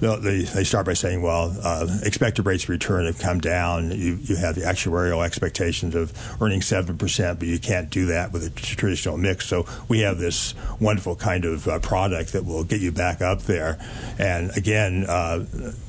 they, 0.00 0.42
they 0.42 0.64
start 0.64 0.86
by 0.86 0.92
saying, 0.92 1.22
well, 1.22 1.56
uh, 1.62 1.86
expected 2.02 2.44
rates 2.44 2.64
of 2.64 2.70
return 2.70 3.06
have 3.06 3.18
come 3.18 3.40
down. 3.40 3.90
You, 3.90 4.18
you 4.22 4.36
have 4.36 4.54
the 4.54 4.62
actuarial 4.62 5.24
expectations 5.24 5.94
of 5.94 6.12
earning 6.40 6.60
7%, 6.60 7.38
but 7.38 7.48
you 7.48 7.58
can't 7.58 7.90
do 7.90 8.06
that 8.06 8.32
with 8.32 8.44
a 8.44 8.50
traditional 8.50 9.16
mix. 9.16 9.46
So 9.46 9.66
we 9.88 10.00
have 10.00 10.18
this 10.18 10.54
wonderful 10.80 11.16
kind 11.16 11.44
of 11.44 11.66
uh, 11.68 11.78
product 11.78 12.32
that 12.32 12.44
will 12.44 12.64
get 12.64 12.80
you 12.80 12.92
back 12.92 13.22
up 13.22 13.42
there. 13.42 13.78
And 14.18 14.56
again, 14.56 15.04
uh, 15.08 15.44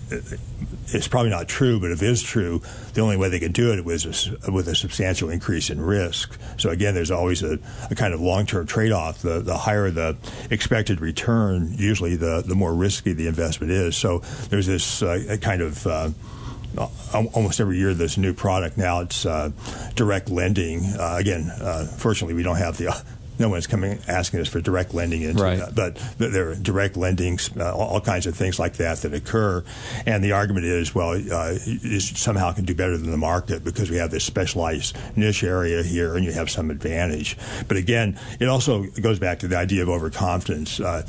it's 0.09 1.07
probably 1.07 1.31
not 1.31 1.47
true, 1.47 1.79
but 1.79 1.91
if 1.91 2.01
it 2.01 2.09
is 2.09 2.21
true, 2.21 2.61
the 2.93 3.01
only 3.01 3.17
way 3.17 3.29
they 3.29 3.39
could 3.39 3.53
do 3.53 3.73
it 3.73 3.83
was 3.83 4.29
a, 4.45 4.51
with 4.51 4.67
a 4.67 4.75
substantial 4.75 5.29
increase 5.29 5.69
in 5.69 5.81
risk. 5.81 6.39
So 6.57 6.69
again, 6.69 6.93
there's 6.93 7.11
always 7.11 7.41
a, 7.43 7.57
a 7.89 7.95
kind 7.95 8.13
of 8.13 8.21
long-term 8.21 8.67
trade-off. 8.67 9.21
The, 9.21 9.41
the 9.41 9.57
higher 9.57 9.89
the 9.89 10.15
expected 10.51 11.01
return, 11.01 11.73
usually 11.77 12.15
the, 12.15 12.43
the 12.45 12.55
more 12.55 12.73
risky 12.73 13.13
the 13.13 13.27
investment 13.27 13.71
is. 13.71 13.97
So 13.97 14.19
there's 14.49 14.67
this 14.67 15.01
uh, 15.01 15.37
kind 15.41 15.61
of 15.61 15.87
uh, 15.87 16.09
almost 17.13 17.59
every 17.59 17.77
year 17.77 17.93
there's 17.93 18.17
a 18.17 18.19
new 18.19 18.33
product. 18.33 18.77
Now 18.77 19.01
it's 19.01 19.25
uh, 19.25 19.51
direct 19.95 20.29
lending. 20.29 20.83
Uh, 20.83 21.15
again, 21.17 21.49
uh, 21.49 21.85
fortunately, 21.85 22.33
we 22.33 22.43
don't 22.43 22.57
have 22.57 22.77
the 22.77 23.03
no 23.39 23.49
one's 23.49 23.67
coming 23.67 23.99
asking 24.07 24.39
us 24.39 24.47
for 24.47 24.61
direct 24.61 24.93
lending 24.93 25.21
into 25.21 25.43
right. 25.43 25.59
that, 25.59 25.75
but 25.75 25.97
there 26.17 26.49
are 26.49 26.55
direct 26.55 26.95
lendings, 26.95 27.55
uh, 27.59 27.75
all, 27.75 28.01
kinds 28.01 28.27
of 28.27 28.35
things 28.35 28.59
like 28.59 28.73
that 28.73 28.99
that 28.99 29.13
occur. 29.13 29.63
And 30.05 30.23
the 30.23 30.33
argument 30.33 30.65
is, 30.65 30.93
well, 30.93 31.19
uh, 31.31 31.55
somehow 31.99 32.51
can 32.53 32.65
do 32.65 32.75
better 32.75 32.97
than 32.97 33.11
the 33.11 33.17
market 33.17 33.63
because 33.63 33.89
we 33.89 33.97
have 33.97 34.11
this 34.11 34.23
specialized 34.23 34.97
niche 35.15 35.43
area 35.43 35.81
here, 35.83 36.15
and 36.15 36.25
you 36.25 36.31
have 36.33 36.49
some 36.49 36.69
advantage. 36.69 37.37
But 37.67 37.77
again, 37.77 38.19
it 38.39 38.47
also 38.47 38.83
goes 38.83 39.19
back 39.19 39.39
to 39.39 39.47
the 39.47 39.57
idea 39.57 39.83
of 39.83 39.89
overconfidence. 39.89 40.79
Uh, 40.79 41.03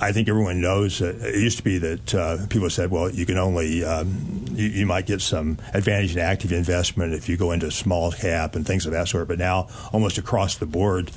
I 0.00 0.12
think 0.12 0.28
everyone 0.28 0.60
knows 0.60 0.98
that 0.98 1.16
it 1.20 1.36
used 1.36 1.58
to 1.58 1.64
be 1.64 1.78
that 1.78 2.14
uh, 2.14 2.46
people 2.48 2.68
said, 2.70 2.90
well, 2.90 3.10
you 3.10 3.24
can 3.24 3.38
only 3.38 3.84
um, 3.84 4.44
you, 4.52 4.68
you, 4.68 4.86
might 4.86 5.06
get 5.06 5.20
some 5.22 5.58
advantage 5.72 6.14
in 6.14 6.18
active 6.20 6.52
investment 6.52 7.14
if 7.14 7.28
you 7.28 7.36
go 7.36 7.52
into 7.52 7.70
small 7.70 8.12
cap 8.12 8.56
and 8.56 8.66
things 8.66 8.86
of 8.86 8.92
that 8.92 9.08
sort. 9.08 9.28
But 9.28 9.38
now, 9.38 9.68
almost 9.92 10.18
across 10.18 10.56
the 10.56 10.66
board 10.66 11.10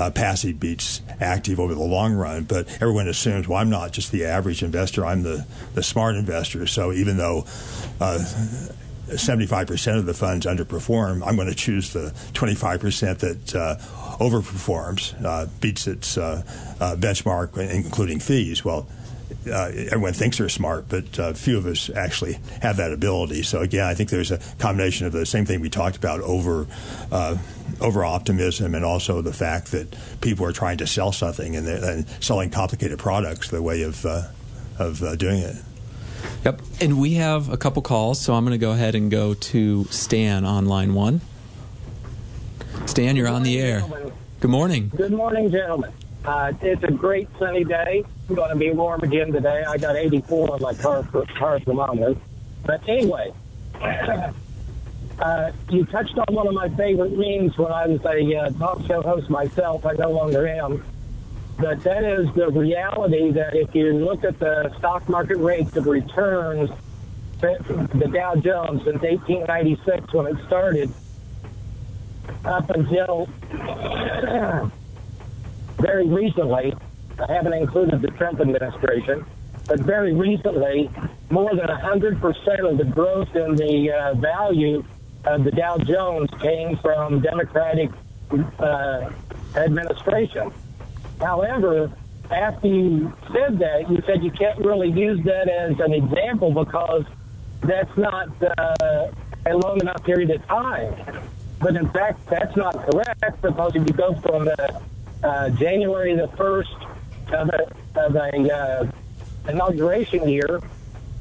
uh, 0.00 0.10
passive 0.10 0.58
beats 0.58 1.02
active 1.20 1.60
over 1.60 1.74
the 1.74 1.82
long 1.82 2.14
run. 2.14 2.44
But 2.44 2.66
everyone 2.76 3.06
assumes, 3.06 3.46
well, 3.46 3.58
I'm 3.58 3.68
not 3.68 3.92
just 3.92 4.10
the 4.10 4.24
average 4.24 4.62
investor; 4.62 5.04
I'm 5.04 5.22
the 5.22 5.46
the 5.74 5.82
smart 5.82 6.16
investor. 6.16 6.66
So 6.66 6.92
even 6.92 7.18
though 7.18 7.44
uh, 8.00 8.18
75% 9.08 9.98
of 9.98 10.06
the 10.06 10.14
funds 10.14 10.46
underperform, 10.46 11.26
I'm 11.26 11.36
going 11.36 11.48
to 11.48 11.54
choose 11.54 11.92
the 11.92 12.12
25% 12.32 13.18
that 13.18 13.54
uh, 13.54 13.76
overperforms, 14.18 15.22
uh, 15.24 15.46
beats 15.60 15.86
its 15.86 16.16
uh, 16.16 16.42
uh, 16.80 16.96
benchmark, 16.96 17.58
including 17.58 18.20
fees. 18.20 18.64
Well, 18.64 18.88
uh, 19.46 19.70
everyone 19.74 20.12
thinks 20.12 20.38
they're 20.38 20.48
smart, 20.48 20.86
but 20.88 21.18
uh, 21.18 21.32
few 21.32 21.58
of 21.58 21.66
us 21.66 21.90
actually 21.90 22.38
have 22.62 22.76
that 22.76 22.92
ability. 22.92 23.42
So 23.42 23.60
again, 23.60 23.84
I 23.84 23.94
think 23.94 24.10
there's 24.10 24.30
a 24.30 24.38
combination 24.58 25.06
of 25.06 25.12
the 25.12 25.26
same 25.26 25.46
thing 25.46 25.60
we 25.60 25.70
talked 25.70 25.96
about 25.96 26.20
over 26.20 26.66
uh, 27.10 27.38
over 27.80 28.04
optimism 28.04 28.74
and 28.74 28.84
also 28.84 29.22
the 29.22 29.32
fact 29.32 29.72
that 29.72 29.96
people 30.20 30.44
are 30.44 30.52
trying 30.52 30.78
to 30.78 30.86
sell 30.86 31.12
something 31.12 31.56
and, 31.56 31.66
and 31.66 32.06
selling 32.22 32.50
complicated 32.50 32.98
products 32.98 33.48
the 33.48 33.62
way 33.62 33.82
of 33.82 34.04
uh, 34.04 34.28
of 34.78 35.02
uh, 35.02 35.16
doing 35.16 35.38
it. 35.38 35.56
Yep, 36.44 36.60
and 36.80 37.00
we 37.00 37.14
have 37.14 37.48
a 37.48 37.56
couple 37.56 37.82
calls, 37.82 38.20
so 38.20 38.34
I'm 38.34 38.44
going 38.44 38.58
to 38.58 38.58
go 38.58 38.72
ahead 38.72 38.94
and 38.94 39.10
go 39.10 39.34
to 39.34 39.84
Stan 39.84 40.44
on 40.44 40.66
line 40.66 40.94
one. 40.94 41.20
Stan, 42.86 43.16
you're 43.16 43.28
on 43.28 43.42
the 43.42 43.58
air. 43.60 43.80
Gentlemen. 43.80 44.12
Good 44.40 44.50
morning. 44.50 44.90
Good 44.96 45.12
morning, 45.12 45.50
gentlemen. 45.50 45.92
Uh, 46.24 46.52
it's 46.60 46.82
a 46.84 46.90
great 46.90 47.28
sunny 47.38 47.64
day. 47.64 48.04
It's 48.04 48.34
going 48.34 48.50
to 48.50 48.56
be 48.56 48.70
warm 48.70 49.02
again 49.02 49.32
today. 49.32 49.64
I 49.66 49.78
got 49.78 49.96
84 49.96 50.54
on 50.54 50.62
my 50.62 50.74
car, 50.74 51.02
car 51.38 51.60
thermometer. 51.60 52.16
But 52.64 52.86
anyway, 52.86 53.32
uh, 53.80 55.52
you 55.70 55.86
touched 55.86 56.18
on 56.18 56.34
one 56.34 56.46
of 56.46 56.54
my 56.54 56.68
favorite 56.70 57.16
memes 57.16 57.56
when 57.56 57.72
I 57.72 57.86
was 57.86 58.04
a 58.04 58.36
uh, 58.36 58.50
talk 58.50 58.86
show 58.86 59.00
host 59.00 59.30
myself. 59.30 59.86
I 59.86 59.92
no 59.92 60.10
longer 60.10 60.46
am. 60.46 60.84
But 61.58 61.82
that 61.84 62.04
is 62.04 62.32
the 62.34 62.50
reality 62.50 63.32
that 63.32 63.54
if 63.54 63.74
you 63.74 63.92
look 63.92 64.24
at 64.24 64.38
the 64.38 64.74
stock 64.78 65.08
market 65.08 65.36
rates 65.38 65.76
of 65.76 65.86
returns, 65.86 66.70
the 67.40 68.10
Dow 68.12 68.34
Jones 68.34 68.82
since 68.84 69.00
1896 69.02 70.12
when 70.12 70.26
it 70.26 70.36
started, 70.46 70.92
up 72.44 72.68
until 72.70 73.28
very 75.80 76.08
recently, 76.08 76.74
I 77.18 77.32
haven't 77.32 77.54
included 77.54 78.02
the 78.02 78.08
Trump 78.08 78.40
administration, 78.40 79.24
but 79.66 79.80
very 79.80 80.14
recently, 80.14 80.90
more 81.30 81.54
than 81.54 81.66
100% 81.66 82.70
of 82.70 82.78
the 82.78 82.84
growth 82.84 83.34
in 83.34 83.56
the 83.56 83.92
uh, 83.92 84.14
value 84.14 84.84
of 85.24 85.44
the 85.44 85.50
Dow 85.50 85.78
Jones 85.78 86.30
came 86.40 86.76
from 86.78 87.20
Democratic 87.20 87.90
uh, 88.58 89.10
administration. 89.56 90.52
However, 91.20 91.92
after 92.30 92.68
you 92.68 93.12
said 93.32 93.58
that, 93.58 93.90
you 93.90 94.02
said 94.06 94.22
you 94.22 94.30
can't 94.30 94.58
really 94.58 94.90
use 94.90 95.22
that 95.24 95.48
as 95.48 95.78
an 95.80 95.92
example 95.92 96.52
because 96.52 97.04
that's 97.60 97.94
not 97.96 98.28
uh, 98.42 99.10
a 99.46 99.56
long 99.56 99.80
enough 99.80 100.02
period 100.04 100.30
of 100.30 100.46
time. 100.46 100.94
But 101.60 101.76
in 101.76 101.88
fact, 101.90 102.26
that's 102.26 102.56
not 102.56 102.74
correct 102.90 103.42
because 103.42 103.72
if 103.74 103.86
you 103.86 103.92
go 103.92 104.14
from 104.14 104.46
the 104.46 104.80
uh, 105.22 105.50
January 105.50 106.14
the 106.14 106.28
1st 106.28 107.34
of 107.34 107.48
a, 107.48 108.00
of 108.00 108.16
a 108.16 108.54
uh, 108.54 108.90
inauguration 109.48 110.28
year 110.28 110.60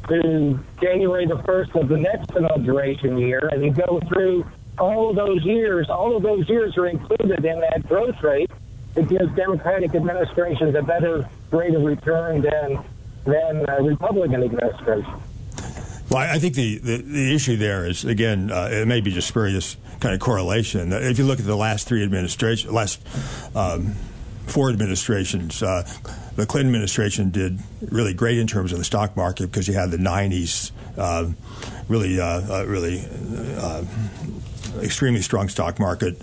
to 0.08 0.60
January 0.82 1.26
the 1.26 1.38
1st 1.38 1.82
of 1.82 1.90
the 1.90 1.98
next 1.98 2.32
inauguration 2.36 3.18
year, 3.18 3.50
and 3.52 3.64
you 3.64 3.72
go 3.72 4.00
through 4.08 4.46
all 4.78 5.10
of 5.10 5.16
those 5.16 5.44
years, 5.44 5.90
all 5.90 6.16
of 6.16 6.24
those 6.24 6.48
years 6.50 6.78
are 6.78 6.88
included 6.88 7.44
in 7.44 7.60
that 7.60 7.88
growth 7.88 8.22
rate. 8.24 8.50
It 8.96 9.08
gives 9.08 9.34
Democratic 9.36 9.94
administrations 9.94 10.76
a 10.76 10.82
better 10.82 11.30
rate 11.52 11.76
of 11.76 11.84
return 11.84 12.42
than 12.42 12.84
than 13.26 13.70
uh, 13.70 13.82
Republican 13.82 14.44
administration. 14.44 15.22
Well, 16.10 16.18
I 16.18 16.40
think 16.40 16.56
the, 16.56 16.80
the, 16.80 16.98
the 16.98 17.36
issue 17.36 17.56
there 17.56 17.86
is 17.86 18.04
again, 18.04 18.50
uh, 18.52 18.70
it 18.72 18.88
may 18.88 19.00
be 19.00 19.12
just 19.12 19.28
spurious 19.28 19.78
kind 20.00 20.16
of 20.16 20.20
correlation. 20.20 20.92
If 20.92 21.20
you 21.20 21.26
look 21.26 21.40
at 21.40 21.46
the 21.46 21.56
last 21.56 21.88
three 21.88 22.04
administrations, 22.04 22.74
last 22.74 23.00
um, 23.56 23.94
four 24.48 24.72
administrations, 24.72 25.62
uh, 25.62 25.88
the 26.36 26.48
Clinton 26.48 26.74
administration 26.74 27.30
did 27.30 27.60
really 27.82 28.16
great 28.16 28.40
in 28.40 28.48
terms 28.48 28.72
of 28.72 28.80
the 28.80 28.84
stock 28.84 29.16
market 29.16 29.52
because 29.52 29.68
you 29.68 29.76
had 29.76 29.92
the 29.92 29.98
'90s, 29.98 30.72
uh, 30.98 31.28
really, 31.88 32.20
uh, 32.20 32.62
uh, 32.62 32.66
really 32.66 33.06
uh, 33.58 33.84
extremely 34.82 35.22
strong 35.22 35.48
stock 35.48 35.80
market. 35.80 36.20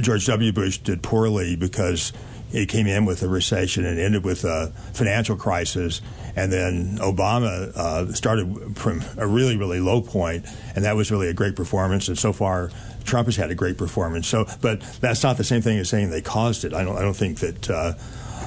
George 0.00 0.26
W. 0.26 0.52
Bush 0.52 0.76
did 0.78 1.02
poorly 1.02 1.56
because 1.56 2.12
he 2.54 2.66
came 2.66 2.86
in 2.86 3.04
with 3.04 3.22
a 3.22 3.28
recession 3.28 3.84
and 3.84 3.98
ended 3.98 4.24
with 4.24 4.44
a 4.44 4.72
financial 4.92 5.36
crisis. 5.36 6.00
And 6.36 6.52
then 6.52 6.98
Obama 6.98 7.74
uh, 7.76 8.12
started 8.12 8.76
from 8.76 9.02
a 9.16 9.26
really, 9.26 9.56
really 9.56 9.80
low 9.80 10.00
point, 10.00 10.46
and 10.74 10.84
that 10.84 10.96
was 10.96 11.10
really 11.10 11.28
a 11.28 11.34
great 11.34 11.56
performance. 11.56 12.08
And 12.08 12.18
so 12.18 12.32
far, 12.32 12.70
Trump 13.04 13.26
has 13.26 13.36
had 13.36 13.50
a 13.50 13.54
great 13.54 13.78
performance. 13.78 14.26
So, 14.26 14.46
but 14.60 14.80
that's 15.00 15.22
not 15.22 15.36
the 15.36 15.44
same 15.44 15.62
thing 15.62 15.78
as 15.78 15.88
saying 15.88 16.10
they 16.10 16.22
caused 16.22 16.64
it. 16.64 16.74
I 16.74 16.84
don't. 16.84 16.96
I 16.96 17.02
don't 17.02 17.16
think 17.16 17.38
that. 17.40 17.70
Uh, 17.70 17.94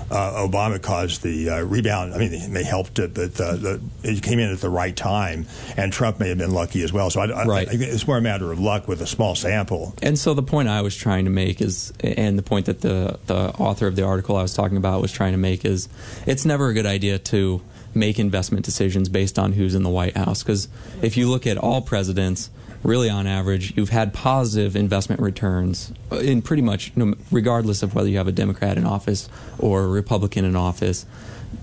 uh, 0.10 0.48
Obama 0.48 0.82
caused 0.82 1.22
the 1.22 1.50
uh, 1.50 1.62
rebound. 1.62 2.14
I 2.14 2.18
mean, 2.18 2.54
they 2.54 2.64
helped 2.64 3.00
it, 3.00 3.14
but 3.14 3.40
uh, 3.42 3.56
the, 3.56 3.82
it 4.04 4.24
came 4.24 4.40
in 4.40 4.52
at 4.52 4.60
the 4.60 4.70
right 4.70 4.96
time, 4.96 5.48
and 5.76 5.92
Trump 5.92 6.20
may 6.20 6.30
have 6.30 6.38
been 6.38 6.54
lucky 6.54 6.82
as 6.84 6.94
well. 6.94 7.10
So, 7.10 7.22
I, 7.22 7.26
I, 7.26 7.46
right. 7.46 7.68
I, 7.68 7.74
it's 7.74 8.08
more 8.08 8.18
a 8.18 8.22
matter 8.22 8.52
of 8.52 8.60
luck 8.60 8.88
with 8.88 9.02
a 9.02 9.08
small 9.08 9.36
sample. 9.36 9.94
And 10.02 10.18
so, 10.18 10.34
the 10.34 10.44
point 10.44 10.70
I 10.70 10.82
was 10.82 10.96
trying 10.96 11.26
to 11.26 11.32
make 11.32 11.62
is, 11.62 11.92
and 12.00 12.38
the 12.38 12.44
point 12.44 12.68
that 12.68 12.82
the 12.82 13.20
the 13.26 13.50
author 13.58 13.88
of 13.88 13.96
the 13.96 14.04
article 14.04 14.38
I 14.38 14.42
was 14.42 14.54
talking 14.54 14.78
about 14.78 15.02
was 15.02 15.12
trying 15.12 15.34
to 15.34 15.38
make 15.38 15.66
is, 15.66 15.90
it's 16.26 16.46
never 16.46 16.70
a 16.70 16.74
good 16.74 16.86
idea 16.86 17.20
to 17.20 17.62
make 17.94 18.20
investment 18.20 18.66
decisions 18.66 19.10
based 19.10 19.40
on 19.40 19.54
who's 19.54 19.76
in 19.76 19.84
the 19.84 19.90
White 19.90 20.16
House 20.16 20.44
because 20.44 20.68
if 21.02 21.18
you 21.18 21.30
look 21.30 21.48
at 21.48 21.58
all 21.58 21.82
presidents 21.82 22.50
really 22.84 23.10
on 23.10 23.28
average, 23.28 23.76
you've 23.76 23.90
had 23.90 24.14
positive 24.14 24.76
investment 24.76 25.22
returns 25.22 25.92
in 26.12 26.42
pretty 26.42 26.62
much, 26.62 26.92
regardless 27.32 27.84
of 27.84 27.96
whether 27.96 28.08
you 28.08 28.18
have 28.18 28.28
a 28.28 28.32
Democrat 28.32 28.78
in 28.78 28.86
office 28.86 29.30
or 29.60 29.84
a 29.84 29.88
Republican 29.88 30.46
in 30.46 30.56
office. 30.56 31.06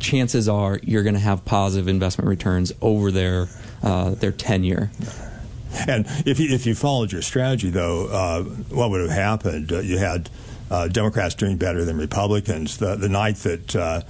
Chances 0.00 0.48
are 0.48 0.80
you're 0.82 1.02
going 1.02 1.14
to 1.14 1.20
have 1.20 1.44
positive 1.44 1.88
investment 1.88 2.28
returns 2.28 2.72
over 2.80 3.10
their 3.10 3.48
uh, 3.82 4.10
their 4.10 4.32
tenure. 4.32 4.90
And 5.88 6.06
if 6.24 6.38
you, 6.38 6.54
if 6.54 6.66
you 6.66 6.74
followed 6.74 7.10
your 7.10 7.20
strategy, 7.20 7.68
though, 7.68 8.06
uh, 8.06 8.42
what 8.44 8.90
would 8.90 9.00
have 9.00 9.10
happened? 9.10 9.72
Uh, 9.72 9.80
you 9.80 9.98
had 9.98 10.30
uh, 10.70 10.88
Democrats 10.88 11.34
doing 11.34 11.56
better 11.56 11.84
than 11.84 11.98
Republicans. 11.98 12.78
The, 12.78 12.94
the 12.94 13.08
night 13.08 13.36
that 13.38 13.74
uh, 13.74 14.02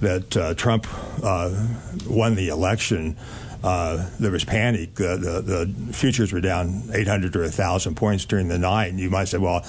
that 0.00 0.36
uh, 0.36 0.54
Trump 0.54 0.86
won 1.22 2.34
the 2.34 2.48
election, 2.48 3.16
uh, 3.62 4.08
there 4.20 4.30
was 4.30 4.44
panic. 4.44 4.94
the, 4.94 5.16
the, 5.16 5.92
futures 5.92 6.32
were 6.32 6.40
down 6.40 6.84
800 6.92 7.34
or 7.34 7.42
1,000 7.42 7.96
points 7.96 8.24
during 8.24 8.48
the 8.48 8.58
night. 8.58 8.86
And 8.86 9.00
you 9.00 9.10
might 9.10 9.26
say, 9.26 9.38
well, 9.38 9.64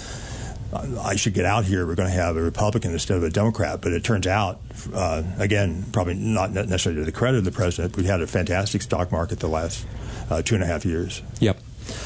I 0.72 1.16
should 1.16 1.34
get 1.34 1.46
out 1.46 1.66
here. 1.66 1.88
We're 1.88 1.96
going 1.96 2.10
to 2.10 2.16
have 2.16 2.38
a 2.38 2.42
Republican 2.42 2.92
instead 2.92 3.18
of 3.18 3.24
a 3.24 3.30
Democrat. 3.30 3.82
But 3.82 3.94
it 3.94 4.04
turns 4.04 4.28
out, 4.28 4.60
uh, 4.94 5.24
again, 5.40 5.86
probably 5.92 6.14
not 6.14 6.52
necessarily 6.52 7.02
to 7.02 7.06
the 7.06 7.12
credit 7.12 7.40
of 7.40 7.46
the 7.46 7.52
president, 7.52 7.98
we 7.98 8.04
had 8.04 8.22
a 8.22 8.28
fantastic 8.28 8.84
stock 8.84 9.12
market 9.12 9.40
the 9.40 9.48
last 9.48 9.88
uh, 10.30 10.42
two 10.44 10.56
and 10.56 10.64
a 10.64 10.68
half 10.68 10.86
years. 10.86 11.24
Yep. 11.40 11.60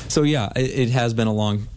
So, 0.08 0.24
yeah, 0.24 0.50
it, 0.56 0.80
it 0.80 0.90
has 0.92 1.14
been 1.14 1.28
a 1.28 1.34
long 1.34 1.68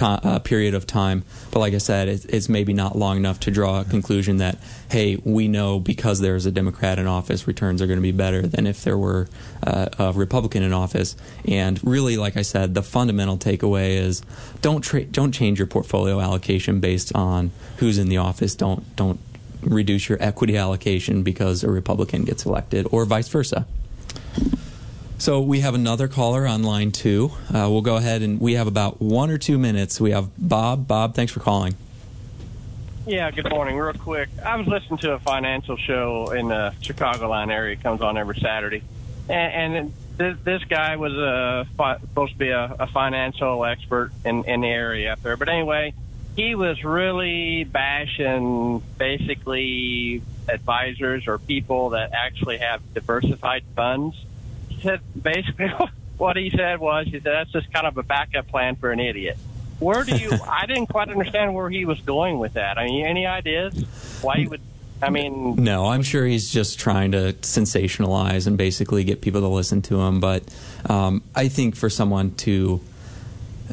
uh, 0.00 0.38
period 0.40 0.74
of 0.74 0.86
time. 0.86 1.24
But 1.50 1.60
like 1.60 1.74
I 1.74 1.78
said, 1.78 2.08
it's, 2.08 2.24
it's, 2.26 2.48
maybe 2.48 2.72
not 2.72 2.96
long 2.96 3.16
enough 3.16 3.40
to 3.40 3.50
draw 3.50 3.80
a 3.80 3.84
conclusion 3.84 4.38
that, 4.38 4.58
hey, 4.90 5.20
we 5.24 5.48
know 5.48 5.78
because 5.78 6.20
there's 6.20 6.44
a 6.44 6.50
Democrat 6.50 6.98
in 6.98 7.06
office, 7.06 7.46
returns 7.46 7.80
are 7.80 7.86
going 7.86 7.98
to 7.98 8.02
be 8.02 8.12
better 8.12 8.42
than 8.42 8.66
if 8.66 8.84
there 8.84 8.98
were 8.98 9.28
uh, 9.66 9.86
a 9.98 10.12
Republican 10.12 10.62
in 10.62 10.72
office. 10.72 11.16
And 11.46 11.82
really, 11.84 12.16
like 12.16 12.36
I 12.36 12.42
said, 12.42 12.74
the 12.74 12.82
fundamental 12.82 13.38
takeaway 13.38 13.96
is 13.96 14.22
don't 14.60 14.82
tra- 14.82 15.04
don't 15.04 15.32
change 15.32 15.58
your 15.58 15.66
portfolio 15.66 16.20
allocation 16.20 16.80
based 16.80 17.14
on 17.14 17.50
who's 17.78 17.98
in 17.98 18.08
the 18.08 18.18
office. 18.18 18.54
Don't 18.54 18.94
don't 18.96 19.20
reduce 19.62 20.08
your 20.08 20.18
equity 20.20 20.56
allocation 20.56 21.22
because 21.22 21.62
a 21.62 21.70
Republican 21.70 22.24
gets 22.24 22.44
elected, 22.44 22.86
or 22.90 23.04
vice 23.04 23.28
versa. 23.28 23.66
So 25.22 25.40
we 25.40 25.60
have 25.60 25.76
another 25.76 26.08
caller 26.08 26.48
on 26.48 26.64
line 26.64 26.90
two. 26.90 27.30
Uh, 27.48 27.70
we'll 27.70 27.80
go 27.80 27.94
ahead 27.94 28.22
and 28.22 28.40
we 28.40 28.54
have 28.54 28.66
about 28.66 29.00
one 29.00 29.30
or 29.30 29.38
two 29.38 29.56
minutes. 29.56 30.00
We 30.00 30.10
have 30.10 30.30
Bob. 30.36 30.88
Bob, 30.88 31.14
thanks 31.14 31.30
for 31.30 31.38
calling. 31.38 31.76
Yeah, 33.06 33.30
good 33.30 33.48
morning. 33.48 33.78
Real 33.78 33.92
quick, 33.92 34.30
I 34.44 34.56
was 34.56 34.66
listening 34.66 34.98
to 34.98 35.12
a 35.12 35.20
financial 35.20 35.76
show 35.76 36.32
in 36.32 36.48
the 36.48 36.74
Chicagoland 36.80 37.52
area. 37.52 37.74
It 37.74 37.84
comes 37.84 38.00
on 38.00 38.18
every 38.18 38.36
Saturday, 38.40 38.82
and, 39.28 39.76
and 39.76 39.92
this, 40.16 40.38
this 40.42 40.64
guy 40.64 40.96
was 40.96 41.12
a, 41.12 41.68
supposed 41.70 42.32
to 42.32 42.38
be 42.38 42.48
a, 42.48 42.74
a 42.80 42.88
financial 42.88 43.64
expert 43.64 44.10
in, 44.24 44.42
in 44.42 44.62
the 44.62 44.68
area 44.68 45.12
up 45.12 45.22
there. 45.22 45.36
But 45.36 45.48
anyway, 45.48 45.94
he 46.34 46.56
was 46.56 46.82
really 46.82 47.62
bashing 47.62 48.82
basically 48.98 50.20
advisors 50.48 51.28
or 51.28 51.38
people 51.38 51.90
that 51.90 52.10
actually 52.12 52.58
have 52.58 52.82
diversified 52.92 53.62
funds 53.76 54.16
said 54.82 55.00
basically 55.20 55.72
what 56.18 56.36
he 56.36 56.50
said 56.50 56.78
was 56.78 57.06
he 57.06 57.12
said 57.12 57.22
that's 57.24 57.52
just 57.52 57.72
kind 57.72 57.86
of 57.86 57.96
a 57.96 58.02
backup 58.02 58.48
plan 58.48 58.76
for 58.76 58.90
an 58.90 59.00
idiot. 59.00 59.38
Where 59.78 60.04
do 60.04 60.16
you? 60.16 60.30
I 60.48 60.66
didn't 60.66 60.86
quite 60.86 61.08
understand 61.08 61.54
where 61.54 61.68
he 61.68 61.84
was 61.84 62.00
going 62.00 62.38
with 62.38 62.54
that. 62.54 62.78
I 62.78 62.86
mean, 62.86 63.06
any 63.06 63.26
ideas 63.26 63.74
why 64.22 64.36
he 64.38 64.46
would? 64.46 64.60
I 65.02 65.10
mean, 65.10 65.56
no, 65.56 65.86
I'm 65.86 66.02
sure 66.02 66.24
he's 66.24 66.48
just 66.48 66.78
trying 66.78 67.10
to 67.12 67.32
sensationalize 67.40 68.46
and 68.46 68.56
basically 68.56 69.02
get 69.02 69.20
people 69.20 69.40
to 69.40 69.48
listen 69.48 69.82
to 69.82 70.00
him. 70.00 70.20
But 70.20 70.44
um, 70.88 71.22
I 71.34 71.48
think 71.48 71.74
for 71.74 71.90
someone 71.90 72.36
to 72.36 72.80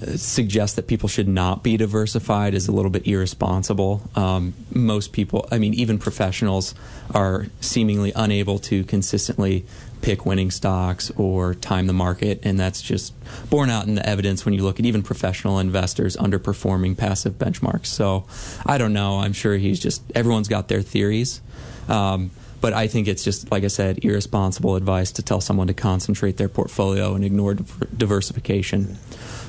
uh, 0.01 0.17
suggest 0.17 0.75
that 0.77 0.87
people 0.87 1.07
should 1.07 1.27
not 1.27 1.61
be 1.61 1.77
diversified 1.77 2.55
is 2.55 2.67
a 2.67 2.71
little 2.71 2.89
bit 2.89 3.05
irresponsible. 3.05 4.01
Um, 4.15 4.55
most 4.71 5.13
people, 5.13 5.47
I 5.51 5.59
mean, 5.59 5.75
even 5.75 5.99
professionals, 5.99 6.73
are 7.13 7.45
seemingly 7.61 8.11
unable 8.15 8.57
to 8.59 8.83
consistently 8.85 9.65
pick 10.01 10.25
winning 10.25 10.51
stocks 10.51 11.11
or 11.17 11.53
time 11.53 11.87
the 11.87 11.93
market. 11.93 12.39
And 12.43 12.59
that's 12.59 12.81
just 12.81 13.13
borne 13.49 13.69
out 13.69 13.87
in 13.87 13.95
the 13.95 14.07
evidence 14.07 14.45
when 14.45 14.53
you 14.53 14.63
look 14.63 14.79
at 14.79 14.85
even 14.85 15.03
professional 15.03 15.59
investors 15.59 16.15
underperforming 16.17 16.97
passive 16.97 17.33
benchmarks. 17.33 17.87
So 17.87 18.25
I 18.65 18.77
don't 18.77 18.93
know. 18.93 19.19
I'm 19.19 19.33
sure 19.33 19.57
he's 19.57 19.79
just, 19.79 20.01
everyone's 20.15 20.47
got 20.47 20.67
their 20.67 20.81
theories. 20.81 21.41
Um, 21.87 22.31
but 22.61 22.73
I 22.73 22.87
think 22.87 23.07
it's 23.07 23.23
just, 23.23 23.51
like 23.51 23.63
I 23.63 23.67
said, 23.67 24.03
irresponsible 24.03 24.75
advice 24.75 25.13
to 25.13 25.23
tell 25.23 25.39
someone 25.39 25.67
to 25.67 25.73
concentrate 25.73 26.37
their 26.37 26.49
portfolio 26.49 27.15
and 27.15 27.23
ignore 27.23 27.53
diversification. 27.53 28.97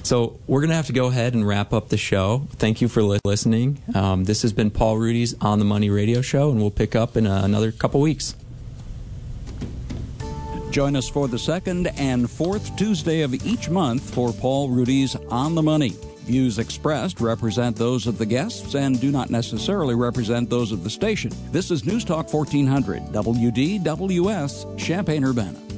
So 0.03 0.38
we're 0.46 0.61
going 0.61 0.70
to 0.70 0.76
have 0.76 0.86
to 0.86 0.92
go 0.92 1.09
ahead 1.09 1.34
and 1.34 1.46
wrap 1.46 1.72
up 1.72 1.88
the 1.88 1.96
show. 1.96 2.46
Thank 2.53 2.80
you 2.80 2.88
for 2.88 3.03
li- 3.03 3.18
listening. 3.24 3.82
Um, 3.94 4.24
this 4.24 4.42
has 4.42 4.53
been 4.53 4.70
Paul 4.70 4.96
Ruedi's 4.96 5.34
On 5.40 5.59
the 5.59 5.64
Money 5.64 5.90
radio 5.90 6.22
show, 6.22 6.51
and 6.51 6.61
we'll 6.61 6.70
pick 6.70 6.94
up 6.94 7.16
in 7.16 7.26
uh, 7.26 7.42
another 7.44 7.72
couple 7.72 8.01
weeks. 8.01 8.34
Join 10.70 10.94
us 10.94 11.08
for 11.08 11.26
the 11.26 11.38
second 11.38 11.88
and 11.98 12.30
fourth 12.30 12.76
Tuesday 12.76 13.22
of 13.22 13.34
each 13.44 13.68
month 13.68 14.14
for 14.14 14.32
Paul 14.32 14.70
Ruedi's 14.70 15.16
On 15.28 15.56
the 15.56 15.62
Money. 15.62 15.96
Views 16.20 16.60
expressed 16.60 17.20
represent 17.20 17.74
those 17.74 18.06
of 18.06 18.18
the 18.18 18.26
guests 18.26 18.76
and 18.76 19.00
do 19.00 19.10
not 19.10 19.30
necessarily 19.30 19.96
represent 19.96 20.48
those 20.48 20.70
of 20.70 20.84
the 20.84 20.90
station. 20.90 21.32
This 21.50 21.72
is 21.72 21.84
News 21.84 22.04
Talk 22.04 22.32
1400, 22.32 23.02
WDWS, 23.06 24.78
Champaign 24.78 25.24
Urbana. 25.24 25.69